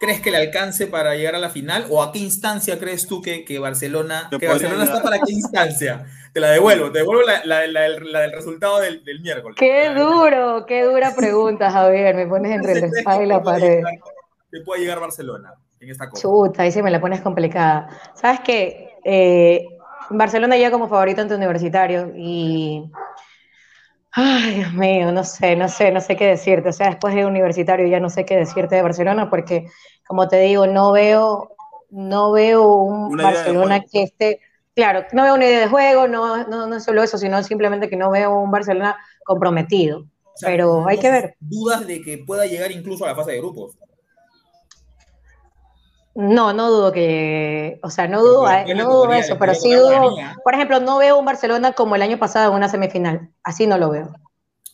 ¿Crees 0.00 0.20
que 0.20 0.32
le 0.32 0.38
alcance 0.38 0.88
para 0.88 1.14
llegar 1.14 1.36
a 1.36 1.38
la 1.38 1.48
final? 1.48 1.86
¿O 1.88 2.02
a 2.02 2.10
qué 2.10 2.18
instancia 2.18 2.76
crees 2.76 3.06
tú 3.06 3.22
que, 3.22 3.44
que 3.44 3.60
Barcelona, 3.60 4.26
Te 4.28 4.38
que 4.38 4.48
Barcelona 4.48 4.82
está 4.82 5.00
para 5.00 5.20
qué 5.20 5.30
instancia? 5.32 6.04
Te 6.32 6.40
la 6.40 6.50
devuelvo, 6.50 6.90
te 6.90 6.98
devuelvo 6.98 7.22
la, 7.22 7.44
la- 7.44 7.68
la- 7.68 7.88
la 7.88 8.20
del 8.22 8.32
resultado 8.32 8.80
del, 8.80 9.04
del 9.04 9.20
miércoles. 9.20 9.56
Qué 9.56 9.90
duro, 9.90 10.66
qué 10.66 10.82
dura 10.82 11.14
pregunta, 11.14 11.70
Javier. 11.70 12.16
Me 12.16 12.26
pones 12.26 12.50
entre 12.50 12.80
la 12.80 12.86
espada 12.88 13.22
y 13.22 13.26
la 13.26 13.44
pared. 13.44 13.80
Te 14.50 14.60
puede 14.62 14.80
llegar 14.80 14.98
Barcelona 14.98 15.54
en 15.78 15.90
esta 15.90 16.08
copa. 16.10 16.20
Chuta, 16.20 16.64
ahí 16.64 16.72
sí 16.72 16.82
me 16.82 16.90
la 16.90 17.00
pones 17.00 17.20
complicada. 17.20 17.88
¿Sabes 18.16 18.40
qué? 18.40 18.88
Eh, 19.04 19.64
Barcelona 20.10 20.56
llega 20.56 20.72
como 20.72 20.88
favorito 20.88 21.20
ante 21.22 21.36
Universitario 21.36 22.10
y... 22.16 22.90
Ay, 24.14 24.56
Dios 24.56 24.74
mío, 24.74 25.10
no 25.10 25.24
sé, 25.24 25.56
no 25.56 25.68
sé, 25.68 25.90
no 25.90 26.00
sé 26.00 26.16
qué 26.16 26.26
decirte. 26.26 26.68
O 26.68 26.72
sea, 26.72 26.88
después 26.88 27.14
de 27.14 27.24
Universitario 27.24 27.86
ya 27.86 27.98
no 27.98 28.10
sé 28.10 28.24
qué 28.24 28.36
decirte 28.36 28.76
de 28.76 28.82
Barcelona 28.82 29.30
porque, 29.30 29.66
como 30.06 30.28
te 30.28 30.40
digo, 30.40 30.66
no 30.66 30.92
veo, 30.92 31.56
no 31.90 32.32
veo 32.32 32.66
un 32.66 33.12
Una 33.12 33.24
Barcelona 33.24 33.80
que 33.80 34.02
esté... 34.02 34.40
Claro, 34.74 35.04
no 35.12 35.22
veo 35.22 35.34
una 35.34 35.44
idea 35.46 35.60
de 35.60 35.68
juego, 35.68 36.08
no, 36.08 36.46
no, 36.48 36.66
no 36.66 36.76
es 36.76 36.84
solo 36.84 37.02
eso, 37.02 37.18
sino 37.18 37.42
simplemente 37.42 37.88
que 37.90 37.96
no 37.96 38.10
veo 38.10 38.38
un 38.38 38.50
Barcelona 38.50 38.96
comprometido. 39.24 40.00
O 40.00 40.36
sea, 40.36 40.50
Pero 40.50 40.86
hay 40.86 40.98
que 40.98 41.10
ver. 41.10 41.36
Dudas 41.40 41.86
de 41.86 42.00
que 42.00 42.18
pueda 42.18 42.46
llegar 42.46 42.70
incluso 42.70 43.04
a 43.04 43.08
la 43.08 43.14
fase 43.14 43.32
de 43.32 43.38
grupos. 43.38 43.76
No, 46.14 46.52
no 46.52 46.70
dudo 46.70 46.92
que, 46.92 47.80
o 47.82 47.88
sea, 47.88 48.06
no 48.06 48.20
dudo, 48.20 48.46
no 48.74 48.84
dudo 48.84 49.12
eso, 49.14 49.38
pero 49.38 49.54
sí 49.54 49.72
dudo, 49.72 50.14
por 50.44 50.54
ejemplo, 50.54 50.78
no 50.78 50.98
veo 50.98 51.18
un 51.18 51.24
Barcelona 51.24 51.72
como 51.72 51.96
el 51.96 52.02
año 52.02 52.18
pasado 52.18 52.50
en 52.50 52.56
una 52.56 52.68
semifinal, 52.68 53.30
así 53.42 53.66
no 53.66 53.78
lo 53.78 53.90
veo. 53.90 54.12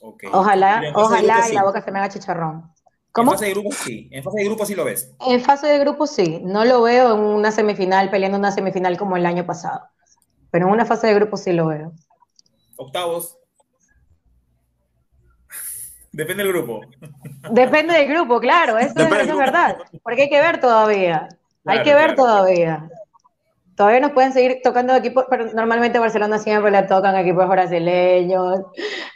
Ok. 0.00 0.24
Ojalá, 0.32 0.82
en 0.84 0.96
ojalá 0.96 1.40
y 1.40 1.50
sí. 1.50 1.54
la 1.54 1.62
boca 1.62 1.82
se 1.82 1.92
me 1.92 2.00
haga 2.00 2.08
chicharrón. 2.08 2.72
En 2.74 3.12
¿Cómo? 3.12 3.32
fase 3.32 3.46
de 3.46 3.50
grupos 3.52 3.76
sí. 3.76 4.08
En 4.12 4.22
fase 4.22 4.38
de 4.38 4.44
grupos 4.44 4.68
sí 4.68 4.74
lo 4.74 4.84
ves. 4.84 5.14
En 5.20 5.40
fase 5.40 5.66
de 5.68 5.78
grupos 5.78 6.10
sí, 6.10 6.40
no 6.44 6.64
lo 6.64 6.82
veo 6.82 7.14
en 7.14 7.20
una 7.20 7.52
semifinal, 7.52 8.10
peleando 8.10 8.36
una 8.38 8.52
semifinal 8.52 8.98
como 8.98 9.16
el 9.16 9.24
año 9.24 9.46
pasado, 9.46 9.82
pero 10.50 10.66
en 10.66 10.72
una 10.72 10.86
fase 10.86 11.06
de 11.06 11.14
grupos 11.14 11.40
sí 11.40 11.52
lo 11.52 11.68
veo. 11.68 11.92
Octavos. 12.76 13.37
Depende 16.18 16.42
del 16.42 16.52
grupo. 16.52 16.80
Depende 17.50 17.94
del 17.94 18.08
grupo, 18.08 18.40
claro, 18.40 18.76
eso, 18.76 18.92
es, 18.96 19.06
eso 19.06 19.32
es 19.32 19.36
verdad, 19.38 19.76
porque 20.02 20.22
hay 20.22 20.28
que 20.28 20.40
ver 20.40 20.58
todavía, 20.60 21.28
hay 21.64 21.82
que 21.82 21.94
ver 21.94 22.14
claro. 22.14 22.16
todavía. 22.16 22.88
Todavía 23.76 24.00
nos 24.00 24.10
pueden 24.10 24.32
seguir 24.32 24.58
tocando 24.64 24.96
equipos, 24.96 25.26
pero 25.30 25.52
normalmente 25.52 25.98
a 25.98 26.00
Barcelona 26.00 26.40
siempre 26.40 26.72
le 26.72 26.82
tocan 26.82 27.14
equipos 27.16 27.48
brasileños, 27.48 28.62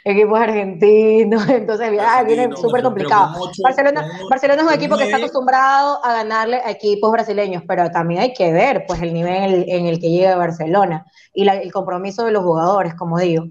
equipos 0.05 0.39
argentinos, 0.39 1.45
entonces 1.49 1.91
ah, 1.99 2.23
viene 2.23 2.55
súper 2.55 2.81
complicado. 2.81 3.33
ocho- 3.37 3.61
Barcelona, 3.61 4.07
ocho- 4.15 4.27
Barcelona 4.29 4.61
es 4.61 4.67
un 4.69 4.73
equipo 4.73 4.95
que 4.97 5.03
está 5.03 5.17
acostumbrado 5.17 5.99
a 6.05 6.13
ganarle 6.13 6.61
a 6.63 6.71
equipos 6.71 7.11
brasileños, 7.11 7.63
pero 7.67 7.91
también 7.91 8.21
hay 8.21 8.33
que 8.33 8.53
ver 8.53 8.85
pues 8.87 9.01
el 9.01 9.13
nivel 9.13 9.65
en 9.67 9.87
el 9.87 9.99
que 9.99 10.09
llega 10.09 10.37
Barcelona 10.37 11.05
y 11.33 11.43
la- 11.43 11.57
el 11.57 11.69
compromiso 11.73 12.23
de 12.23 12.31
los 12.31 12.43
jugadores, 12.45 12.93
como 12.93 13.19
digo. 13.19 13.43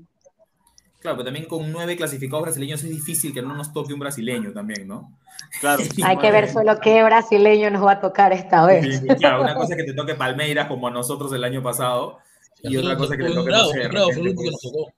Claro, 1.03 1.17
pero 1.17 1.25
también 1.25 1.47
con 1.47 1.73
nueve 1.73 1.97
clasificados 1.97 2.45
brasileños 2.45 2.85
es 2.85 2.91
difícil 2.91 3.35
que 3.35 3.43
no 3.43 3.55
nos 3.57 3.73
toque 3.73 3.93
un 3.93 3.99
brasileño 3.99 4.53
también, 4.53 4.87
¿no? 4.87 5.19
Claro. 5.61 5.83
Hay 6.05 6.17
que 6.17 6.31
ver 6.31 6.49
solo 6.49 6.79
qué 6.81 7.03
brasileño 7.03 7.71
nos 7.71 7.85
va 7.85 7.93
a 7.93 8.01
tocar 8.01 8.33
esta 8.33 8.65
vez. 8.65 9.01
Sí, 9.01 9.09
claro, 9.19 9.43
una 9.43 9.57
cosa 9.57 9.75
es 9.75 9.81
que 9.81 9.85
te 9.85 9.95
toque 9.95 10.15
Palmeiras 10.15 10.69
como 10.69 10.87
a 10.87 10.93
nosotros 10.93 11.33
el 11.33 11.43
año 11.43 11.61
pasado 11.61 12.19
y 12.63 12.77
otra 12.77 12.97
cosa 12.97 13.15
es 13.15 13.21
que 13.21 13.27
te 13.27 13.35
toque, 13.35 13.51
no 13.51 13.65
sé, 13.67 13.89
Bravo 13.89 14.13
fue 14.13 14.13
el 14.13 14.13
repente, 14.13 14.21
único 14.21 14.43
que 14.45 14.51
nos 14.53 14.61
tocó. 14.61 14.93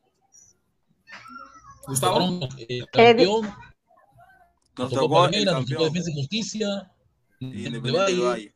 Gustavo. 1.87 2.21
Eh, 2.59 2.67
Eh, 2.69 2.85
campeón, 2.93 3.43
Nos 3.43 3.57
nos 4.77 4.91
tocó 4.91 5.15
Palmeiras, 5.15 5.55
nos 5.55 5.65
tocó 5.65 5.85
campeón 5.85 5.93
Defensa 5.93 6.11
y 6.11 6.15
Justicia, 6.15 6.93
Independiente 7.41 8.19
Valle. 8.21 8.54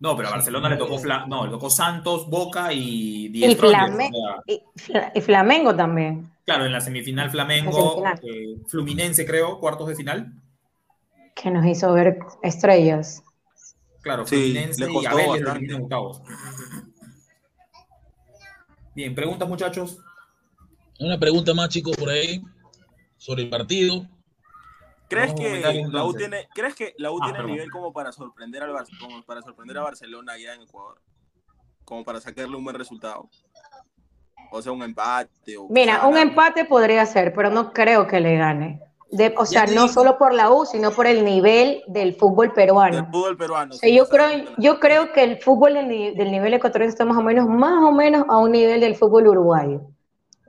No, 0.00 0.16
pero 0.16 0.28
a 0.28 0.32
Barcelona 0.32 0.68
le 0.70 0.76
tocó, 0.76 0.98
Fla- 0.98 1.26
no, 1.28 1.44
le 1.44 1.50
tocó 1.50 1.68
Santos, 1.68 2.26
Boca 2.28 2.72
y 2.72 3.26
Y, 3.26 3.28
Diez 3.28 3.52
y 3.52 3.56
Fla- 4.76 5.12
y 5.14 5.20
Flamengo 5.20 5.76
también. 5.76 6.30
Claro, 6.46 6.64
en 6.64 6.72
la 6.72 6.80
semifinal 6.80 7.30
Flamengo, 7.30 8.00
La 8.02 8.16
semifinal. 8.16 8.20
eh, 8.24 8.56
Fluminense 8.66 9.26
creo, 9.26 9.60
cuartos 9.60 9.88
de 9.88 9.94
final. 9.96 10.32
que 11.36 11.50
nos 11.50 11.64
hizo 11.66 11.92
ver 11.92 12.18
estrellas. 12.42 13.22
Claro, 14.02 14.26
Sí, 14.26 14.36
Fluminense 14.36 14.84
le 14.84 14.90
y 14.90 14.94
costó 14.94 15.10
Abel 15.10 15.26
bastante. 15.28 15.50
eliminan 15.52 15.76
en 15.76 15.82
octavos. 15.84 16.22
Bien, 18.94 19.14
preguntas 19.14 19.48
muchachos. 19.48 19.98
Una 20.98 21.18
pregunta 21.18 21.54
más, 21.54 21.68
chicos, 21.68 21.96
por 21.96 22.08
ahí, 22.10 22.42
sobre 23.16 23.42
el 23.44 23.50
partido. 23.50 24.06
¿Crees 25.10 25.34
que 25.34 25.84
la 25.90 26.04
U 26.04 26.14
tiene, 26.14 26.48
¿crees 26.54 26.74
que 26.74 26.94
la 26.96 27.10
U 27.10 27.18
Ah, 27.20 27.24
tiene 27.26 27.38
perdón. 27.38 27.52
nivel 27.52 27.70
como 27.70 27.92
para 27.92 28.12
sorprender 28.12 28.62
al 28.62 28.72
Bar- 28.72 28.86
como 29.00 29.22
para 29.24 29.42
sorprender 29.42 29.76
a 29.78 29.82
Barcelona 29.82 30.32
allá 30.34 30.54
en 30.54 30.62
Ecuador? 30.62 31.00
Como 31.84 32.04
para 32.04 32.20
sacarle 32.20 32.56
un 32.56 32.62
buen 32.64 32.76
resultado. 32.76 33.28
O 34.52 34.62
sea, 34.62 34.72
un 34.72 34.82
empate. 34.82 35.56
O 35.58 35.68
Mira, 35.68 36.06
un 36.06 36.16
empate 36.16 36.64
podría 36.64 37.04
ser, 37.06 37.32
pero 37.34 37.50
no 37.50 37.72
creo 37.72 38.06
que 38.06 38.20
le 38.20 38.36
gane. 38.36 38.80
De- 39.10 39.34
o 39.36 39.44
sea, 39.44 39.66
no 39.66 39.72
digo. 39.72 39.88
solo 39.88 40.16
por 40.18 40.32
la 40.32 40.50
U, 40.50 40.64
sino 40.64 40.92
por 40.92 41.08
el 41.08 41.24
nivel 41.24 41.82
del 41.88 42.14
fútbol 42.14 42.46
del 42.48 42.54
peruano. 42.54 43.08
fútbol 43.10 43.36
peruano. 43.36 43.74
O 43.74 43.78
sea, 43.78 43.88
sí, 43.88 43.96
yo 43.96 44.08
creo, 44.08 44.28
yo 44.58 44.78
creo 44.78 45.12
que 45.12 45.24
el 45.24 45.40
fútbol 45.42 45.74
del, 45.74 45.88
del 46.16 46.30
nivel 46.30 46.54
ecuatoriano 46.54 46.90
está 46.90 47.04
más 47.04 47.18
o 47.18 47.22
menos, 47.22 47.48
más 47.48 47.82
o 47.82 47.90
menos 47.90 48.24
a 48.28 48.38
un 48.38 48.52
nivel 48.52 48.80
del 48.80 48.94
fútbol 48.94 49.26
uruguayo. 49.26 49.80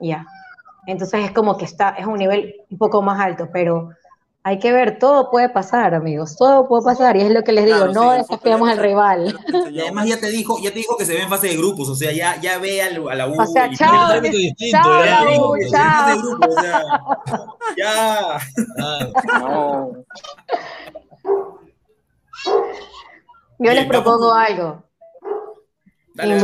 Ya. 0.00 0.24
Entonces 0.86 1.24
es 1.24 1.32
como 1.32 1.56
que 1.56 1.64
está, 1.64 1.90
es 1.90 2.06
un 2.06 2.14
nivel 2.18 2.54
un 2.70 2.78
poco 2.78 3.02
más 3.02 3.20
alto, 3.20 3.48
pero 3.52 3.90
hay 4.44 4.58
que 4.58 4.72
ver, 4.72 4.98
todo 4.98 5.30
puede 5.30 5.48
pasar, 5.48 5.94
amigos, 5.94 6.34
todo 6.36 6.66
puede 6.66 6.82
pasar, 6.84 7.16
y 7.16 7.20
es 7.20 7.30
lo 7.30 7.44
que 7.44 7.52
les 7.52 7.64
digo, 7.64 7.76
Claro, 7.78 7.92
no 7.92 8.12
sí, 8.12 8.18
desafiamos 8.18 8.68
al 8.68 8.78
rival. 8.78 9.38
ya 9.52 9.70
Y 9.70 9.80
además 9.80 10.06
ya 10.08 10.18
te 10.18 10.30
dijo, 10.30 10.58
ya 10.60 10.70
te 10.70 10.78
dijo 10.80 10.96
que 10.96 11.04
se 11.04 11.14
ve 11.14 11.22
en 11.22 11.28
fase 11.28 11.46
de 11.48 11.56
grupos, 11.56 11.88
o 11.88 11.94
sea, 11.94 12.10
ya, 12.12 12.40
ya 12.40 12.58
ve 12.58 12.82
al- 12.82 13.08
a 13.08 13.14
la 13.14 13.28
U. 13.28 13.40
O 13.40 13.46
sea, 13.46 13.68
y- 13.68 13.76
chao, 13.76 14.20
distinto, 14.20 14.78
chao, 14.82 15.04
ya 15.04 15.24
la 15.24 15.30
U, 15.40 15.56
chao. 15.70 16.18
grupos, 16.18 16.48
o 16.56 16.60
sea, 16.60 16.82
ya. 17.76 18.38
No, 19.38 19.92
Yo 23.58 23.72
les 23.72 23.86
propongo 23.86 24.32
algo. 24.32 24.82
Dale. 26.14 26.38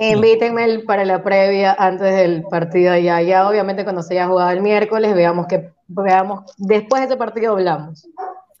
Invítenme, 0.00 0.78
para 0.80 1.04
la 1.04 1.22
previa 1.22 1.74
antes 1.78 2.14
del 2.16 2.42
partido 2.44 2.92
allá. 2.92 3.20
Ya 3.22 3.48
obviamente 3.48 3.84
cuando 3.84 4.02
se 4.02 4.14
haya 4.14 4.26
jugado 4.26 4.50
el 4.50 4.62
miércoles, 4.62 5.14
veamos 5.14 5.46
que 5.46 5.70
veamos, 5.88 6.44
después 6.56 7.02
de 7.02 7.06
ese 7.08 7.16
partido 7.16 7.52
hablamos. 7.52 8.08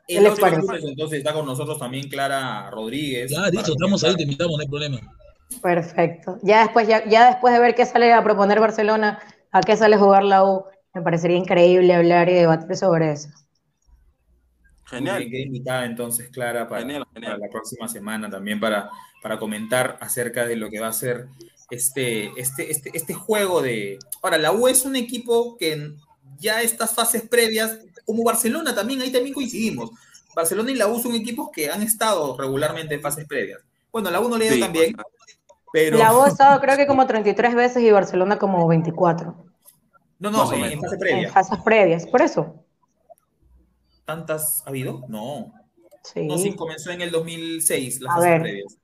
¿Qué 0.06 0.18
El 0.18 0.24
les 0.24 0.32
otro 0.32 0.42
parece? 0.42 0.58
miércoles, 0.62 0.84
entonces 0.90 1.18
está 1.18 1.32
con 1.32 1.46
nosotros 1.46 1.78
también 1.78 2.08
Clara 2.08 2.70
Rodríguez. 2.70 3.30
ya, 3.30 3.48
listo, 3.48 3.72
estamos 3.72 4.04
ahí, 4.04 4.14
te 4.14 4.22
invitamos, 4.22 4.56
no 4.56 4.62
hay 4.62 4.68
problema. 4.68 5.00
Perfecto. 5.62 6.38
Ya 6.42 6.60
después, 6.62 6.86
ya, 6.86 7.04
ya 7.08 7.26
después 7.30 7.54
de 7.54 7.60
ver 7.60 7.74
qué 7.74 7.86
sale 7.86 8.12
a 8.12 8.22
proponer 8.22 8.60
Barcelona, 8.60 9.18
a 9.52 9.60
qué 9.62 9.76
sale 9.76 9.96
jugar 9.96 10.22
la 10.24 10.44
U, 10.44 10.64
me 10.94 11.02
parecería 11.02 11.36
increíble 11.36 11.94
hablar 11.94 12.28
y 12.28 12.34
debatir 12.34 12.76
sobre 12.76 13.12
eso. 13.12 13.28
Genial. 14.88 15.18
bien, 15.18 15.30
queda 15.30 15.42
invitada 15.42 15.84
entonces 15.84 16.28
Clara 16.30 16.68
para, 16.68 16.82
Genial, 16.82 17.04
genial. 17.12 17.32
para 17.32 17.46
la 17.46 17.50
próxima 17.50 17.88
semana 17.88 18.30
también 18.30 18.60
para, 18.60 18.88
para 19.26 19.40
comentar 19.40 19.98
acerca 20.00 20.46
de 20.46 20.54
lo 20.54 20.70
que 20.70 20.78
va 20.78 20.86
a 20.86 20.92
ser 20.92 21.26
este, 21.68 22.26
este, 22.40 22.70
este, 22.70 22.92
este 22.94 23.12
juego 23.12 23.60
de... 23.60 23.98
Ahora, 24.22 24.38
la 24.38 24.52
U 24.52 24.68
es 24.68 24.84
un 24.84 24.94
equipo 24.94 25.56
que 25.56 25.72
en 25.72 25.96
ya 26.38 26.62
estas 26.62 26.94
fases 26.94 27.22
previas, 27.28 27.76
como 28.04 28.22
Barcelona 28.22 28.72
también, 28.72 29.00
ahí 29.02 29.10
también 29.10 29.34
coincidimos. 29.34 29.90
Barcelona 30.36 30.70
y 30.70 30.76
la 30.76 30.86
U 30.86 31.00
son 31.00 31.16
equipos 31.16 31.50
que 31.52 31.68
han 31.68 31.82
estado 31.82 32.36
regularmente 32.38 32.94
en 32.94 33.00
fases 33.02 33.26
previas. 33.26 33.58
Bueno, 33.90 34.12
la 34.12 34.20
U 34.20 34.28
no 34.28 34.38
le 34.38 34.44
ha 34.44 34.46
ido 34.46 34.54
Sí, 34.54 34.60
tan 34.60 34.72
bien, 34.72 34.96
pero... 35.72 35.98
La 35.98 36.14
U 36.16 36.22
ha 36.22 36.28
estado 36.28 36.60
creo 36.60 36.76
que 36.76 36.86
como 36.86 37.04
33 37.04 37.56
veces 37.56 37.82
y 37.82 37.90
Barcelona 37.90 38.38
como 38.38 38.68
24 38.68 39.44
No, 40.20 40.30
no, 40.30 40.52
en, 40.52 40.60
menos. 40.60 40.72
en 40.74 40.80
fase 40.82 40.94
en 40.94 41.00
previa. 41.00 41.32
fases 41.32 41.58
previas. 41.64 42.06
Por 42.06 42.22
eso. 42.22 42.62
¿Tantas 44.04 44.62
ha 44.64 44.68
habido? 44.68 45.02
No. 45.08 45.52
Sí. 46.04 46.22
No, 46.28 46.38
sí, 46.38 46.54
comenzó 46.54 46.92
en 46.92 47.00
el 47.00 47.10
2006, 47.10 48.02
las 48.02 48.12
A 48.12 48.16
fases 48.18 48.30
ver. 48.30 48.42
previas. 48.42 48.78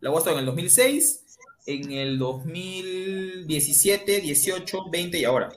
La 0.00 0.10
estado 0.10 0.36
en 0.36 0.40
el 0.40 0.46
2006, 0.46 1.38
en 1.66 1.92
el 1.92 2.18
2017, 2.18 4.20
18, 4.20 4.78
20 4.90 5.18
y 5.18 5.24
ahora. 5.24 5.50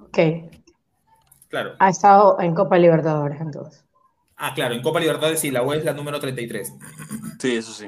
Ok. 0.00 0.18
Claro. 1.48 1.74
Ha 1.78 1.90
estado 1.90 2.40
en 2.40 2.54
Copa 2.54 2.78
Libertadores 2.78 3.40
entonces. 3.40 3.84
Ah, 4.36 4.52
claro, 4.54 4.74
en 4.74 4.82
Copa 4.82 5.00
Libertadores 5.00 5.40
sí, 5.40 5.50
la 5.50 5.62
U 5.62 5.72
es 5.72 5.84
la 5.84 5.92
número 5.92 6.18
33. 6.18 6.72
Sí, 7.38 7.56
eso 7.56 7.72
sí. 7.72 7.86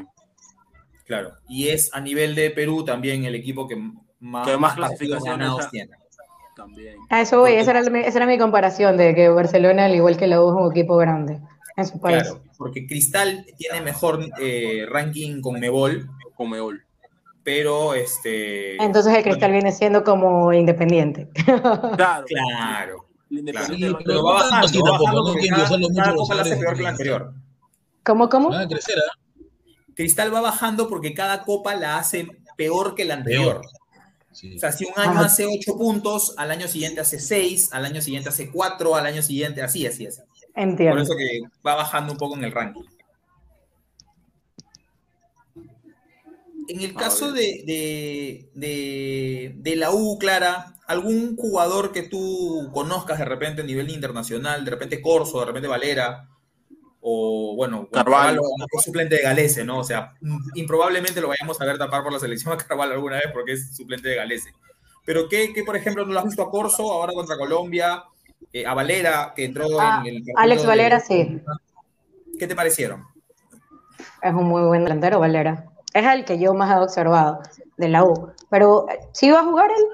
Claro. 1.07 1.33
Y 1.49 1.69
es 1.69 1.93
a 1.95 2.01
nivel 2.01 2.35
de 2.35 2.51
Perú 2.51 2.85
también 2.85 3.25
el 3.25 3.35
equipo 3.35 3.67
que 3.67 3.77
más, 4.21 4.47
Que 4.47 4.57
más 4.57 4.75
clasificaciones 4.75 5.51
tiene. 5.71 5.91
También. 6.57 6.97
A 7.11 7.21
eso 7.23 7.41
voy, 7.41 7.53
esa 7.55 7.73
era, 7.73 7.91
mi- 7.91 7.99
esa 8.01 8.19
era 8.19 8.27
mi 8.27 8.39
comparación 8.39 8.97
de 8.97 9.15
que 9.15 9.29
Barcelona, 9.29 9.87
al 9.87 9.95
igual 9.95 10.17
que 10.17 10.29
la 10.29 10.41
U, 10.41 10.51
es 10.51 10.55
un 10.55 10.71
equipo 10.71 10.97
grande 10.97 11.41
en 11.77 11.87
su 11.87 12.01
país. 12.01 12.23
Claro, 12.23 12.43
porque 12.59 12.87
Cristal 12.87 13.45
tiene 13.59 13.81
mejor 13.81 14.21
eh, 14.41 14.87
ranking 14.89 15.41
con 15.41 15.59
Mebol, 15.59 16.09
Comeol. 16.37 16.85
pero 17.43 17.95
este. 17.95 18.77
Entonces 18.83 19.15
el 19.15 19.23
Cristal 19.23 19.53
viene 19.53 19.73
siendo 19.73 20.05
como 20.05 20.53
independiente. 20.53 21.29
Claro. 21.97 22.25
Claro. 22.27 23.07
Independiente 23.31 23.89
Sí, 23.89 24.05
pero 24.05 24.23
va 24.23 24.35
bajando, 24.35 24.67
así 24.67 24.79
va 24.79 24.85
tampoco, 24.91 25.05
bajando 25.05 25.33
porque 25.33 25.49
cada, 25.49 25.57
endosarlo 25.63 25.89
mucho 25.89 26.01
cada 26.03 26.13
los 26.13 26.21
copa 26.23 26.35
la 26.35 26.43
hace 26.43 26.51
errores 26.53 26.65
peor 26.65 26.77
que 26.77 26.83
la 26.83 26.89
de- 26.89 26.93
anterior. 26.93 27.33
¿Cómo, 28.05 28.29
cómo? 28.29 28.49
Crecer, 28.69 28.99
¿ah? 28.99 29.19
Cristal 29.97 30.35
va 30.35 30.41
bajando 30.41 30.89
porque 30.89 31.15
cada 31.15 31.43
copa 31.43 31.75
la 31.75 31.99
hace 31.99 32.29
peor 32.57 32.95
que 32.95 33.05
la 33.05 33.15
anterior. 33.15 33.63
Sí. 34.33 34.57
O 34.57 34.59
sea, 34.59 34.73
si 34.73 34.85
un 34.85 34.93
año 34.97 35.13
Ajá. 35.13 35.27
hace 35.27 35.47
ocho 35.47 35.77
puntos, 35.79 36.35
al 36.37 36.51
año 36.51 36.67
siguiente 36.69 37.01
hace 37.01 37.19
seis, 37.21 37.71
al 37.73 37.85
año 37.85 38.01
siguiente 38.03 38.29
hace 38.29 38.51
cuatro, 38.51 38.95
al 38.97 39.07
año 39.07 39.23
siguiente 39.23 39.63
así, 39.63 39.87
así, 39.87 40.07
así. 40.07 40.21
Por 40.55 40.63
Entiendo. 40.63 41.03
eso 41.03 41.17
que 41.17 41.41
va 41.67 41.75
bajando 41.75 42.13
un 42.13 42.19
poco 42.19 42.37
en 42.37 42.45
el 42.45 42.53
ranking. 42.53 42.83
En 46.69 46.81
el 46.81 46.95
caso 46.95 47.31
de, 47.33 47.63
de, 47.67 48.49
de- 48.55 49.55
de 49.57 49.77
la 49.77 49.91
U, 49.91 50.17
Clara, 50.19 50.77
¿algún 50.87 51.37
jugador 51.37 51.93
que 51.93 52.03
tú 52.03 52.71
conozcas 52.73 53.19
de 53.19 53.27
repente 53.27 53.61
a 53.61 53.65
nivel 53.65 53.91
internacional, 53.91 54.65
de 54.65 54.71
repente 54.71 55.03
Corso, 55.03 55.41
de 55.41 55.47
repente 55.47 55.69
Valera, 55.69 56.29
o 57.03 57.55
bueno, 57.55 57.87
Carvalho. 57.93 58.41
es 58.79 58.83
suplente 58.85 59.17
de 59.17 59.23
Galese, 59.23 59.63
¿no? 59.65 59.79
O 59.81 59.85
sea, 59.85 60.15
improbablemente 60.55 61.21
lo 61.21 61.29
vayamos 61.29 61.61
a 61.61 61.67
ver 61.67 61.77
tapar 61.77 62.03
por 62.03 62.13
la 62.15 62.19
selección 62.19 62.55
a 62.55 62.57
Carvalho 62.57 62.95
alguna 62.95 63.17
vez 63.17 63.27
porque 63.35 63.53
es 63.53 63.77
suplente 63.77 64.09
de 64.09 64.17
Galese. 64.17 64.55
Pero 65.05 65.29
¿qué, 65.29 65.53
qué, 65.53 65.65
por 65.65 65.77
ejemplo, 65.77 66.07
no 66.07 66.15
lo 66.15 66.19
has 66.21 66.25
visto 66.25 66.43
a 66.43 66.51
Corso 66.51 66.91
ahora 66.91 67.13
contra 67.13 67.37
Colombia? 67.37 68.05
Eh, 68.53 68.67
a 68.67 68.75
Valera, 68.75 69.33
que 69.35 69.45
entró 69.45 69.67
Ah, 69.81 70.01
en 70.05 70.07
el 70.09 70.15
partido 70.23 70.39
Alex 70.39 70.63
de- 70.63 70.69
Valera, 70.69 71.01
sí. 71.01 71.41
¿Qué 72.39 72.47
te 72.47 72.55
parecieron? 72.55 73.05
Es 74.23 74.33
un 74.33 74.45
muy 74.45 74.63
buen 74.63 74.85
delantero, 74.85 75.21
Valera. 75.21 75.67
Es 75.93 76.05
el 76.07 76.25
que 76.25 76.39
yo 76.39 76.55
más 76.55 76.71
he 76.75 76.81
observado 76.83 77.41
de 77.77 77.89
la 77.89 78.05
U. 78.05 78.33
Pero, 78.51 78.87
eh, 78.91 78.99
¿sí 79.13 79.31
va 79.31 79.41
a 79.41 79.45
jugar 79.45 79.71
él? 79.71 79.85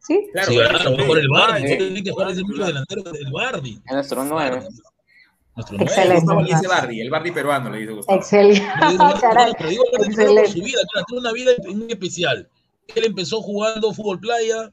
¿Sí? 0.00 0.28
Claro, 0.32 0.48
Sí, 0.50 0.56
claro, 0.56 0.78
claro, 0.78 0.96
mejor 0.96 1.18
el 1.18 1.28
Bardi. 1.28 1.68
Sí. 1.68 1.76
Tiene 1.78 2.02
que 2.02 2.10
jugar 2.10 2.30
ese 2.30 2.42
mucho 2.44 2.64
delantero 2.64 3.02
del 3.02 3.32
Bardi. 3.32 3.80
Es 3.86 3.92
nuestro. 3.92 4.24
Nuestro 4.24 5.78
Excelente. 5.80 6.34
Dice. 6.44 6.68
Bardi, 6.68 7.00
el 7.00 7.10
Bardi 7.10 7.30
peruano 7.30 7.70
le 7.70 7.78
dice 7.78 7.92
Gustavo. 7.92 8.18
Excelente. 8.18 8.62
nueve. 8.98 9.14
Caray, 9.20 9.52
Pero 9.56 9.70
digo, 9.70 9.84
Bardi 9.90 9.96
tuvo 9.96 10.20
excelente. 10.22 10.50
su 10.52 10.58
vida, 10.62 10.78
claro, 10.92 11.06
tuvo 11.08 11.18
una 11.20 11.32
vida 11.32 11.52
muy 11.74 11.86
especial. 11.90 12.48
Él 12.94 13.04
empezó 13.06 13.40
jugando 13.40 13.92
fútbol 13.94 14.20
playa, 14.20 14.70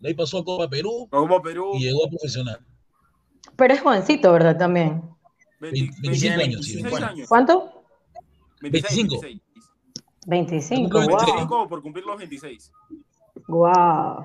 de 0.00 0.08
ahí 0.08 0.14
pasó 0.14 0.38
a 0.38 0.44
Copa 0.44 0.68
Perú 0.68 1.06
Como 1.10 1.40
Perú, 1.40 1.70
y 1.76 1.84
llegó 1.84 2.04
a 2.06 2.10
profesional. 2.10 2.58
Pero 3.56 3.74
es 3.74 3.80
jovencito, 3.80 4.32
¿verdad? 4.32 4.56
También. 4.58 5.02
20 5.60 5.94
25 6.02 6.34
años, 6.42 6.60
26 6.66 6.96
sí, 6.96 7.02
años. 7.04 7.28
¿Cuánto? 7.28 7.82
26, 8.60 8.96
25. 9.08 9.20
26. 9.20 9.40
25. 10.26 10.90
Cumple 10.90 11.14
Wow. 11.14 11.26
25 11.26 11.68
por 11.68 11.82
cumplir 11.82 12.04
los 12.06 12.18
26. 12.18 12.72
Wow. 13.48 14.24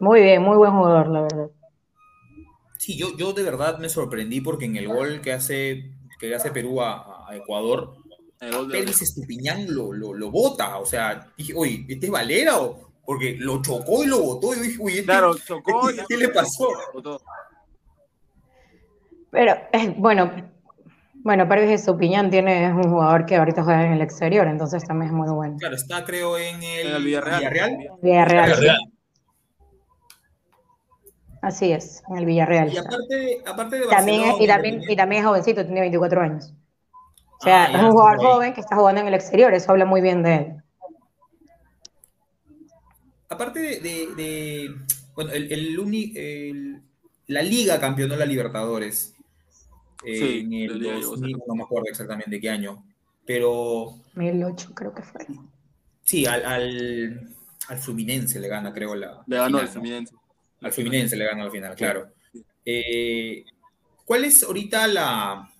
Muy 0.00 0.22
bien, 0.22 0.42
muy 0.42 0.56
buen 0.56 0.72
jugador, 0.72 1.08
la 1.08 1.22
verdad. 1.22 1.50
Sí, 2.78 2.96
yo, 2.96 3.16
yo 3.16 3.32
de 3.32 3.42
verdad 3.42 3.78
me 3.78 3.88
sorprendí 3.88 4.40
porque 4.40 4.64
en 4.64 4.76
el 4.76 4.88
gol 4.88 5.20
que 5.20 5.32
hace, 5.32 5.90
que 6.18 6.34
hace 6.34 6.50
Perú 6.50 6.80
a, 6.80 7.28
a 7.28 7.36
Ecuador, 7.36 7.94
Félix 8.70 9.02
Estupiñán 9.02 9.66
lo, 9.74 9.92
lo, 9.92 10.14
lo 10.14 10.30
bota. 10.30 10.78
O 10.78 10.86
sea, 10.86 11.30
dije, 11.36 11.52
oye, 11.54 11.84
¿este 11.88 12.06
es 12.06 12.12
Valera? 12.12 12.58
O, 12.58 12.90
porque 13.04 13.36
lo 13.38 13.60
chocó 13.60 14.02
y 14.02 14.06
lo 14.06 14.20
botó. 14.20 14.54
Y 14.54 14.56
yo 14.56 14.62
dije, 14.62 14.78
oye, 14.82 14.94
¿este- 15.00 15.04
Claro, 15.06 15.36
chocó 15.36 15.90
y 15.90 15.96
¿qué 16.08 16.16
le 16.16 16.28
pasó? 16.30 16.68
botó. 16.94 17.20
Pero, 19.30 19.54
eh, 19.72 19.94
bueno, 19.96 20.30
bueno, 21.22 21.48
Pérez 21.48 21.70
Estupiñán 21.70 22.30
tiene, 22.30 22.66
es 22.66 22.72
un 22.72 22.84
jugador 22.90 23.26
que 23.26 23.36
ahorita 23.36 23.62
juega 23.62 23.86
en 23.86 23.92
el 23.92 24.00
exterior, 24.02 24.46
entonces 24.46 24.84
también 24.84 25.10
es 25.10 25.16
muy 25.16 25.28
bueno. 25.30 25.56
Claro, 25.58 25.74
está 25.76 26.04
creo 26.04 26.36
en 26.38 26.62
el, 26.62 26.86
En 26.88 26.94
el 26.96 27.04
Villarreal. 27.04 27.78
Villarreal, 28.02 28.54
sí. 28.54 28.60
Real. 28.62 28.78
Así 31.42 31.72
es, 31.72 32.02
en 32.10 32.16
el 32.18 32.26
Villarreal. 32.26 32.72
Y 32.72 32.76
aparte 32.78 33.42
aparte 33.46 33.78
de 33.78 33.86
También 33.86 34.22
es, 34.24 34.40
y, 34.40 34.46
también, 34.46 34.82
y 34.86 34.96
también 34.96 35.22
es 35.22 35.28
jovencito, 35.28 35.64
tiene 35.64 35.80
24 35.80 36.20
años. 36.20 36.52
O 37.40 37.42
sea, 37.44 37.64
Ah, 37.64 37.78
es 37.78 37.82
un 37.82 37.92
jugador 37.92 38.18
joven 38.18 38.52
que 38.52 38.60
está 38.60 38.76
jugando 38.76 39.00
en 39.00 39.06
el 39.06 39.14
exterior, 39.14 39.54
eso 39.54 39.70
habla 39.72 39.86
muy 39.86 40.00
bien 40.02 40.22
de 40.22 40.34
él. 40.36 40.56
aparte 43.28 43.60
de, 43.60 43.80
de- 43.80 44.08
de- 44.16 44.70
bueno, 45.14 45.30
el, 45.32 45.50
el 45.52 45.78
uni- 45.78 46.12
el- 46.16 46.82
la 47.28 47.42
Liga 47.42 47.78
campeonó 47.78 48.16
la 48.16 48.26
Libertadores 48.26 49.14
eh, 50.04 50.18
Sí, 50.18 50.38
en 50.40 50.52
el 50.52 50.78
Liga 50.78 50.94
llegó 50.96 51.14
a 51.14 51.16
2000, 51.16 51.38
no 51.46 51.54
me 51.54 51.62
acuerdo 51.62 51.86
exactamente 51.88 52.30
de 52.30 52.40
qué 52.40 52.50
año, 52.50 52.84
pero 53.26 53.96
2008 54.14 54.72
creo 54.74 54.94
que 54.94 55.02
fue. 55.02 55.26
sí, 56.02 56.26
al, 56.26 56.44
al, 56.44 57.34
al 57.68 57.78
Fluminense 57.78 58.40
le 58.40 58.48
gana, 58.48 58.72
creo, 58.72 58.94
la 58.94 59.22
Le 59.26 59.36
ganó 59.36 59.60
¿no? 59.60 59.68
Fluminense. 59.68 60.14
Al 60.60 60.72
Fluminense 60.72 61.16
le 61.16 61.24
gana 61.24 61.44
al 61.44 61.50
final, 61.50 61.74
claro. 61.74 62.08
Eh, 62.64 63.44
¿Cuál 64.04 64.24
es 64.24 64.42
ahorita 64.42 64.86
la, 64.88 65.50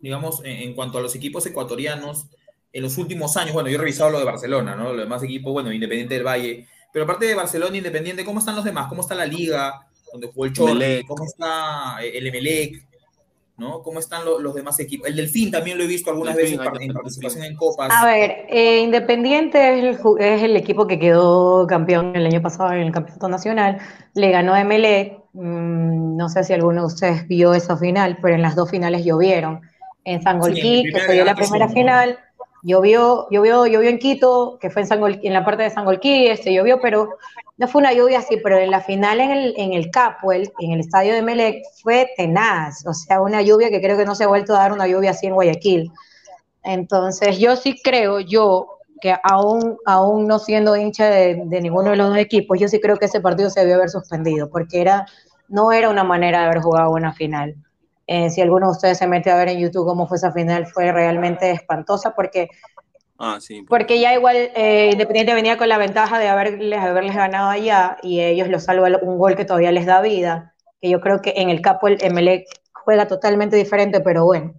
digamos, 0.00 0.40
en, 0.44 0.62
en 0.62 0.74
cuanto 0.74 0.98
a 0.98 1.00
los 1.00 1.14
equipos 1.14 1.46
ecuatorianos, 1.46 2.26
en 2.72 2.82
los 2.82 2.98
últimos 2.98 3.36
años, 3.36 3.52
bueno, 3.52 3.68
yo 3.68 3.76
he 3.76 3.78
revisado 3.78 4.10
lo 4.10 4.18
de 4.18 4.24
Barcelona, 4.24 4.74
¿no? 4.74 4.92
Los 4.92 5.04
demás 5.04 5.22
equipos, 5.22 5.52
bueno, 5.52 5.72
Independiente 5.72 6.14
del 6.14 6.26
Valle, 6.26 6.66
pero 6.92 7.04
aparte 7.04 7.26
de 7.26 7.34
Barcelona, 7.34 7.76
Independiente, 7.76 8.24
¿cómo 8.24 8.38
están 8.38 8.56
los 8.56 8.64
demás? 8.64 8.88
¿Cómo 8.88 9.02
está 9.02 9.14
la 9.14 9.26
Liga? 9.26 9.86
Donde 10.12 10.28
jugó 10.28 10.46
el 10.46 10.52
Emelec. 10.56 11.06
¿cómo 11.06 11.24
está 11.24 11.98
eh, 12.02 12.18
el 12.18 12.26
Emelec? 12.26 12.86
¿No? 13.62 13.82
¿Cómo 13.82 13.98
están 14.00 14.24
lo- 14.24 14.38
los 14.40 14.54
demás 14.54 14.78
equipos? 14.80 15.08
El 15.08 15.16
Delfín 15.16 15.50
también 15.50 15.78
lo 15.78 15.84
he 15.84 15.86
visto 15.86 16.10
algunas 16.10 16.34
Delfín, 16.36 16.58
veces 16.58 16.82
en 16.82 16.92
participación 16.92 17.44
en 17.44 17.56
copas. 17.56 17.90
A 17.92 18.04
ver, 18.06 18.46
eh, 18.48 18.80
Independiente 18.80 19.78
es 19.78 19.84
el, 19.84 19.98
es 20.20 20.42
el 20.42 20.56
equipo 20.56 20.86
que 20.86 20.98
quedó 20.98 21.66
campeón 21.66 22.14
el 22.16 22.26
año 22.26 22.42
pasado 22.42 22.72
en 22.72 22.80
el 22.80 22.92
campeonato 22.92 23.28
nacional. 23.28 23.78
Le 24.14 24.30
ganó 24.30 24.54
a 24.54 24.60
Emelec. 24.60 25.18
Mm, 25.34 26.16
no 26.16 26.28
sé 26.28 26.44
si 26.44 26.52
alguno 26.52 26.82
de 26.82 26.86
ustedes 26.88 27.26
vio 27.28 27.54
esa 27.54 27.76
final, 27.76 28.18
pero 28.20 28.34
en 28.34 28.42
las 28.42 28.54
dos 28.54 28.70
finales 28.70 29.04
llovieron. 29.04 29.60
En 30.04 30.18
Sí, 30.18 30.24
Sangolquí, 30.24 30.82
la 30.84 30.98
que 31.00 31.06
primera 31.06 31.06
fue 31.06 31.24
la 31.24 31.34
primera 31.34 31.68
final, 31.68 32.18
llovió, 32.62 33.26
en 33.30 33.98
Quito, 33.98 34.58
que 34.60 34.70
fue 34.70 34.82
en, 34.82 35.32
la 35.32 35.44
parte 35.44 35.64
de 35.64 35.70
Sangolquí, 35.70 36.28
este, 36.28 36.54
llovió, 36.54 36.80
pero 36.80 37.16
no 37.58 37.68
fue 37.68 37.80
una 37.80 37.92
lluvia 37.92 38.20
así, 38.20 38.38
pero 38.42 38.58
en 38.58 38.70
la 38.70 38.80
final 38.80 39.20
en 39.20 39.30
el, 39.30 39.54
en 39.56 39.72
el 39.72 39.90
Capuel, 39.90 40.52
en 40.60 40.72
el 40.72 40.80
estadio 40.80 41.12
de 41.12 41.18
Emelec, 41.18 41.62
fue 41.82 42.10
tenaz. 42.16 42.86
O 42.86 42.94
sea, 42.94 43.20
una 43.20 43.42
lluvia 43.42 43.70
que 43.70 43.80
creo 43.80 43.96
que 43.96 44.04
no 44.04 44.14
se 44.14 44.24
ha 44.24 44.28
vuelto 44.28 44.54
a 44.54 44.60
dar 44.60 44.72
una 44.72 44.86
lluvia 44.86 45.10
así 45.10 45.26
en 45.26 45.34
Guayaquil. 45.34 45.92
Entonces, 46.62 47.38
yo 47.38 47.56
sí 47.56 47.80
creo, 47.82 48.20
yo, 48.20 48.78
que 49.00 49.14
aún, 49.24 49.76
aún 49.84 50.26
no 50.26 50.38
siendo 50.38 50.76
hincha 50.76 51.10
de, 51.10 51.42
de 51.44 51.60
ninguno 51.60 51.90
de 51.90 51.96
los 51.96 52.08
dos 52.10 52.18
equipos, 52.18 52.58
yo 52.58 52.68
sí 52.68 52.80
creo 52.80 52.96
que 52.96 53.06
ese 53.06 53.20
partido 53.20 53.50
se 53.50 53.60
debió 53.60 53.74
haber 53.74 53.90
suspendido, 53.90 54.48
porque 54.48 54.80
era, 54.80 55.06
no 55.48 55.72
era 55.72 55.90
una 55.90 56.04
manera 56.04 56.40
de 56.40 56.44
haber 56.46 56.62
jugado 56.62 56.92
una 56.92 57.12
final. 57.12 57.56
Eh, 58.06 58.30
si 58.30 58.40
alguno 58.40 58.66
de 58.66 58.72
ustedes 58.72 58.98
se 58.98 59.06
mete 59.06 59.30
a 59.30 59.36
ver 59.36 59.48
en 59.48 59.58
YouTube 59.60 59.86
cómo 59.86 60.06
fue 60.06 60.16
esa 60.16 60.32
final, 60.32 60.66
fue 60.66 60.90
realmente 60.92 61.50
espantosa, 61.50 62.14
porque, 62.14 62.48
Ah, 63.18 63.38
sí. 63.40 63.62
porque 63.68 64.00
ya 64.00 64.12
igual 64.14 64.36
eh, 64.54 64.90
Independiente 64.92 65.34
venía 65.34 65.56
con 65.56 65.68
la 65.68 65.78
ventaja 65.78 66.18
de 66.18 66.28
haberles, 66.28 66.78
haberles 66.80 67.14
ganado 67.14 67.50
allá, 67.50 67.96
y 68.02 68.20
ellos 68.20 68.48
lo 68.48 68.58
salva 68.58 68.88
un 69.02 69.18
gol 69.18 69.36
que 69.36 69.44
todavía 69.44 69.72
les 69.72 69.86
da 69.86 70.00
vida, 70.00 70.54
que 70.80 70.90
yo 70.90 71.00
creo 71.00 71.20
que 71.22 71.34
en 71.36 71.48
el 71.50 71.60
capo 71.60 71.86
el 71.88 71.98
Emelec 72.02 72.46
juega 72.72 73.06
totalmente 73.06 73.56
diferente, 73.56 74.00
pero 74.00 74.24
bueno, 74.24 74.54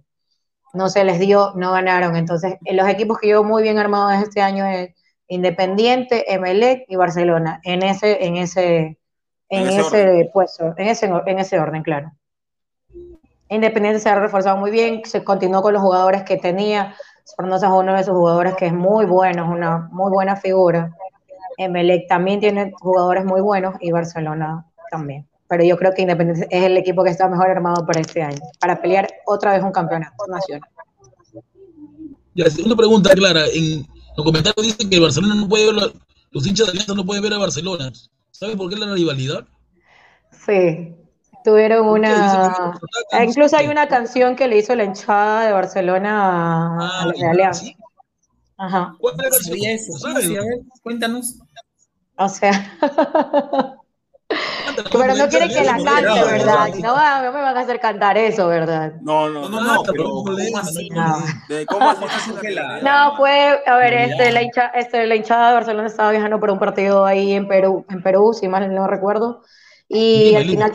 no 0.72 0.88
se 0.88 1.04
les 1.04 1.18
dio, 1.20 1.52
no 1.56 1.72
ganaron. 1.72 2.16
Entonces, 2.16 2.56
en 2.64 2.76
los 2.76 2.88
equipos 2.88 3.18
que 3.18 3.26
llevo 3.28 3.44
muy 3.44 3.62
bien 3.62 3.78
armados 3.78 4.22
este 4.22 4.40
año 4.40 4.64
es 4.66 4.90
Independiente, 5.28 6.32
Emelec 6.32 6.84
y 6.88 6.96
Barcelona, 6.96 7.60
en 7.64 7.82
ese, 7.82 8.24
en 8.24 8.36
ese, 8.36 8.98
en, 9.48 9.62
En 9.62 9.68
ese 9.68 9.80
ese, 9.80 10.30
puesto, 10.32 10.74
en 10.76 10.88
ese, 10.88 11.06
en 11.26 11.38
ese 11.38 11.58
orden, 11.58 11.82
claro. 11.82 12.12
Independiente 13.54 14.00
se 14.00 14.08
ha 14.08 14.18
reforzado 14.18 14.56
muy 14.56 14.70
bien, 14.70 15.02
se 15.04 15.24
continuó 15.24 15.62
con 15.62 15.72
los 15.72 15.82
jugadores 15.82 16.22
que 16.24 16.36
tenía. 16.36 16.94
Sornosa 17.24 17.66
es 17.66 17.72
uno 17.72 17.94
de 17.94 18.00
esos 18.00 18.14
jugadores 18.14 18.54
que 18.56 18.66
es 18.66 18.72
muy 18.72 19.06
bueno, 19.06 19.44
es 19.44 19.50
una 19.50 19.88
muy 19.92 20.10
buena 20.10 20.36
figura. 20.36 20.92
Emelec 21.56 22.08
también 22.08 22.40
tiene 22.40 22.72
jugadores 22.80 23.24
muy 23.24 23.40
buenos 23.40 23.74
y 23.80 23.92
Barcelona 23.92 24.66
también. 24.90 25.26
Pero 25.48 25.64
yo 25.64 25.76
creo 25.76 25.92
que 25.92 26.02
Independiente 26.02 26.46
es 26.50 26.64
el 26.64 26.76
equipo 26.76 27.04
que 27.04 27.10
está 27.10 27.28
mejor 27.28 27.48
armado 27.50 27.86
para 27.86 28.00
este 28.00 28.22
año, 28.22 28.40
para 28.60 28.80
pelear 28.80 29.08
otra 29.26 29.52
vez 29.52 29.62
un 29.62 29.72
campeonato 29.72 30.26
nacional. 30.26 30.68
Ya, 32.34 32.50
segunda 32.50 32.76
pregunta, 32.76 33.14
Clara. 33.14 33.44
En 33.54 33.86
los 34.16 34.26
comentarios 34.26 34.66
dicen 34.66 34.90
que 34.90 34.96
el 34.96 35.02
Barcelona 35.02 35.34
no 35.36 35.48
puede 35.48 35.72
ver, 35.72 35.92
los 36.30 36.46
hinchas 36.46 36.66
de 36.66 36.72
Alianza 36.72 36.94
no 36.94 37.04
pueden 37.04 37.22
ver 37.22 37.34
a 37.34 37.38
Barcelona. 37.38 37.92
¿Sabe 38.32 38.56
por 38.56 38.68
qué 38.68 38.76
la 38.76 38.92
rivalidad? 38.92 39.46
Sí, 40.44 40.96
tuvieron 41.44 41.86
una... 41.88 42.72
Ah, 43.12 43.24
Incluso 43.24 43.56
hay 43.56 43.68
una 43.68 43.86
canción 43.88 44.34
que 44.36 44.48
le 44.48 44.58
hizo 44.58 44.74
la 44.74 44.84
hinchada 44.84 45.46
de 45.46 45.52
Barcelona 45.52 46.10
a, 46.24 47.02
a 47.02 47.02
Ah, 47.02 47.06
los 47.06 47.14
de 47.14 47.20
ya, 47.20 47.30
Alianza. 47.30 47.60
¿sí? 47.60 47.76
Ajá, 48.58 48.96
¿Cuál 48.98 49.14
es 49.14 49.18
la 49.18 49.24
No 49.24 49.30
canción? 49.30 49.56
sabía 49.56 49.72
eso. 49.72 49.92
¿No 49.92 49.98
¿Cómo 49.98 50.12
sabes? 50.14 50.24
así? 50.26 50.36
A 50.36 50.40
ver, 50.40 50.58
cuéntanos. 50.82 51.34
o 52.16 52.28
sea... 52.28 52.52
Pero 54.92 55.14
no 55.14 55.28
quieren 55.28 55.48
que 55.50 55.64
la 55.64 55.76
cante, 55.82 56.24
¿verdad? 56.24 56.68
No, 56.80 57.22
no 57.22 57.32
me 57.32 57.40
van 57.42 57.56
a 57.56 57.60
hacer 57.60 57.80
cantar 57.80 58.16
eso, 58.18 58.48
¿verdad? 58.48 58.94
No, 59.02 59.28
no, 59.28 59.42
No, 59.42 59.48
no. 59.48 59.60
no, 59.60 59.60
no, 59.74 59.82
Ah, 59.82 59.84
pero 59.90 60.04
¿cómo 60.04 60.30
no 60.30 60.58
así? 60.58 60.88
No. 60.90 61.16
De 61.48 61.66
cómo 61.66 61.88
así 61.90 62.00
¿Cómo 62.00 62.10
se 62.10 62.20
surge 62.20 62.50
la- 62.52 63.14
fue, 63.16 63.62
a 63.66 63.76
ver, 63.76 63.94
este, 63.94 64.32
la, 64.32 64.42
hincha, 64.42 64.66
este, 64.68 65.06
la 65.06 65.14
hinchada 65.16 65.48
de 65.48 65.54
Barcelona 65.54 65.86
estaba 65.88 66.10
viajando 66.10 66.40
por 66.40 66.50
un 66.50 66.58
partido 66.58 67.04
ahí 67.04 67.32
en 67.32 67.46
Perú, 67.48 67.84
en 67.88 68.02
Perú, 68.02 68.32
si 68.32 68.48
mal 68.48 68.74
no 68.74 68.86
recuerdo, 68.86 69.42
y 69.88 70.34
al 70.34 70.44
final 70.46 70.72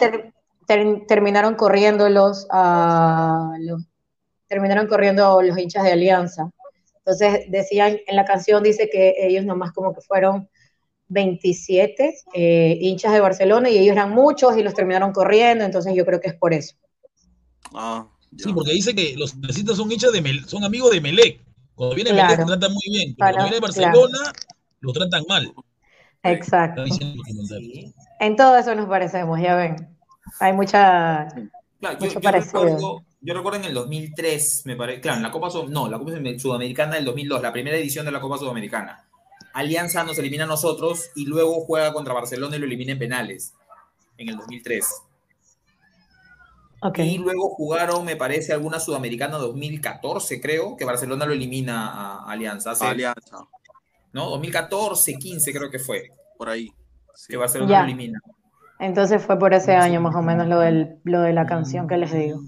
ter- 0.69 0.85
ter- 0.85 1.05
terminaron 1.07 1.55
corriéndolos 1.55 2.47
a 2.51 3.53
los, 3.59 3.83
terminaron 4.47 4.87
corriendo 4.87 5.41
los 5.41 5.57
hinchas 5.57 5.83
de 5.83 5.91
Alianza. 5.91 6.49
Entonces 6.97 7.45
decían, 7.49 7.97
en 8.05 8.15
la 8.15 8.25
canción 8.25 8.61
dice 8.63 8.89
que 8.89 9.15
ellos 9.17 9.45
nomás 9.45 9.71
como 9.71 9.93
que 9.93 10.01
fueron 10.01 10.47
27 11.07 12.13
eh, 12.35 12.77
hinchas 12.79 13.13
de 13.13 13.19
Barcelona 13.19 13.69
y 13.69 13.77
ellos 13.79 13.93
eran 13.93 14.11
muchos 14.11 14.55
y 14.57 14.63
los 14.63 14.73
terminaron 14.75 15.11
corriendo, 15.11 15.63
entonces 15.65 15.93
yo 15.95 16.05
creo 16.05 16.19
que 16.21 16.29
es 16.29 16.35
por 16.35 16.53
eso. 16.53 16.75
Ah, 17.73 18.07
Sí, 18.37 18.53
porque 18.53 18.73
dice 18.73 18.93
que 18.93 19.15
los 19.17 19.35
necesitas 19.37 19.75
son 19.77 19.91
hinchas 19.91 20.11
de 20.11 20.21
Mel- 20.21 20.45
son 20.45 20.63
amigos 20.63 20.91
de 20.91 21.01
Melec. 21.01 21.41
Cuando 21.73 21.95
viene 21.95 22.11
Melec 22.11 22.27
Claro. 22.27 22.43
te 22.43 22.47
tratan 22.51 22.73
muy 22.73 22.83
bien, 22.91 23.15
pero 23.17 23.31
cuando 23.31 23.43
viene 23.49 23.59
Barcelona 23.59 24.19
lo 24.81 24.93
tratan 24.93 25.23
mal. 25.27 25.51
Exacto. 26.21 26.83
En 28.19 28.35
todo 28.35 28.57
eso 28.57 28.75
nos 28.75 28.87
parecemos, 28.87 29.41
ya 29.41 29.55
ven. 29.55 29.98
Hay 30.39 30.53
mucha... 30.53 31.27
Claro, 31.79 31.97
yo, 31.97 32.05
Mucho 32.05 32.19
yo 32.19 32.21
parecido. 32.21 32.63
recuerdo, 32.63 33.03
yo 33.21 33.33
recuerdo 33.33 33.59
en 33.59 33.65
el 33.65 33.73
2003, 33.73 34.63
me 34.65 34.75
parece, 34.75 34.99
claro, 35.01 35.17
en 35.17 35.23
la 35.23 35.31
Copa 35.31 35.49
no, 35.69 35.87
la 35.89 35.97
Copa 35.97 36.11
Sudamericana 36.37 36.95
del 36.95 37.05
2002, 37.05 37.41
la 37.41 37.53
primera 37.53 37.77
edición 37.77 38.05
de 38.05 38.11
la 38.11 38.19
Copa 38.19 38.37
Sudamericana. 38.37 39.05
Alianza 39.53 40.03
nos 40.03 40.17
elimina 40.19 40.43
a 40.43 40.47
nosotros 40.47 41.09
y 41.15 41.25
luego 41.25 41.61
juega 41.61 41.93
contra 41.93 42.13
Barcelona 42.13 42.55
y 42.55 42.59
lo 42.59 42.65
elimina 42.65 42.91
en 42.91 42.99
penales 42.99 43.53
en 44.17 44.29
el 44.29 44.35
2003. 44.37 44.85
Ok. 46.81 46.99
Y 46.99 47.17
luego 47.17 47.49
jugaron, 47.49 48.05
me 48.05 48.15
parece, 48.15 48.53
alguna 48.53 48.79
Sudamericana 48.79 49.37
2014, 49.37 50.39
creo, 50.39 50.77
que 50.77 50.85
Barcelona 50.85 51.25
lo 51.25 51.33
elimina 51.33 51.89
a 51.89 52.29
Alianza. 52.31 52.71
hace- 52.71 52.85
Alianza, 52.85 53.37
¿No? 54.13 54.29
2014, 54.29 55.15
15 55.17 55.53
creo 55.53 55.69
que 55.69 55.79
fue, 55.79 56.11
por 56.37 56.49
ahí. 56.49 56.71
que 57.27 57.35
Barcelona 57.37 57.69
Ya. 57.71 57.79
lo 57.79 57.85
elimina. 57.85 58.19
Entonces 58.79 59.21
fue 59.21 59.37
por 59.37 59.53
ese 59.53 59.75
año 59.75 59.99
más 60.01 60.15
o 60.15 60.21
menos 60.21 60.47
lo, 60.47 60.59
del, 60.59 60.97
lo 61.03 61.21
de 61.21 61.33
la 61.33 61.45
canción 61.45 61.87
que 61.87 61.97
les 61.97 62.11
digo. 62.13 62.39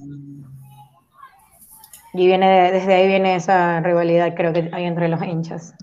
Y 2.14 2.26
viene 2.28 2.50
de- 2.50 2.72
desde 2.72 2.94
ahí 2.94 3.08
viene 3.08 3.36
esa 3.36 3.80
rivalidad 3.82 4.34
creo 4.36 4.52
que 4.54 4.70
hay 4.74 4.86
entre 4.86 5.08
los 5.08 5.22
hinchas 5.24 5.74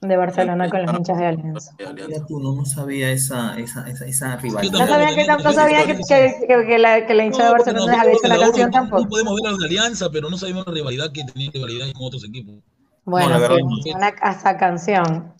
de 0.00 0.16
Barcelona 0.16 0.68
con 0.68 0.84
los 0.84 0.94
hinchas 0.94 1.18
de 1.18 1.26
Alianza. 1.26 1.72
de 1.78 2.20
tú, 2.28 2.38
no, 2.38 2.54
no 2.54 2.64
sabía 2.64 3.10
esa, 3.10 3.58
esa, 3.58 3.88
esa, 3.88 4.04
esa 4.06 4.36
No 4.36 4.42
rivalidad. 4.42 4.86
sabía 4.86 5.14
que, 5.14 5.26
no 5.42 5.52
sabía 5.52 5.86
que, 5.86 5.96
que- 5.96 6.34
que- 6.46 6.66
que 6.66 6.78
la, 6.78 7.06
que 7.06 7.14
la 7.14 7.24
hincha 7.24 7.44
de 7.44 7.50
No, 7.50 7.56
porque 7.56 7.72
Barcelona 7.72 8.00
había 8.02 8.12
hecho 8.12 8.22
de 8.22 8.28
la 8.28 8.36
la 8.36 8.44
canción 8.46 8.68
otra, 8.68 8.80
tampoco. 8.80 9.02
No 9.02 9.08
podemos 9.08 9.34
ver 9.36 9.46
a 9.46 9.50
los 9.52 9.58
de 9.60 9.66
Alianza, 9.66 10.10
pero 10.10 10.28
no 10.30 10.36
sabemos 10.38 10.66
la 10.66 10.72
rivalidad 10.72 11.12
que 11.12 11.24
tenían 11.24 11.52
rivalidad 11.52 11.86
con 11.94 12.06
otros 12.06 12.24
equipos. 12.24 12.56
Bueno, 13.04 13.30
No, 13.30 13.38
la 13.38 13.48
sí, 13.82 13.92
una, 13.94 14.08
hasta 14.20 14.56
canción. 14.56 15.32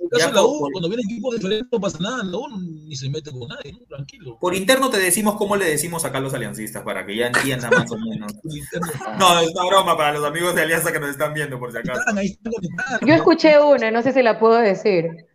En 0.00 0.04
el 0.06 0.10
caso 0.10 0.20
Ya, 0.24 0.26
de 0.28 0.32
la 0.34 0.42
U, 0.44 0.58
por- 0.60 0.72
cuando 0.72 0.88
viene 0.88 1.02
equipos 1.04 1.34
diferentes 1.34 1.68
no 1.70 1.78
pasa 1.80 1.98
nada, 2.00 2.24
la 2.24 2.38
U 2.38 2.48
ni 2.58 2.96
se 2.96 3.10
mete 3.10 3.30
con 3.30 3.46
nadie, 3.48 3.72
¿no? 3.72 3.80
tranquilo. 3.86 4.38
Por 4.40 4.54
interno 4.54 4.88
te 4.88 4.98
decimos 4.98 5.34
cómo 5.36 5.56
le 5.56 5.66
decimos 5.66 6.04
acá 6.04 6.18
a 6.18 6.20
los 6.22 6.32
aliancistas 6.34 6.82
para 6.82 7.04
que 7.04 7.16
ya 7.16 7.26
entiendan 7.26 7.70
más 7.70 7.90
o 7.92 7.98
menos. 7.98 8.32
No, 9.18 9.38
es 9.40 9.50
una 9.54 9.66
broma 9.66 9.96
para 9.96 10.12
los 10.12 10.24
amigos 10.24 10.54
de 10.54 10.62
Alianza 10.62 10.90
que 10.92 11.00
nos 11.00 11.10
están 11.10 11.34
viendo, 11.34 11.58
por 11.58 11.70
si 11.70 11.78
acaso. 11.78 12.00
Están 12.00 12.18
ahí, 12.18 12.28
están 12.28 12.52
conectados. 12.52 13.00
Yo 13.06 13.14
escuché 13.14 13.60
una, 13.60 13.90
no 13.90 14.00
sé 14.02 14.12
si 14.12 14.22
la 14.22 14.38
puedo 14.38 14.54
decir. 14.56 15.26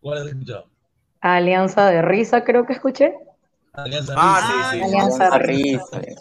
¿Cuál 0.00 0.18
has 0.22 0.26
escuchado? 0.28 0.66
Alianza 1.20 1.86
de 1.90 2.02
Risa, 2.02 2.44
creo 2.44 2.66
que 2.66 2.74
escuché. 2.74 3.14
Alianza 3.72 4.14
Ah, 4.16 4.40
Risa. 4.40 4.70
sí, 4.72 4.78
sí. 4.78 4.84
Alianza 4.84 5.26
Alianza 5.28 5.38
Risa. 5.38 5.98
Risa. 6.00 6.20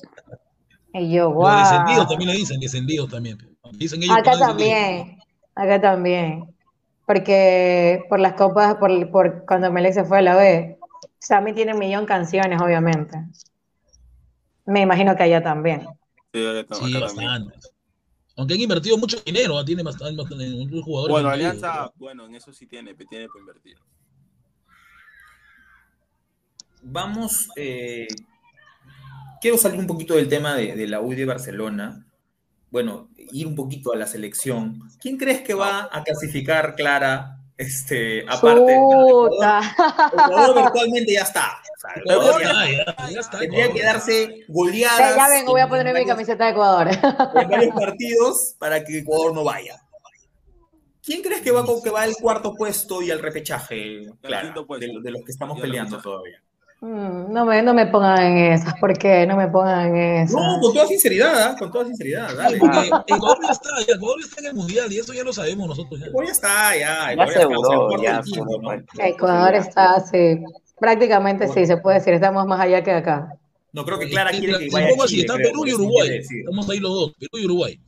Y 0.95 1.13
yo, 1.13 1.31
Los 1.33 1.57
descendidos 1.59 1.97
wow. 2.05 2.07
también 2.07 2.29
le 2.31 2.37
dicen, 2.37 2.59
descendidos 2.59 3.09
también. 3.09 3.37
Dicen 3.73 4.03
ellos 4.03 4.15
Acá 4.17 4.37
también, 4.37 5.17
acá 5.55 5.81
también. 5.81 6.52
Porque 7.05 8.05
por 8.09 8.19
las 8.19 8.33
copas, 8.33 8.75
por, 8.75 9.11
por 9.11 9.45
cuando 9.45 9.71
Melec 9.71 9.93
se 9.93 10.05
fue 10.05 10.19
a 10.19 10.21
la 10.21 10.35
B, 10.35 10.77
Sammy 11.19 11.53
tiene 11.53 11.73
un 11.73 11.79
millón 11.79 12.01
de 12.01 12.07
canciones, 12.07 12.61
obviamente. 12.61 13.17
Me 14.65 14.81
imagino 14.81 15.15
que 15.15 15.23
allá 15.23 15.43
también. 15.43 15.81
Sí, 16.31 16.39
que- 16.41 16.65
Sí, 16.73 16.99
bastante. 16.99 17.59
Aunque 18.35 18.55
han 18.55 18.61
invertido 18.61 18.97
mucho 18.97 19.17
dinero, 19.23 19.59
¿ah? 19.59 19.65
tiene 19.65 19.83
bastante, 19.83 20.23
jugadores. 20.81 21.13
Bueno. 21.13 21.29
Alianza, 21.29 21.91
bueno, 21.95 22.25
en 22.25 22.35
eso 22.35 22.51
sí 22.51 22.65
tiene, 22.65 22.95
tiene 22.95 23.27
para 23.27 23.39
invertir. 23.41 23.77
Vamos, 26.81 27.49
eh, 27.55 28.07
quiero 29.39 29.57
salir 29.57 29.79
un 29.79 29.87
poquito 29.87 30.15
del 30.15 30.27
tema 30.27 30.55
de, 30.55 30.75
de 30.75 30.87
la 30.87 30.99
U 30.99 31.13
y 31.13 31.15
de 31.15 31.25
Barcelona. 31.25 32.05
Bueno, 32.71 33.09
ir 33.31 33.47
un 33.47 33.55
poquito 33.55 33.93
a 33.93 33.95
la 33.95 34.07
selección. 34.07 34.79
¿Quién 34.99 35.17
crees 35.17 35.41
que 35.41 35.53
va 35.53 35.89
a 35.91 36.03
clasificar, 36.03 36.75
Clara? 36.75 37.37
Este, 37.55 38.25
aparte, 38.27 38.75
Puta. 38.79 39.61
Ecuador 40.11 40.63
virtualmente 40.63 41.13
ya 41.13 41.21
está. 41.21 41.61
O 41.61 41.79
sea, 41.79 41.91
Ecuador 42.01 42.41
Ecuador 42.41 42.41
ya- 42.41 42.71
ya, 42.85 42.95
ya, 42.97 43.09
ya 43.11 43.19
está. 43.19 43.39
tendría 43.39 43.71
que 43.71 43.83
darse 43.83 44.45
goleadas. 44.47 45.15
ya 45.15 45.29
vengo, 45.29 45.51
voy 45.51 45.61
a 45.61 45.63
en 45.65 45.69
ponerme 45.69 45.91
mi 45.91 45.93
varios- 45.99 46.09
camiseta 46.09 46.45
de 46.45 46.51
Ecuador. 46.51 46.87
en 46.89 47.49
varios 47.49 47.75
partidos 47.75 48.55
para 48.57 48.83
que 48.83 48.99
Ecuador 48.99 49.33
no 49.35 49.43
vaya. 49.43 49.79
¿Quién 51.05 51.21
crees 51.21 51.41
que 51.41 51.51
va, 51.51 51.65
con, 51.65 51.81
que 51.83 51.89
va 51.89 52.01
al 52.03 52.15
cuarto 52.15 52.53
puesto 52.55 53.01
y 53.01 53.11
al 53.11 53.19
repechaje, 53.19 54.07
Clara, 54.21 54.53
de, 54.79 54.87
de 55.01 55.11
los 55.11 55.21
que 55.23 55.31
estamos 55.31 55.59
peleando 55.59 56.01
todavía? 56.01 56.41
Mm, 56.83 57.31
No 57.31 57.45
me, 57.45 57.61
no 57.61 57.73
me 57.73 57.85
pongan 57.85 58.21
en 58.21 58.51
esas, 58.51 58.73
¿por 58.77 58.91
qué? 58.97 59.25
No 59.25 59.37
me 59.37 59.47
pongan 59.47 59.95
en 59.95 60.23
esas. 60.23 60.35
No, 60.35 60.59
con 60.59 60.73
toda 60.73 60.85
sinceridad, 60.85 61.51
¿ah? 61.51 61.55
con 61.57 61.71
toda 61.71 61.85
sinceridad, 61.85 62.35
dale. 62.35 62.57
Porque 62.57 62.89
Ecuador 63.07 63.37
ya 63.41 63.51
está, 63.53 63.69
ya, 63.87 63.95
Ecuador 63.95 64.19
ya 64.19 64.25
está 64.27 64.41
en 64.41 64.47
el 64.47 64.53
mundial 64.53 64.91
y 64.91 64.99
eso 64.99 65.13
ya 65.13 65.23
lo 65.23 65.31
sabemos 65.31 65.69
nosotros. 65.69 65.97
Ya. 65.97 66.07
Ecuador 66.07 66.25
ya 66.25 66.31
está, 66.33 66.75
ya. 66.75 66.79
Ya 66.79 67.11
Ecuador 67.13 67.29
está, 67.29 67.39
el 67.39 67.47
aseguró, 67.47 68.03
ya 68.03 68.17
aseguró 68.17 68.51
¿no? 68.57 68.63
cualquier 68.63 69.07
Ecuador 69.07 69.55
está 69.55 69.95
así, 69.95 70.43
prácticamente 70.77 71.47
sí, 71.47 71.65
se 71.65 71.77
puede 71.77 71.99
decir, 71.99 72.15
estamos 72.15 72.45
más 72.47 72.59
allá 72.59 72.83
que 72.83 72.91
acá. 72.91 73.29
No, 73.71 73.85
creo 73.85 73.97
que 73.97 74.09
Clara 74.09 74.31
Eh, 74.31 74.39
quiere 74.39 74.53
eh, 74.53 74.59
que 74.59 74.69
vaya 74.73 74.87
a 74.87 75.05
Chile, 75.07 75.21
está 75.21 75.35
Perú 75.37 75.65
y 75.65 75.73
Uruguay. 75.73 76.19
Estamos 76.19 76.69
ahí 76.69 76.79
los 76.79 76.91
dos, 76.91 77.13
Perú 77.17 77.41
y 77.41 77.45
Uruguay. 77.45 77.79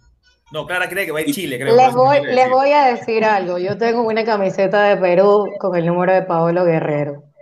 No, 0.53 0.65
Clara 0.65 0.87
cree 0.87 1.05
que 1.05 1.11
va 1.11 1.19
a 1.19 1.21
ir 1.23 1.35
Chile, 1.35 1.59
creo. 1.59 1.75
Les 1.75 1.93
voy, 1.93 2.23
les 2.23 2.49
voy 2.49 2.71
a 2.71 2.85
decir 2.85 3.25
algo, 3.25 3.57
yo 3.57 3.77
tengo 3.77 4.03
una 4.03 4.23
camiseta 4.23 4.85
de 4.85 4.95
Perú 4.95 5.49
con 5.59 5.75
el 5.75 5.85
número 5.85 6.13
de 6.13 6.21
Paolo 6.21 6.63
Guerrero. 6.63 7.34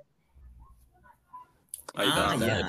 Ahí 1.96 2.10
Ah, 2.12 2.32
está. 2.34 2.46
ya. 2.48 2.68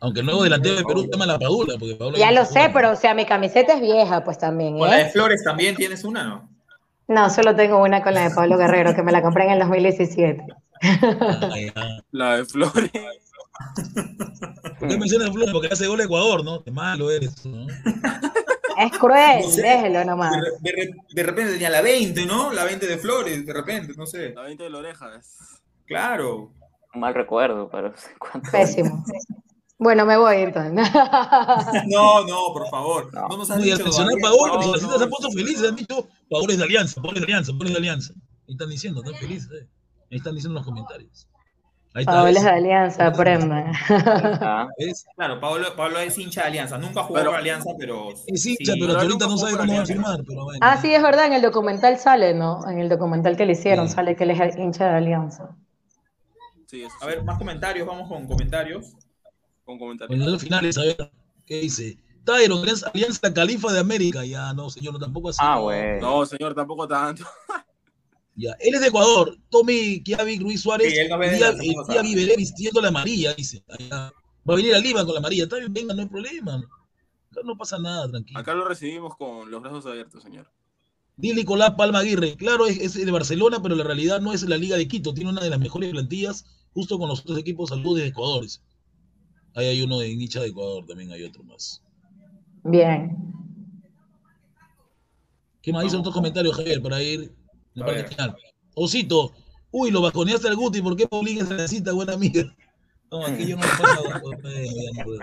Aunque 0.00 0.20
el 0.20 0.26
nuevo 0.26 0.44
delantero 0.44 0.76
de 0.76 0.84
Perú 0.84 1.02
se 1.02 1.08
llama 1.10 1.26
La 1.26 1.38
Padula. 1.38 1.74
Porque 1.78 1.96
Paolo 1.96 2.16
Ya 2.16 2.30
no 2.30 2.40
lo 2.40 2.44
sé, 2.46 2.70
pero 2.72 2.92
o 2.92 2.96
sea, 2.96 3.14
mi 3.14 3.26
camiseta 3.26 3.74
es 3.74 3.80
vieja, 3.80 4.22
pues 4.24 4.38
también, 4.38 4.78
Con 4.78 4.88
la 4.88 4.96
de 4.96 5.02
¿eh? 5.02 5.10
Flores 5.10 5.42
también 5.42 5.74
tienes 5.74 6.04
una, 6.04 6.22
¿no? 6.24 6.48
No, 7.08 7.30
solo 7.30 7.56
tengo 7.56 7.82
una 7.82 8.02
con 8.02 8.14
la 8.14 8.28
de 8.28 8.34
Pablo 8.34 8.56
Guerrero, 8.58 8.94
que 8.94 9.02
me 9.02 9.10
la 9.12 9.22
compré 9.22 9.44
en 9.46 9.50
el 9.52 9.58
2017. 9.60 10.44
Ah, 10.82 11.50
ya. 11.58 12.02
La 12.12 12.36
de 12.36 12.44
Flores. 12.44 12.90
¿Por 14.78 14.88
qué 14.88 14.96
mencionas 14.98 15.30
Flores? 15.30 15.50
Porque 15.52 15.68
hace 15.72 15.86
gol 15.88 16.00
a 16.00 16.04
Ecuador, 16.04 16.44
¿no? 16.44 16.62
Qué 16.62 16.70
malo 16.70 17.10
eres. 17.10 17.44
¿no? 17.44 17.66
Es 18.78 18.92
cruel, 18.98 19.40
No 19.42 19.50
sé. 19.50 19.62
déjelo 19.62 20.04
nomás. 20.04 20.32
De, 20.60 20.70
de 20.72 20.94
de 21.10 21.22
repente 21.24 21.52
tenía 21.54 21.70
la 21.70 21.80
20, 21.82 22.24
¿no? 22.26 22.52
La 22.52 22.62
20 22.64 22.86
de 22.86 22.98
Flores, 22.98 23.44
de 23.44 23.52
repente, 23.52 23.94
no 23.96 24.06
sé. 24.06 24.32
La 24.34 24.42
20 24.42 24.62
de 24.62 24.70
la 24.70 24.78
oreja. 24.78 25.10
Claro. 25.86 26.52
Mal 26.94 27.14
recuerdo, 27.14 27.68
pero 27.70 27.90
no 27.90 27.96
sé 27.96 28.08
cuánto. 28.18 28.50
Pésimo. 28.50 29.04
Bueno, 29.78 30.04
me 30.06 30.16
voy 30.16 30.36
entonces. 30.38 30.72
No, 31.86 32.24
no, 32.26 32.52
por 32.52 32.68
favor. 32.68 33.12
No, 33.14 33.28
No. 33.28 33.36
nos 33.38 33.50
has 33.50 33.58
al 33.58 33.62
dicho. 33.62 33.78
Paolo, 34.20 34.54
No, 34.60 34.72
los 34.72 34.82
no, 34.82 34.98
se 34.98 35.04
han 35.04 35.10
puesto 35.10 35.30
felices. 35.30 35.68
Han 35.68 35.76
dicho, 35.76 36.08
Paolo 36.28 36.52
es 36.52 36.58
de 36.58 36.64
Alianza, 36.64 37.00
Paolo 37.00 37.16
es 37.16 37.20
de 37.20 37.24
Alianza, 37.26 37.52
Paolo 37.52 37.66
es 37.66 37.72
de 37.72 37.78
Alianza. 37.78 38.12
Ahí 38.48 38.54
están 38.54 38.70
diciendo, 38.70 39.02
están 39.04 39.18
felices. 39.20 39.50
eh. 39.52 39.68
Ahí 40.10 40.16
están 40.18 40.34
diciendo 40.34 40.58
en 40.58 40.64
los 40.64 40.66
comentarios. 40.66 41.28
Ahí 41.94 42.02
está. 42.02 42.12
Paola 42.12 42.24
¿ves? 42.30 42.36
es 42.38 42.44
de 42.44 42.50
Alianza, 42.50 43.06
aprendan. 43.06 43.72
Ah, 43.88 44.66
¿Ves? 44.78 45.04
Claro, 45.16 45.40
Pablo, 45.40 45.66
Pablo 45.76 45.98
es 46.00 46.18
hincha 46.18 46.42
de 46.42 46.46
Alianza. 46.48 46.78
Nunca 46.78 47.02
jugó 47.02 47.14
Pero- 47.14 47.30
por 47.30 47.38
Alianza, 47.40 47.70
pero. 47.78 48.08
Es 48.26 48.46
hincha, 48.46 48.72
sí. 48.72 48.80
pero 48.80 48.92
hasta 48.92 49.02
ahorita 49.04 49.26
no 49.26 49.38
sabe 49.38 49.56
cómo 49.58 49.72
va 49.72 49.78
a 49.78 49.82
por 49.82 49.86
firmar. 49.86 50.20
Pero 50.26 50.44
bueno. 50.44 50.58
Ah, 50.62 50.76
sí, 50.78 50.92
es 50.94 51.02
verdad, 51.02 51.26
en 51.26 51.34
el 51.34 51.42
documental 51.42 51.98
sale, 51.98 52.34
¿no? 52.34 52.66
En 52.68 52.78
el 52.80 52.88
documental 52.88 53.36
que 53.36 53.46
le 53.46 53.52
hicieron 53.52 53.88
Sí. 53.88 53.94
sale 53.94 54.16
que 54.16 54.24
él 54.24 54.30
es 54.32 54.56
hincha 54.58 54.86
de 54.90 54.96
Alianza. 54.96 55.56
Sí, 56.68 56.82
eso 56.82 56.94
A 57.00 57.00
sí, 57.00 57.06
ver, 57.06 57.24
más 57.24 57.38
comentarios, 57.38 57.86
vamos 57.86 58.08
con 58.08 58.26
comentarios. 58.26 58.92
con 59.64 59.78
comentarios. 59.78 60.18
Bueno, 60.18 60.30
los 60.30 60.42
finales, 60.42 60.76
a 60.76 60.82
ver, 60.82 61.10
¿qué 61.46 61.60
dice? 61.60 61.96
Tyron, 62.24 62.58
Alianza, 62.60 62.90
Alianza 62.92 63.32
Califa 63.32 63.72
de 63.72 63.80
América. 63.80 64.22
Ya, 64.22 64.52
no, 64.52 64.68
señor, 64.68 64.92
no, 64.92 64.98
tampoco 64.98 65.30
así. 65.30 65.38
ah, 65.40 65.54
no. 65.56 65.62
güey. 65.62 65.98
No, 65.98 66.26
señor, 66.26 66.54
tampoco 66.54 66.86
tanto. 66.86 67.24
Ya, 68.40 68.52
él 68.60 68.72
es 68.72 68.80
de 68.80 68.86
Ecuador. 68.86 69.36
Tommy 69.50 70.00
Kiavi 70.00 70.38
Ruiz 70.38 70.60
Suárez. 70.60 70.92
Sí, 70.92 70.98
él 70.98 71.08
no 71.08 71.18
día, 71.18 71.48
el 71.48 72.02
viviré 72.02 72.36
vistiendo 72.36 72.80
la 72.80 72.86
amarilla, 72.86 73.34
dice. 73.34 73.64
Allá. 73.68 74.12
Va 74.48 74.54
a 74.54 74.56
venir 74.56 74.76
a 74.76 74.78
Lima 74.78 75.04
con 75.04 75.14
la 75.14 75.18
amarilla. 75.18 75.42
Está 75.42 75.56
bien, 75.56 75.72
venga, 75.72 75.92
no 75.92 76.02
hay 76.02 76.08
problema. 76.08 76.54
Acá 77.32 77.40
no 77.44 77.56
pasa 77.56 77.80
nada, 77.80 78.08
tranquilo. 78.08 78.38
Acá 78.38 78.54
lo 78.54 78.64
recibimos 78.68 79.16
con 79.16 79.50
los 79.50 79.60
brazos 79.60 79.86
abiertos, 79.86 80.22
señor. 80.22 80.48
Di 81.18 81.34
Nicolás 81.34 81.74
Palma 81.76 81.98
Aguirre. 81.98 82.36
Claro, 82.36 82.66
es, 82.66 82.78
es 82.78 82.94
de 82.94 83.10
Barcelona, 83.10 83.60
pero 83.60 83.74
la 83.74 83.82
realidad 83.82 84.20
no 84.20 84.32
es 84.32 84.44
la 84.44 84.56
Liga 84.56 84.76
de 84.76 84.86
Quito. 84.86 85.12
Tiene 85.12 85.30
una 85.30 85.40
de 85.40 85.50
las 85.50 85.58
mejores 85.58 85.90
plantillas, 85.90 86.46
justo 86.72 86.96
con 86.96 87.08
los 87.08 87.20
otros 87.20 87.36
equipos 87.38 87.70
saludos 87.70 87.98
de 87.98 88.06
Ecuador. 88.06 88.46
Ahí 89.54 89.66
hay 89.66 89.82
uno 89.82 89.98
de 89.98 90.14
Nicha 90.14 90.40
de 90.40 90.46
Ecuador, 90.46 90.86
también 90.86 91.10
hay 91.10 91.24
otro 91.24 91.42
más. 91.42 91.82
Bien. 92.62 93.16
¿Qué 95.60 95.72
más 95.72 95.82
dicen 95.82 95.98
otros 95.98 96.14
comentarios, 96.14 96.54
Javier, 96.54 96.80
para 96.80 97.02
ir 97.02 97.32
en 97.74 97.84
parte 97.84 98.04
final? 98.04 98.36
Osito, 98.74 99.32
uy, 99.72 99.90
lo 99.90 100.00
bajoneaste 100.00 100.46
al 100.46 100.54
Guti, 100.54 100.80
¿por 100.80 100.94
qué 100.94 101.08
Paulín 101.08 101.38
es 101.38 101.50
la 101.50 101.66
cita, 101.66 101.92
buena 101.92 102.12
amiga? 102.12 102.44
No, 103.10 103.26
aquí 103.26 103.44
yo 103.44 103.56
no 103.56 103.62
ya 103.62 104.12
no 104.12 105.02
puedo. 105.02 105.18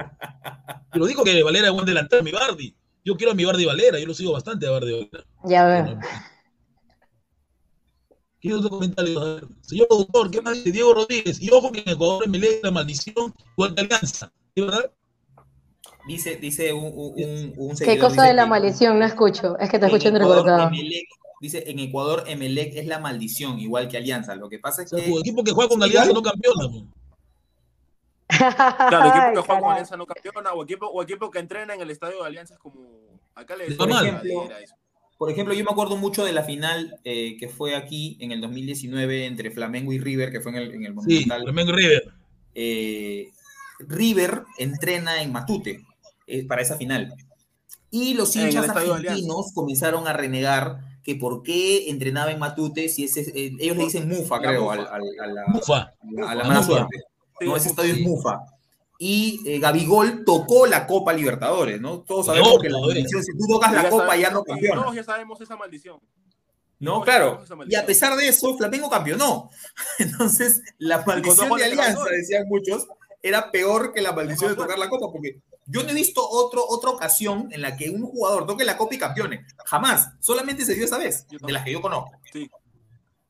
Pero 0.91 1.05
dijo 1.05 1.23
que 1.23 1.41
Valera 1.41 1.67
es 1.67 1.73
buen 1.73 1.85
delantero, 1.85 2.21
mi 2.21 2.31
Bardi. 2.31 2.75
Yo 3.05 3.15
quiero 3.15 3.33
a 3.33 3.35
mi 3.35 3.45
Bardi 3.45 3.65
Valera, 3.65 3.99
yo 3.99 4.07
lo 4.07 4.15
sigo 4.15 4.33
bastante 4.33 4.65
a 4.65 4.71
Bardi 4.71 4.91
Valera. 4.91 5.25
Ya 5.43 5.65
veo. 5.65 5.99
¿Qué 8.41 8.53
otro 8.53 8.69
comentario? 8.71 9.19
A 9.19 9.25
ver, 9.35 9.47
Señor 9.61 9.87
doctor, 9.89 10.31
¿qué 10.31 10.41
más 10.41 10.55
dice 10.55 10.71
Diego 10.71 10.95
Rodríguez? 10.95 11.39
Y 11.39 11.51
ojo 11.51 11.71
que 11.71 11.81
en 11.81 11.89
Ecuador 11.89 12.27
me 12.27 12.39
lee 12.39 12.59
la 12.63 12.71
maldición 12.71 13.33
igual 13.55 13.75
que 13.75 13.81
Alianza. 13.81 14.31
¿Es 14.55 14.65
verdad? 14.65 14.91
Dice, 16.07 16.35
dice 16.37 16.73
un, 16.73 16.91
un, 17.57 17.77
¿Qué 17.77 17.97
cosa 17.99 18.09
dice 18.09 18.27
de 18.27 18.33
la 18.33 18.43
que 18.43 18.49
maldición? 18.49 18.99
No 18.99 19.05
escucho. 19.05 19.57
Es 19.59 19.69
que 19.69 19.77
te 19.77 19.85
en 19.85 19.91
escucho 19.91 20.09
Ecuador, 20.09 20.37
entrecortado. 20.39 20.71
Dice, 21.41 21.63
en 21.67 21.79
Ecuador, 21.79 22.23
Emelec 22.27 22.75
es 22.75 22.87
la 22.87 22.99
maldición, 22.99 23.59
igual 23.59 23.87
que 23.87 23.97
Alianza. 23.97 24.35
Lo 24.35 24.49
que 24.49 24.57
pasa 24.57 24.81
es 24.81 24.93
O 24.93 24.97
sea, 24.97 25.05
que... 25.05 25.11
el 25.11 25.19
equipo 25.19 25.43
que 25.43 25.51
juega 25.51 25.69
con 25.69 25.83
Alianza 25.83 26.11
no 26.11 26.21
campeona. 26.23 26.69
pues. 26.71 26.83
Claro, 28.89 29.09
equipo 29.09 29.41
que 29.41 29.47
juega 29.47 29.61
con. 29.61 29.71
Alianza 29.71 29.97
no 29.97 30.05
campeona, 30.05 30.53
o 30.53 30.63
equipo, 30.63 30.87
o 30.87 31.01
equipo 31.03 31.29
que 31.31 31.39
entrena 31.39 31.73
en 31.75 31.81
el 31.81 31.91
estadio 31.91 32.21
de 32.21 32.27
Alianza 32.27 32.53
es 32.55 32.59
como. 32.59 32.81
Acá 33.35 33.55
le 33.55 33.65
Por 33.75 33.87
decimos 33.87 34.01
ejemplo. 34.03 34.49
Por 35.17 35.31
ejemplo, 35.31 35.53
yo 35.53 35.63
me 35.63 35.71
acuerdo 35.71 35.95
mucho 35.95 36.25
de 36.25 36.33
la 36.33 36.43
final 36.43 36.99
eh, 37.05 37.37
que 37.39 37.47
fue 37.47 37.75
aquí 37.75 38.17
en 38.19 38.31
el 38.33 38.41
2019 38.41 39.25
entre 39.25 39.49
Flamengo 39.49 39.93
y 39.93 39.99
River, 39.99 40.29
que 40.31 40.41
fue 40.41 40.51
en 40.51 40.57
el, 40.57 40.71
en 40.73 40.83
el 40.85 40.91
Sí, 40.91 40.95
Monumental. 40.95 41.41
Flamengo 41.43 41.69
y 41.71 41.73
River. 41.73 42.13
Eh, 42.53 43.29
River 43.79 44.43
entrena 44.57 45.21
en 45.21 45.31
Matute 45.31 45.85
eh, 46.27 46.45
para 46.45 46.61
esa 46.61 46.75
final. 46.75 47.13
Y 47.91 48.13
los 48.15 48.35
hinchas 48.35 48.67
argentinos 48.69 49.51
comenzaron 49.53 50.05
a 50.07 50.13
renegar 50.13 50.79
que 51.03 51.15
por 51.15 51.43
qué 51.43 51.89
entrenaba 51.89 52.31
en 52.31 52.39
Matute 52.39 52.89
si 52.89 53.05
ese, 53.05 53.21
eh, 53.21 53.53
ellos 53.59 53.77
le 53.77 53.83
dicen 53.85 54.09
Mufa, 54.09 54.37
La 54.41 54.47
creo, 54.49 54.61
Mufa. 54.63 54.73
al- 54.73 54.87
al- 54.87 55.19
a, 55.19 55.27
la, 55.27 55.45
Mufa. 55.47 56.87
¿No? 57.41 57.55
Ese 57.55 57.69
estadio 57.69 57.93
es. 57.93 58.01
Mufa. 58.01 58.39
Y 58.97 59.41
eh, 59.45 59.59
Gabigol 59.59 60.23
tocó 60.23 60.65
la 60.67 60.87
Copa 60.87 61.11
Libertadores, 61.11 61.81
¿no? 61.81 61.99
Todos 61.99 62.27
sabemos 62.27 62.59
que 62.61 62.69
la 62.69 62.79
maldición, 62.79 63.23
si 63.23 63.33
tú 63.37 63.45
tocas 63.47 63.73
la 63.73 63.83
ya 63.83 63.89
Copa 63.89 64.05
sabemos- 64.05 64.21
ya 64.21 64.31
no 64.31 64.41
y 64.41 64.49
campeonas. 64.51 64.83
Todos 64.83 64.95
ya 64.95 65.03
sabemos 65.03 65.41
esa 65.41 65.57
maldición. 65.57 65.99
No, 66.79 67.01
claro. 67.01 67.43
Y 67.67 67.75
a 67.75 67.85
pesar 67.85 68.15
de 68.15 68.27
eso, 68.27 68.55
Flamengo 68.57 68.89
campeonó. 68.89 69.49
Entonces, 69.99 70.61
la 70.77 71.03
maldición 71.05 71.49
de 71.57 71.65
Alianza, 71.65 72.03
decían 72.09 72.47
muchos, 72.47 72.87
era 73.21 73.51
peor 73.51 73.91
que 73.93 74.01
la 74.01 74.11
maldición 74.13 74.51
de 74.51 74.55
tocar 74.55 74.77
la 74.77 74.89
copa, 74.89 75.11
porque 75.11 75.41
yo 75.65 75.83
no 75.83 75.89
he 75.89 75.93
visto 75.93 76.21
otro, 76.27 76.63
otra 76.67 76.91
ocasión 76.91 77.49
en 77.51 77.61
la 77.61 77.75
que 77.75 77.89
un 77.89 78.03
jugador 78.03 78.45
toque 78.45 78.63
la 78.63 78.77
copa 78.77 78.93
y 78.95 78.97
campeone. 78.99 79.45
Jamás. 79.65 80.09
Solamente 80.19 80.63
se 80.65 80.75
dio 80.75 80.85
esa 80.85 80.97
vez, 80.97 81.25
de 81.27 81.51
las 81.51 81.63
que 81.65 81.71
yo 81.71 81.81
conozco. 81.81 82.11
Sí. 82.31 82.49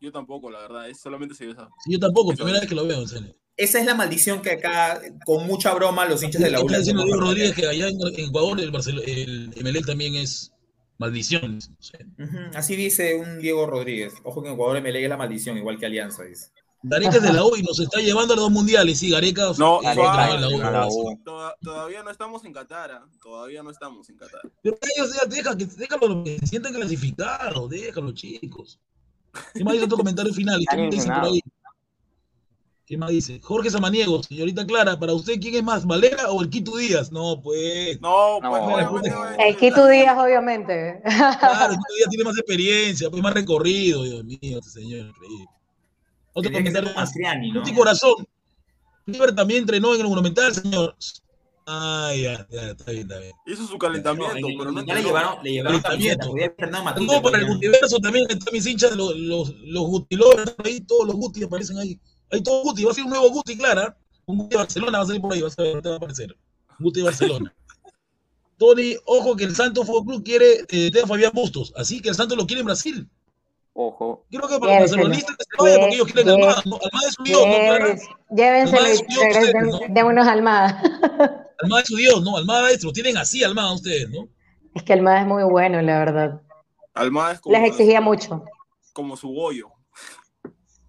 Yo 0.01 0.11
tampoco, 0.11 0.51
la 0.51 0.59
verdad. 0.59 0.89
Es 0.89 0.99
solamente 0.99 1.33
se 1.33 1.45
dio 1.45 1.53
esa. 1.53 1.69
Sí, 1.83 1.93
yo 1.93 1.99
tampoco, 1.99 2.33
primera 2.33 2.59
vez 2.59 2.67
que 2.69 2.75
lo 2.75 2.85
veo, 2.85 2.99
en 3.01 3.07
serio. 3.07 3.35
Esa 3.57 3.79
es 3.79 3.85
la 3.85 3.95
maldición 3.95 4.41
que 4.41 4.51
acá, 4.51 5.01
con 5.25 5.47
mucha 5.47 5.73
broma, 5.73 6.05
los 6.05 6.21
hinchas 6.23 6.41
de 6.41 6.51
la 6.51 6.59
U. 6.59 6.65
Está 6.65 6.79
diciendo 6.79 7.03
Diego. 7.05 7.21
Rodríguez 7.21 7.53
que 7.55 7.67
allá 7.67 7.87
en, 7.87 7.95
en 8.01 8.25
Ecuador 8.29 8.59
el, 8.59 8.71
Barcelo- 8.71 9.03
el 9.05 9.51
Emelec 9.55 9.85
también 9.85 10.15
es 10.15 10.51
maldición. 10.97 11.59
no 11.59 11.77
sé. 11.79 12.05
Ujú, 12.19 12.37
Así 12.53 12.75
dice 12.75 13.15
un 13.15 13.39
Diego 13.39 13.65
Rodríguez. 13.65 14.13
Ojo 14.23 14.41
que 14.41 14.49
en 14.49 14.55
Ecuador 14.55 14.81
me 14.81 14.89
es 15.03 15.09
la 15.09 15.15
maldición, 15.17 15.57
igual 15.57 15.79
que 15.79 15.85
Alianza, 15.85 16.23
dice. 16.23 16.47
Gareca 16.87 17.15
es 17.15 17.23
de 17.23 17.33
la 17.33 17.43
U 17.43 17.55
y 17.55 17.63
nos 17.63 17.79
está 17.79 17.99
llevando 17.99 18.33
a 18.33 18.35
los 18.35 18.45
dos 18.45 18.51
mundiales. 18.51 18.99
Sí, 18.99 19.09
Gareca 19.09 19.51
No, 19.57 19.79
eh, 19.81 19.93
suave, 19.93 20.39
la 20.39 20.49
U. 20.49 20.61
a 20.61 20.71
la 20.71 20.87
U. 20.87 21.19
Toda- 21.23 21.55
todavía 21.61 22.03
no 22.03 22.11
estamos 22.11 22.43
en 22.43 22.51
Qatar. 22.53 22.91
¿ah? 22.91 23.05
Todavía 23.23 23.63
no 23.63 23.71
estamos 23.71 24.07
en 24.09 24.17
Qatar. 24.17 24.41
Pero 24.61 24.77
ellos 24.95 25.15
ya 25.15 25.25
deja 25.27 25.57
que 25.57 25.65
déjalo 25.65 26.23
que 26.25 26.37
se 26.39 26.47
sientan 26.47 26.73
clasificados, 26.73 27.69
déjalo, 27.69 28.11
chicos. 28.11 28.79
¿Qué 29.53 29.63
más 29.63 29.73
dice 29.73 29.85
otro 29.85 29.97
comentario 29.97 30.33
final? 30.33 30.61
¿Y 30.61 30.65
¿Qué 30.65 30.75
Están 30.75 30.85
más 30.87 30.91
dice 30.91 31.07
por 31.07 31.23
ahí? 31.23 31.41
¿Qué 32.85 32.97
más 32.97 33.09
dice? 33.09 33.39
Jorge 33.41 33.71
Samaniego, 33.71 34.21
señorita 34.21 34.63
Clara, 34.63 34.99
para 34.99 35.13
usted, 35.13 35.39
¿quién 35.41 35.55
es 35.55 35.63
más, 35.63 35.87
Valera 35.87 36.29
o 36.29 36.43
el 36.43 36.51
Quito 36.51 36.77
Díaz? 36.77 37.11
No, 37.11 37.41
pues. 37.41 37.99
No, 37.99 38.37
pues, 38.41 38.61
no. 38.61 39.29
El 39.39 39.57
Quito 39.57 39.87
Díaz, 39.87 40.15
obviamente. 40.17 41.01
Claro, 41.03 41.73
el 41.73 41.79
Quito 41.79 41.93
Díaz 41.97 42.09
tiene 42.09 42.23
más 42.25 42.37
experiencia, 42.37 43.09
pues 43.09 43.23
más 43.23 43.33
recorrido, 43.33 44.03
Dios 44.03 44.23
mío, 44.23 44.59
este 44.59 44.69
señor, 44.69 45.07
increíble. 45.07 45.45
Otro 46.33 46.51
Tendría 46.51 46.63
que 46.63 46.71
ser 46.71 46.83
comentario 46.83 46.89
más. 46.89 46.95
Mastriani, 46.95 47.51
¿no? 47.51 47.63
Corazón. 47.75 48.27
River 49.07 49.35
también 49.35 49.61
entrenó 49.61 49.95
en 49.95 50.01
el 50.01 50.07
Monumental, 50.07 50.53
señor. 50.53 50.95
Ah, 51.65 52.11
ya, 52.15 52.45
ya, 52.51 52.69
está 52.69 52.91
bien, 52.91 53.03
está 53.03 53.19
bien. 53.19 53.31
Hizo 53.47 53.65
su 53.65 53.73
No, 53.73 53.79
calentamiento, 53.79 54.37
en 54.37 54.45
el 54.45 54.57
pero 54.57 54.71
no 54.71 54.81
le 54.83 55.01
llevaron, 55.01 55.43
le 55.43 55.51
llevaron 55.51 55.81
Calentamiento. 55.81 57.01
No, 57.01 57.21
para 57.23 57.39
el 57.39 57.47
Gutiverso 57.47 57.97
también 57.97 58.27
están 58.29 58.53
mis 58.53 58.67
hinchas, 58.67 58.95
los, 58.95 59.15
los, 59.15 59.55
los 59.59 60.03
ahí 60.63 60.81
todos 60.81 61.07
los 61.07 61.15
Guti 61.15 61.43
aparecen 61.43 61.79
ahí. 61.79 61.99
Hay 62.31 62.41
todo 62.43 62.63
Guti, 62.63 62.83
va 62.83 62.91
a 62.91 62.93
ser 62.93 63.03
un 63.03 63.09
nuevo 63.11 63.29
Guti, 63.29 63.57
Clara. 63.57 63.95
Un 64.25 64.37
Guti 64.37 64.49
de 64.51 64.57
Barcelona 64.57 64.97
va 64.99 65.03
a 65.03 65.07
salir 65.07 65.21
por 65.21 65.33
ahí, 65.33 65.41
vas 65.41 65.57
a 65.59 65.61
ver, 65.63 65.81
te 65.81 65.89
va 65.89 65.95
a 65.95 65.97
aparecer. 65.97 66.35
Un 66.79 66.83
Guti 66.85 66.99
de 67.01 67.05
Barcelona. 67.05 67.53
Tony, 68.57 68.95
ojo 69.05 69.35
que 69.35 69.43
el 69.43 69.55
Santos 69.55 69.85
Fútbol 69.85 70.05
Club 70.05 70.23
quiere 70.23 70.61
eh, 70.61 70.65
tener 70.91 71.03
a 71.03 71.07
Fabián 71.07 71.31
Bustos, 71.33 71.73
así 71.75 72.01
que 72.01 72.09
el 72.09 72.15
Santos 72.15 72.37
lo 72.37 72.45
quiere 72.47 72.61
en 72.61 72.65
Brasil. 72.67 73.09
Ojo. 73.73 74.25
Creo 74.31 74.47
que 74.47 74.57
para 74.59 74.79
los 74.79 74.91
Llévenselo. 74.91 75.03
barcelonistas 75.03 75.35
que 75.35 75.43
se 75.43 75.61
vaya 75.63 75.79
porque 75.81 75.95
ellos 75.95 76.07
quieren 76.13 76.29
Almada. 76.29 76.61
¿no? 76.65 76.75
Almada 76.81 77.07
es 77.09 77.13
su 77.15 77.23
Dios, 77.23 77.41
¿no, 77.45 77.51
Clara? 77.53 77.85
Lléves- 77.87 78.09
Llévenselo 78.29 78.77
Almada 78.77 78.93
es 78.93 79.07
Dios, 79.07 79.25
ustedes, 79.29 79.65
¿no? 79.65 79.79
démonos 79.89 80.27
Almada. 80.27 80.81
Almada 81.61 81.81
es 81.81 81.87
su 81.89 81.95
Dios, 81.97 82.23
¿no? 82.23 82.37
Almada 82.37 82.71
es, 82.71 82.83
lo 82.85 82.93
tienen 82.93 83.17
así, 83.17 83.43
Almada 83.43 83.73
ustedes, 83.73 84.09
¿no? 84.09 84.29
Es 84.73 84.83
que 84.83 84.93
Almada 84.93 85.21
es 85.21 85.27
muy 85.27 85.43
bueno, 85.43 85.81
la 85.81 85.99
verdad. 85.99 86.41
Almada 86.93 87.33
es 87.33 87.41
como, 87.41 87.57
Les 87.57 87.67
exigía 87.67 87.99
mucho. 87.99 88.45
como 88.93 89.17
su 89.17 89.27
bollo. 89.29 89.67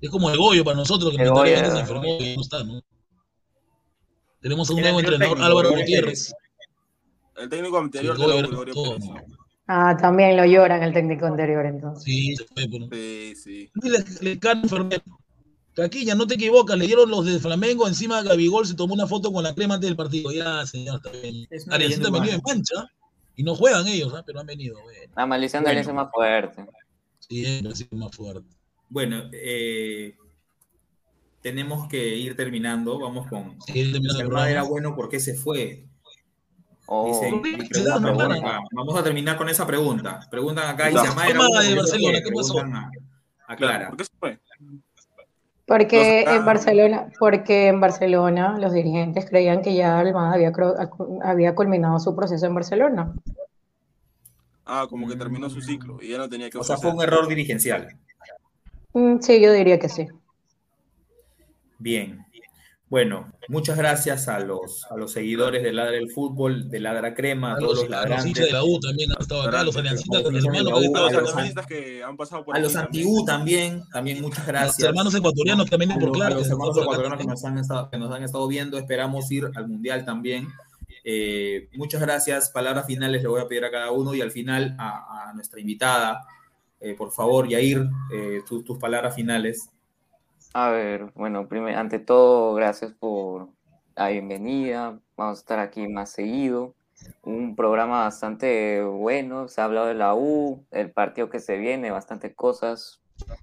Es 0.07 0.11
como 0.12 0.30
el 0.30 0.38
Goyo 0.38 0.64
para 0.64 0.76
nosotros, 0.76 1.11
que 1.11 1.22
El 1.22 1.28
lamentablemente 1.28 1.68
Goyo. 1.70 1.74
se 1.76 1.80
enfermó 1.80 2.16
y 2.24 2.36
no 2.36 2.42
está, 2.42 2.64
¿no? 2.64 2.80
Tenemos 4.40 4.70
a 4.70 4.74
un 4.74 4.80
nuevo 4.80 5.00
entrenador, 5.00 5.36
técnico, 5.36 5.46
Álvaro 5.46 5.70
Gutiérrez. 5.70 6.34
El 7.36 7.48
técnico 7.48 7.78
anterior 7.78 8.16
Sí, 8.16 8.22
de 8.22 8.28
la 8.28 8.46
Goyo. 8.72 8.98
Ah, 9.68 9.96
también 10.00 10.36
lo 10.36 10.44
lloran 10.44 10.82
el 10.82 10.92
técnico 10.92 11.26
anterior, 11.26 11.66
entonces. 11.66 12.04
Sí, 12.04 12.36
se 12.36 12.44
fue, 12.44 12.68
pero... 12.70 12.88
Sí, 12.92 13.34
sí. 13.34 13.70
Le, 13.82 14.04
le 14.20 14.38
enfermero. 14.62 15.02
Caquilla, 15.74 16.14
no 16.14 16.26
te 16.26 16.34
equivocas, 16.36 16.78
le 16.78 16.86
dieron 16.86 17.11
los 17.11 17.26
de 17.26 17.38
Flamengo 17.38 17.86
encima 17.86 18.18
a 18.18 18.22
Gabigol, 18.22 18.66
se 18.66 18.74
tomó 18.74 18.94
una 18.94 19.07
foto 19.07 19.30
con 19.32 19.42
la 19.44 19.54
crema 19.54 19.74
antes 19.74 19.88
del 19.90 19.96
partido. 19.96 20.30
Ya, 20.32 20.64
señor, 20.64 21.02
está 21.04 21.11
bien. 21.18 21.46
Es 21.50 21.66
leyenda 21.66 22.09
venido 22.11 22.34
en 22.34 22.40
mancha 22.46 22.88
y 23.34 23.42
no 23.42 23.54
juegan 23.54 23.86
ellos, 23.86 24.14
¿ah? 24.14 24.22
pero 24.24 24.40
han 24.40 24.46
venido. 24.46 24.80
Bueno, 24.82 25.12
La 25.16 25.26
maldición 25.26 25.64
de 25.64 25.68
Bueno. 25.68 25.80
Alianza 25.80 25.90
es 25.90 25.94
más 25.96 26.11
fuerte. 26.14 26.66
siempre 27.18 27.72
ha 27.72 27.74
sido 27.76 27.96
más 27.98 28.16
fuerte. 28.16 28.55
Bueno, 28.89 29.24
eh, 29.32 30.16
tenemos 31.43 31.89
que 31.89 32.16
ir 32.16 32.37
terminando. 32.37 32.99
Vamos 32.99 33.26
con. 33.28 33.61
Sí, 33.62 33.93
terminando 33.93 34.45
era 34.45 34.62
bueno, 34.62 34.95
¿por 34.95 35.09
qué 35.09 35.20
se 35.20 35.34
fue? 35.34 35.84
Oh. 36.87 37.20
Vamos 38.72 38.97
a 38.97 39.03
terminar 39.03 39.37
con 39.37 39.49
esa 39.49 39.66
pregunta. 39.66 40.20
Preguntan 40.30 40.68
acá. 40.68 40.91
Y 40.91 40.95
Ya. 40.95 41.01
si 41.03 41.07
Almada 41.09 41.28
era 41.28 41.39
Tema 41.39 41.49
bueno, 41.49 41.62
de 41.68 41.74
¿por 41.74 41.84
qué 41.84 41.91
se 41.91 41.93
Barcelona, 41.93 42.18
fue? 42.18 42.22
¿qué 42.22 42.37
pasó? 42.37 42.61
A, 42.61 42.91
a 43.53 43.57
Clara. 43.57 43.89
¿Por 43.89 43.97
qué 43.97 44.05
se 44.05 44.11
fue? 44.18 44.39
Porque 45.66 46.20
en 46.22 46.45
Barcelona, 46.45 47.09
porque 47.18 47.66
en 47.66 47.80
Barcelona 47.80 48.57
los 48.61 48.72
dirigentes 48.72 49.26
creían 49.28 49.62
que 49.62 49.74
ya 49.74 49.99
Almada 49.99 50.34
había, 50.34 50.53
había 51.24 51.55
culminado 51.57 51.99
su 51.99 52.14
proceso 52.14 52.47
en 52.47 52.55
Barcelona. 52.55 53.12
Ah, 54.64 54.87
como 54.89 55.09
que 55.09 55.16
terminó 55.16 55.51
su 55.51 55.61
ciclo 55.61 55.99
y 56.01 56.11
ya 56.11 56.18
no 56.18 56.28
tenía 56.28 56.51
que 56.51 56.59
O 56.59 56.64
sea, 56.64 56.76
fue 56.76 56.93
un 56.93 57.03
error 57.03 57.26
dirigencial. 57.28 57.89
Mm, 58.97 59.20
Sí, 59.20 59.40
yo 59.42 59.53
diría 59.53 59.78
que 59.78 59.88
sí. 59.90 60.09
Bien. 61.78 62.24
Bueno, 62.88 63.32
muchas 63.49 63.76
gracias 63.76 64.28
a 64.28 64.38
los, 64.38 64.84
a 64.90 64.97
los 64.97 65.11
seguidores 65.12 65.62
de 65.64 65.72
Ladra 65.72 65.97
el 65.97 66.11
Fútbol, 66.11 66.70
de 66.70 66.78
Ladra 66.80 67.14
Crema, 67.14 67.53
a 67.53 67.57
A 67.57 67.59
todos 67.59 67.78
los, 67.80 67.88
los 67.90 67.99
a 68.01 68.07
los 68.07 68.24
hinchas 68.24 68.44
ladrantes, 68.44 68.47
de 68.47 68.53
la 68.53 68.64
U 68.64 68.78
también 68.80 69.11
han 69.12 69.22
estado 69.22 69.42
acá, 69.42 69.64
los 69.64 69.76
aliancistas, 69.76 70.22
los 70.22 70.32
Los 70.32 70.44
hinchas 70.44 70.64
de 70.64 70.70
hermanos 70.70 70.72
la 70.72 70.80
que 70.80 70.88
U, 70.88 70.97
han 70.97 71.03
A 71.05 71.09
estado 71.09 71.20
los 71.20 71.30
a 71.30 71.32
acá, 71.32 71.32
analistas 71.32 71.66
que 71.66 72.03
han 72.05 72.16
pasado 72.16 72.44
por 72.44 72.57
a 72.57 72.59
los 72.61 72.72
también. 72.72 73.07
anti-U 73.07 73.24
también, 73.24 73.82
también 73.92 74.22
muchas 74.22 74.38
los 74.38 74.47
gracias. 74.47 74.88
hermanos 74.88 75.14
ecuatorianos 75.14 75.68
que 75.68 75.76
vienen 75.76 75.97
A 75.97 76.01
por 76.01 76.09
los, 76.11 76.20
a 76.22 76.30
los 76.30 76.49
hermanos 76.49 76.78
ecuatorianos 76.78 77.18
que 77.18 77.24
también. 77.24 77.28
nos, 77.28 77.44
han 77.44 77.59
estado, 77.59 77.90
que 77.90 77.99
nos 77.99 78.12
han 78.12 78.22
estado 78.22 78.49
viendo, 78.49 78.78
esperamos 78.78 79.30
ir 79.32 79.51
al 79.55 79.68
Mundial 79.68 80.05
también. 80.05 80.49
Eh, 81.05 81.68
muchas 81.74 82.01
gracias, 82.01 82.51
palabras 82.51 82.86
finales 82.86 83.20
le 83.22 83.28
voy 83.28 83.40
a 83.40 83.49
pedir 83.49 83.64
a 83.64 83.70
cada 83.70 83.90
uno 83.90 84.14
y 84.14 84.20
al 84.20 84.30
final 84.30 84.76
a, 84.78 85.30
a 85.30 85.32
nuestra 85.34 85.61
invitada, 85.61 86.24
eh, 86.81 86.95
por 86.95 87.11
favor, 87.12 87.49
Yair, 87.49 87.87
eh, 88.12 88.43
tu- 88.47 88.62
tus 88.62 88.79
palabras 88.79 89.14
finales. 89.14 89.70
A 90.55 90.70
ver, 90.70 91.12
bueno, 91.14 91.49
primero, 91.49 91.79
ante 91.79 91.99
todo, 91.99 92.55
gracias 92.55 92.93
por 92.93 93.49
la 93.95 94.09
bienvenida. 94.09 94.99
Vamos 95.16 95.39
a 95.39 95.41
estar 95.41 95.59
aquí 95.59 95.87
más 95.89 96.11
seguido. 96.11 96.74
Un 97.22 97.57
programa 97.57 98.05
bastante 98.05 98.83
bueno. 98.83 99.49
Se 99.49 99.61
ha 99.61 99.64
hablado 99.64 99.87
de 99.87 99.95
la 99.95 100.14
U, 100.14 100.64
el 100.70 100.91
partido 100.93 101.29
que 101.29 101.41
se 101.41 101.59
viene, 101.59 101.91
bastantes 101.91 102.35
cosas. 102.35 103.01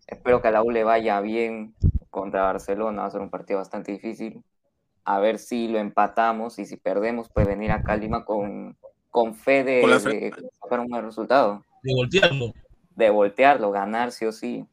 Espero 0.07 0.41
que 0.41 0.47
a 0.47 0.51
la 0.51 0.63
U 0.63 0.71
le 0.71 0.83
vaya 0.83 1.19
bien 1.21 1.73
contra 2.09 2.43
Barcelona. 2.43 3.01
Va 3.03 3.07
a 3.07 3.11
ser 3.11 3.21
un 3.21 3.29
partido 3.29 3.59
bastante 3.59 3.91
difícil. 3.91 4.43
A 5.05 5.19
ver 5.19 5.37
si 5.37 5.67
lo 5.67 5.79
empatamos 5.79 6.57
y 6.59 6.65
si 6.65 6.77
perdemos, 6.77 7.29
pues 7.29 7.45
venir 7.45 7.71
acá 7.71 7.93
a 7.93 7.97
Lima 7.97 8.25
con, 8.25 8.75
con 9.11 9.35
fe 9.35 9.63
de, 9.63 9.81
Con 9.81 9.91
de 9.91 10.31
sacar 10.61 10.79
un 10.79 10.87
buen 10.87 11.03
resultado. 11.05 11.63
De 11.83 11.93
voltearlo. 11.93 12.53
De 12.95 13.09
voltearlo, 13.09 13.71
ganar 13.71 14.11
sí 14.11 14.25
o 14.25 14.31
sí. 14.31 14.65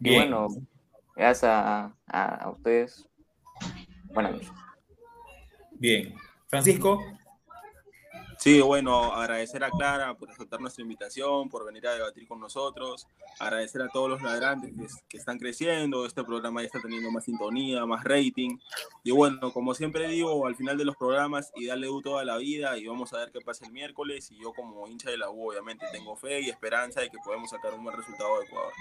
Y 0.00 0.14
bueno, 0.14 0.48
gracias 1.16 1.44
a, 1.44 1.92
a- 2.06 2.34
a 2.44 2.50
ustedes. 2.50 3.08
Buenas 4.14 4.32
noches. 4.32 4.50
Bien. 5.72 6.14
Francisco. 6.48 7.00
Sí, 8.38 8.60
bueno, 8.60 9.12
agradecer 9.14 9.64
a 9.64 9.70
Clara 9.70 10.14
por 10.14 10.30
aceptar 10.30 10.60
nuestra 10.60 10.82
invitación, 10.82 11.48
por 11.48 11.66
venir 11.66 11.88
a 11.88 11.94
debatir 11.94 12.28
con 12.28 12.38
nosotros, 12.38 13.08
agradecer 13.40 13.82
a 13.82 13.88
todos 13.88 14.08
los 14.08 14.22
ladrantes 14.22 14.70
que, 14.70 14.86
que, 15.08 15.16
están 15.16 15.40
creciendo, 15.40 16.06
este 16.06 16.22
programa 16.22 16.60
ya 16.60 16.66
está 16.66 16.80
teniendo 16.80 17.10
más 17.10 17.24
sintonía, 17.24 17.84
más 17.84 18.04
rating, 18.04 18.56
y 19.02 19.10
bueno, 19.10 19.52
como 19.52 19.74
siempre 19.74 20.06
digo, 20.06 20.46
al 20.46 20.54
final 20.54 20.78
de 20.78 20.84
los 20.84 20.96
programas, 20.96 21.50
y 21.56 21.66
darle 21.66 21.90
U 21.90 22.00
toda 22.00 22.24
la 22.24 22.36
vida, 22.36 22.78
y 22.78 22.86
vamos 22.86 23.12
a 23.12 23.18
ver 23.18 23.32
qué 23.32 23.40
pasa 23.40 23.66
el 23.66 23.72
miércoles, 23.72 24.30
y 24.30 24.40
yo 24.40 24.52
como 24.52 24.86
hincha 24.86 25.10
de 25.10 25.18
la 25.18 25.30
U, 25.30 25.50
obviamente, 25.50 25.84
tengo 25.90 26.14
fe 26.14 26.40
y 26.40 26.48
esperanza 26.48 27.00
de 27.00 27.10
que 27.10 27.18
podemos 27.24 27.50
sacar 27.50 27.74
un 27.74 27.82
buen 27.82 27.96
resultado 27.96 28.38
de 28.38 28.46
Ecuador. 28.46 28.72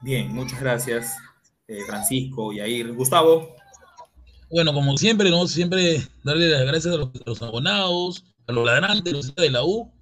Bien, 0.00 0.32
muchas 0.32 0.60
gracias, 0.60 1.18
eh, 1.66 1.82
Francisco, 1.88 2.52
Yair. 2.52 2.92
Gustavo. 2.94 3.56
Bueno, 4.50 4.74
como 4.74 4.96
siempre, 4.96 5.30
¿no? 5.30 5.46
Siempre 5.46 6.04
darle 6.24 6.48
las 6.48 6.62
gracias 6.62 6.92
a 6.92 6.96
los, 6.96 7.08
a 7.08 7.22
los 7.24 7.40
abonados, 7.40 8.24
a 8.48 8.52
los 8.52 8.66
ladrantes, 8.66 9.12
a 9.12 9.16
los 9.16 9.34
de 9.34 9.50
la 9.50 9.64
U. 9.64 9.92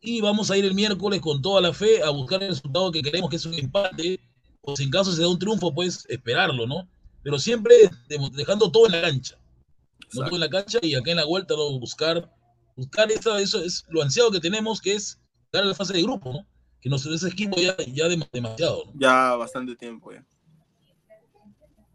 Y 0.00 0.22
vamos 0.22 0.50
a 0.50 0.56
ir 0.56 0.64
el 0.64 0.72
miércoles 0.72 1.20
con 1.20 1.42
toda 1.42 1.60
la 1.60 1.74
fe 1.74 2.02
a 2.02 2.08
buscar 2.08 2.42
el 2.42 2.48
resultado 2.48 2.90
que 2.90 3.02
queremos, 3.02 3.28
que 3.28 3.36
es 3.36 3.44
un 3.44 3.52
empate. 3.52 4.18
O 4.62 4.74
si 4.74 4.84
en 4.84 4.90
caso 4.90 5.12
se 5.12 5.20
da 5.20 5.28
un 5.28 5.38
triunfo, 5.38 5.74
pues 5.74 6.06
esperarlo, 6.08 6.66
¿no? 6.66 6.88
Pero 7.22 7.38
siempre 7.38 7.74
dejando 8.32 8.70
todo 8.72 8.86
en 8.86 8.92
la 8.92 9.02
cancha. 9.02 9.36
No 10.14 10.24
todo 10.24 10.36
en 10.36 10.40
la 10.40 10.48
cancha 10.48 10.78
y 10.80 10.94
acá 10.94 11.10
en 11.10 11.18
la 11.18 11.26
vuelta 11.26 11.54
¿no? 11.54 11.78
buscar, 11.78 12.34
buscar 12.76 13.12
eso, 13.12 13.36
eso 13.36 13.62
es 13.62 13.84
lo 13.88 14.02
ansiado 14.02 14.30
que 14.30 14.40
tenemos, 14.40 14.80
que 14.80 14.94
es 14.94 15.20
dar 15.52 15.66
la 15.66 15.74
fase 15.74 15.92
de 15.92 16.02
grupo, 16.02 16.32
¿no? 16.32 16.46
Que 16.80 16.88
nos, 16.88 17.04
ese 17.04 17.28
equipo 17.28 17.58
ya, 17.58 17.76
ya 17.92 18.08
demasiado. 18.08 18.84
¿no? 18.86 18.92
Ya 18.98 19.34
bastante 19.36 19.76
tiempo, 19.76 20.10
ya 20.10 20.24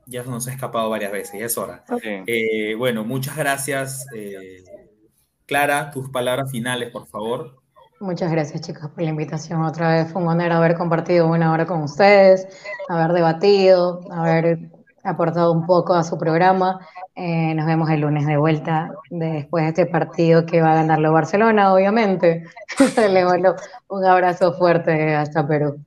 ya 0.07 0.23
se 0.23 0.29
nos 0.29 0.47
ha 0.47 0.51
escapado 0.51 0.89
varias 0.89 1.11
veces, 1.11 1.39
ya 1.39 1.45
es 1.45 1.57
hora. 1.57 1.83
Okay. 1.89 2.23
Eh, 2.27 2.75
bueno, 2.75 3.03
muchas 3.03 3.35
gracias. 3.35 4.05
Eh, 4.15 4.63
Clara, 5.45 5.91
tus 5.91 6.09
palabras 6.09 6.51
finales, 6.51 6.91
por 6.91 7.07
favor. 7.07 7.61
Muchas 7.99 8.31
gracias, 8.31 8.61
chicas, 8.61 8.89
por 8.89 9.03
la 9.03 9.09
invitación. 9.09 9.61
Otra 9.63 9.89
vez 9.89 10.11
fue 10.11 10.21
un 10.21 10.27
honor 10.27 10.51
haber 10.51 10.75
compartido 10.75 11.27
una 11.27 11.51
hora 11.51 11.65
con 11.65 11.83
ustedes, 11.83 12.47
haber 12.89 13.13
debatido, 13.13 14.01
haber 14.11 14.69
aportado 15.03 15.51
un 15.51 15.65
poco 15.65 15.93
a 15.93 16.03
su 16.03 16.17
programa. 16.17 16.85
Eh, 17.15 17.53
nos 17.55 17.65
vemos 17.65 17.89
el 17.89 18.01
lunes 18.01 18.25
de 18.25 18.35
vuelta 18.35 18.91
después 19.09 19.63
de 19.63 19.69
este 19.69 19.85
partido 19.85 20.45
que 20.45 20.61
va 20.61 20.73
a 20.73 20.75
ganarlo 20.75 21.13
Barcelona, 21.13 21.73
obviamente. 21.73 22.43
Le 22.97 23.23
mando 23.23 23.55
un 23.87 24.05
abrazo 24.05 24.53
fuerte 24.53 25.15
hasta 25.15 25.47
Perú. 25.47 25.79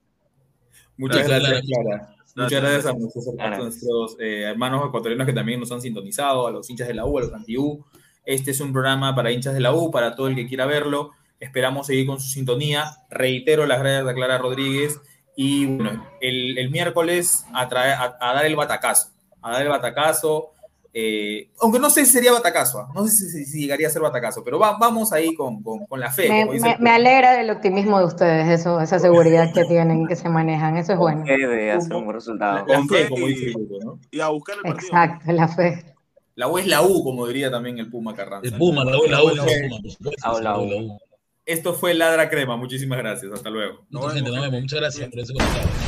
Muchas 0.97 1.29
gracias, 1.29 1.63
Clara. 1.63 2.18
Muchas 2.45 2.63
gracias 2.63 2.87
a 2.87 2.93
nuestros, 2.93 3.29
a 3.39 3.57
nuestros 3.57 4.17
eh, 4.21 4.43
hermanos 4.45 4.87
ecuatorianos 4.87 5.27
que 5.27 5.33
también 5.33 5.61
nos 5.61 5.73
han 5.73 5.81
sintonizado, 5.81 6.47
a 6.47 6.51
los 6.51 6.69
hinchas 6.71 6.89
de 6.89 6.95
la 6.95 7.05
U, 7.05 7.19
a 7.19 7.23
los 7.23 7.33
anti-U. 7.33 7.85
Este 8.25 8.53
es 8.53 8.61
un 8.61 8.73
programa 8.73 9.15
para 9.15 9.33
hinchas 9.33 9.55
de 9.55 9.61
la 9.61 9.73
U, 9.73 9.91
para 9.91 10.15
todo 10.15 10.29
el 10.29 10.35
que 10.35 10.47
quiera 10.47 10.67
verlo. 10.67 11.13
Esperamos 11.41 11.87
seguir 11.87 12.07
con 12.07 12.21
su 12.21 12.29
sintonía. 12.29 12.85
Reitero 13.11 13.67
las 13.67 13.81
gracias 13.81 14.07
a 14.07 14.15
Clara 14.15 14.39
Rodríguez. 14.39 15.01
Y 15.37 15.67
bueno, 15.67 16.07
el, 16.21 16.59
el 16.59 16.71
miércoles 16.71 17.45
a, 17.55 17.69
traer, 17.69 17.95
a, 17.95 18.17
a, 18.21 18.35
dar 18.35 18.47
el 18.47 18.57
batacazo. 18.57 19.11
A 19.41 19.53
dar 19.53 19.63
el 19.63 19.69
batacazo. 19.69 20.53
Eh, 20.95 21.51
aunque 21.61 21.79
no 21.79 21.91
sé 21.91 22.05
si 22.07 22.13
sería 22.13 22.33
batacazo, 22.33 22.81
¿ah? 22.81 22.89
no 22.95 23.07
sé 23.07 23.29
si, 23.29 23.45
si, 23.45 23.61
llegaría 23.61 23.89
a 23.89 23.91
ser 23.91 24.01
batacazo, 24.01 24.43
pero 24.43 24.59
va, 24.59 24.79
vamos 24.79 25.13
ahí 25.13 25.35
con, 25.35 25.63
con, 25.63 25.87
con 25.87 26.01
la 26.01 26.11
fe. 26.11 26.29
Me, 26.29 26.59
me, 26.59 26.77
me, 26.79 26.91
alegra 26.91 27.33
del 27.35 27.51
optimismo 27.51 27.99
de 27.99 28.07
ustedes, 28.07 28.49
eso, 28.49 28.81
esa 28.81 28.99
seguridad 28.99 29.53
que 29.53 29.65
tienen, 29.67 30.07
que 30.07 30.17
se 30.17 30.29
manejan, 30.29 30.77
eso 30.77 30.95
es 30.95 30.99
bueno. 30.99 31.25
de 31.25 31.73
hacer 31.73 31.95
un 31.95 32.05
buen 32.05 32.15
resultado. 32.15 32.67
La, 32.67 32.79
la 32.79 32.85
fe, 32.87 33.09
como 33.09 33.27
dice 33.27 33.47
el 33.47 33.53
grupo, 33.55 33.79
¿no? 33.85 34.01
Y 34.11 34.21
a 34.21 34.29
buscar 34.29 34.57
el 34.57 34.63
partido. 34.63 34.89
Exacto, 34.89 35.33
la 35.33 35.49
fe. 35.49 35.95
La 36.35 36.47
U 36.47 36.57
es 36.57 36.67
la 36.67 36.83
U, 36.83 37.03
como 37.03 37.27
diría 37.27 37.51
también 37.51 37.79
el 37.79 37.91
Puma 37.91 38.15
Carranza. 38.15 38.49
El 38.49 38.57
Puma, 38.57 38.85
la 38.85 38.97
U, 38.97 39.07
la 39.09 39.25
U, 39.25 39.35
la 39.35 39.45
U. 39.45 40.41
La 40.41 40.59
U. 40.59 40.99
Esto 41.45 41.75
fue 41.75 41.95
Ladra 41.95 42.31
Crema, 42.31 42.57
muchísimas 42.57 42.99
gracias, 42.99 43.33
hasta 43.33 43.51
luego. 43.51 43.87
Mucha 43.91 44.11
gente, 44.11 44.31
nos 44.31 44.43
vemos, 44.43 44.61
muchas 44.61 44.81
gracias 44.81 45.09
por 45.09 45.88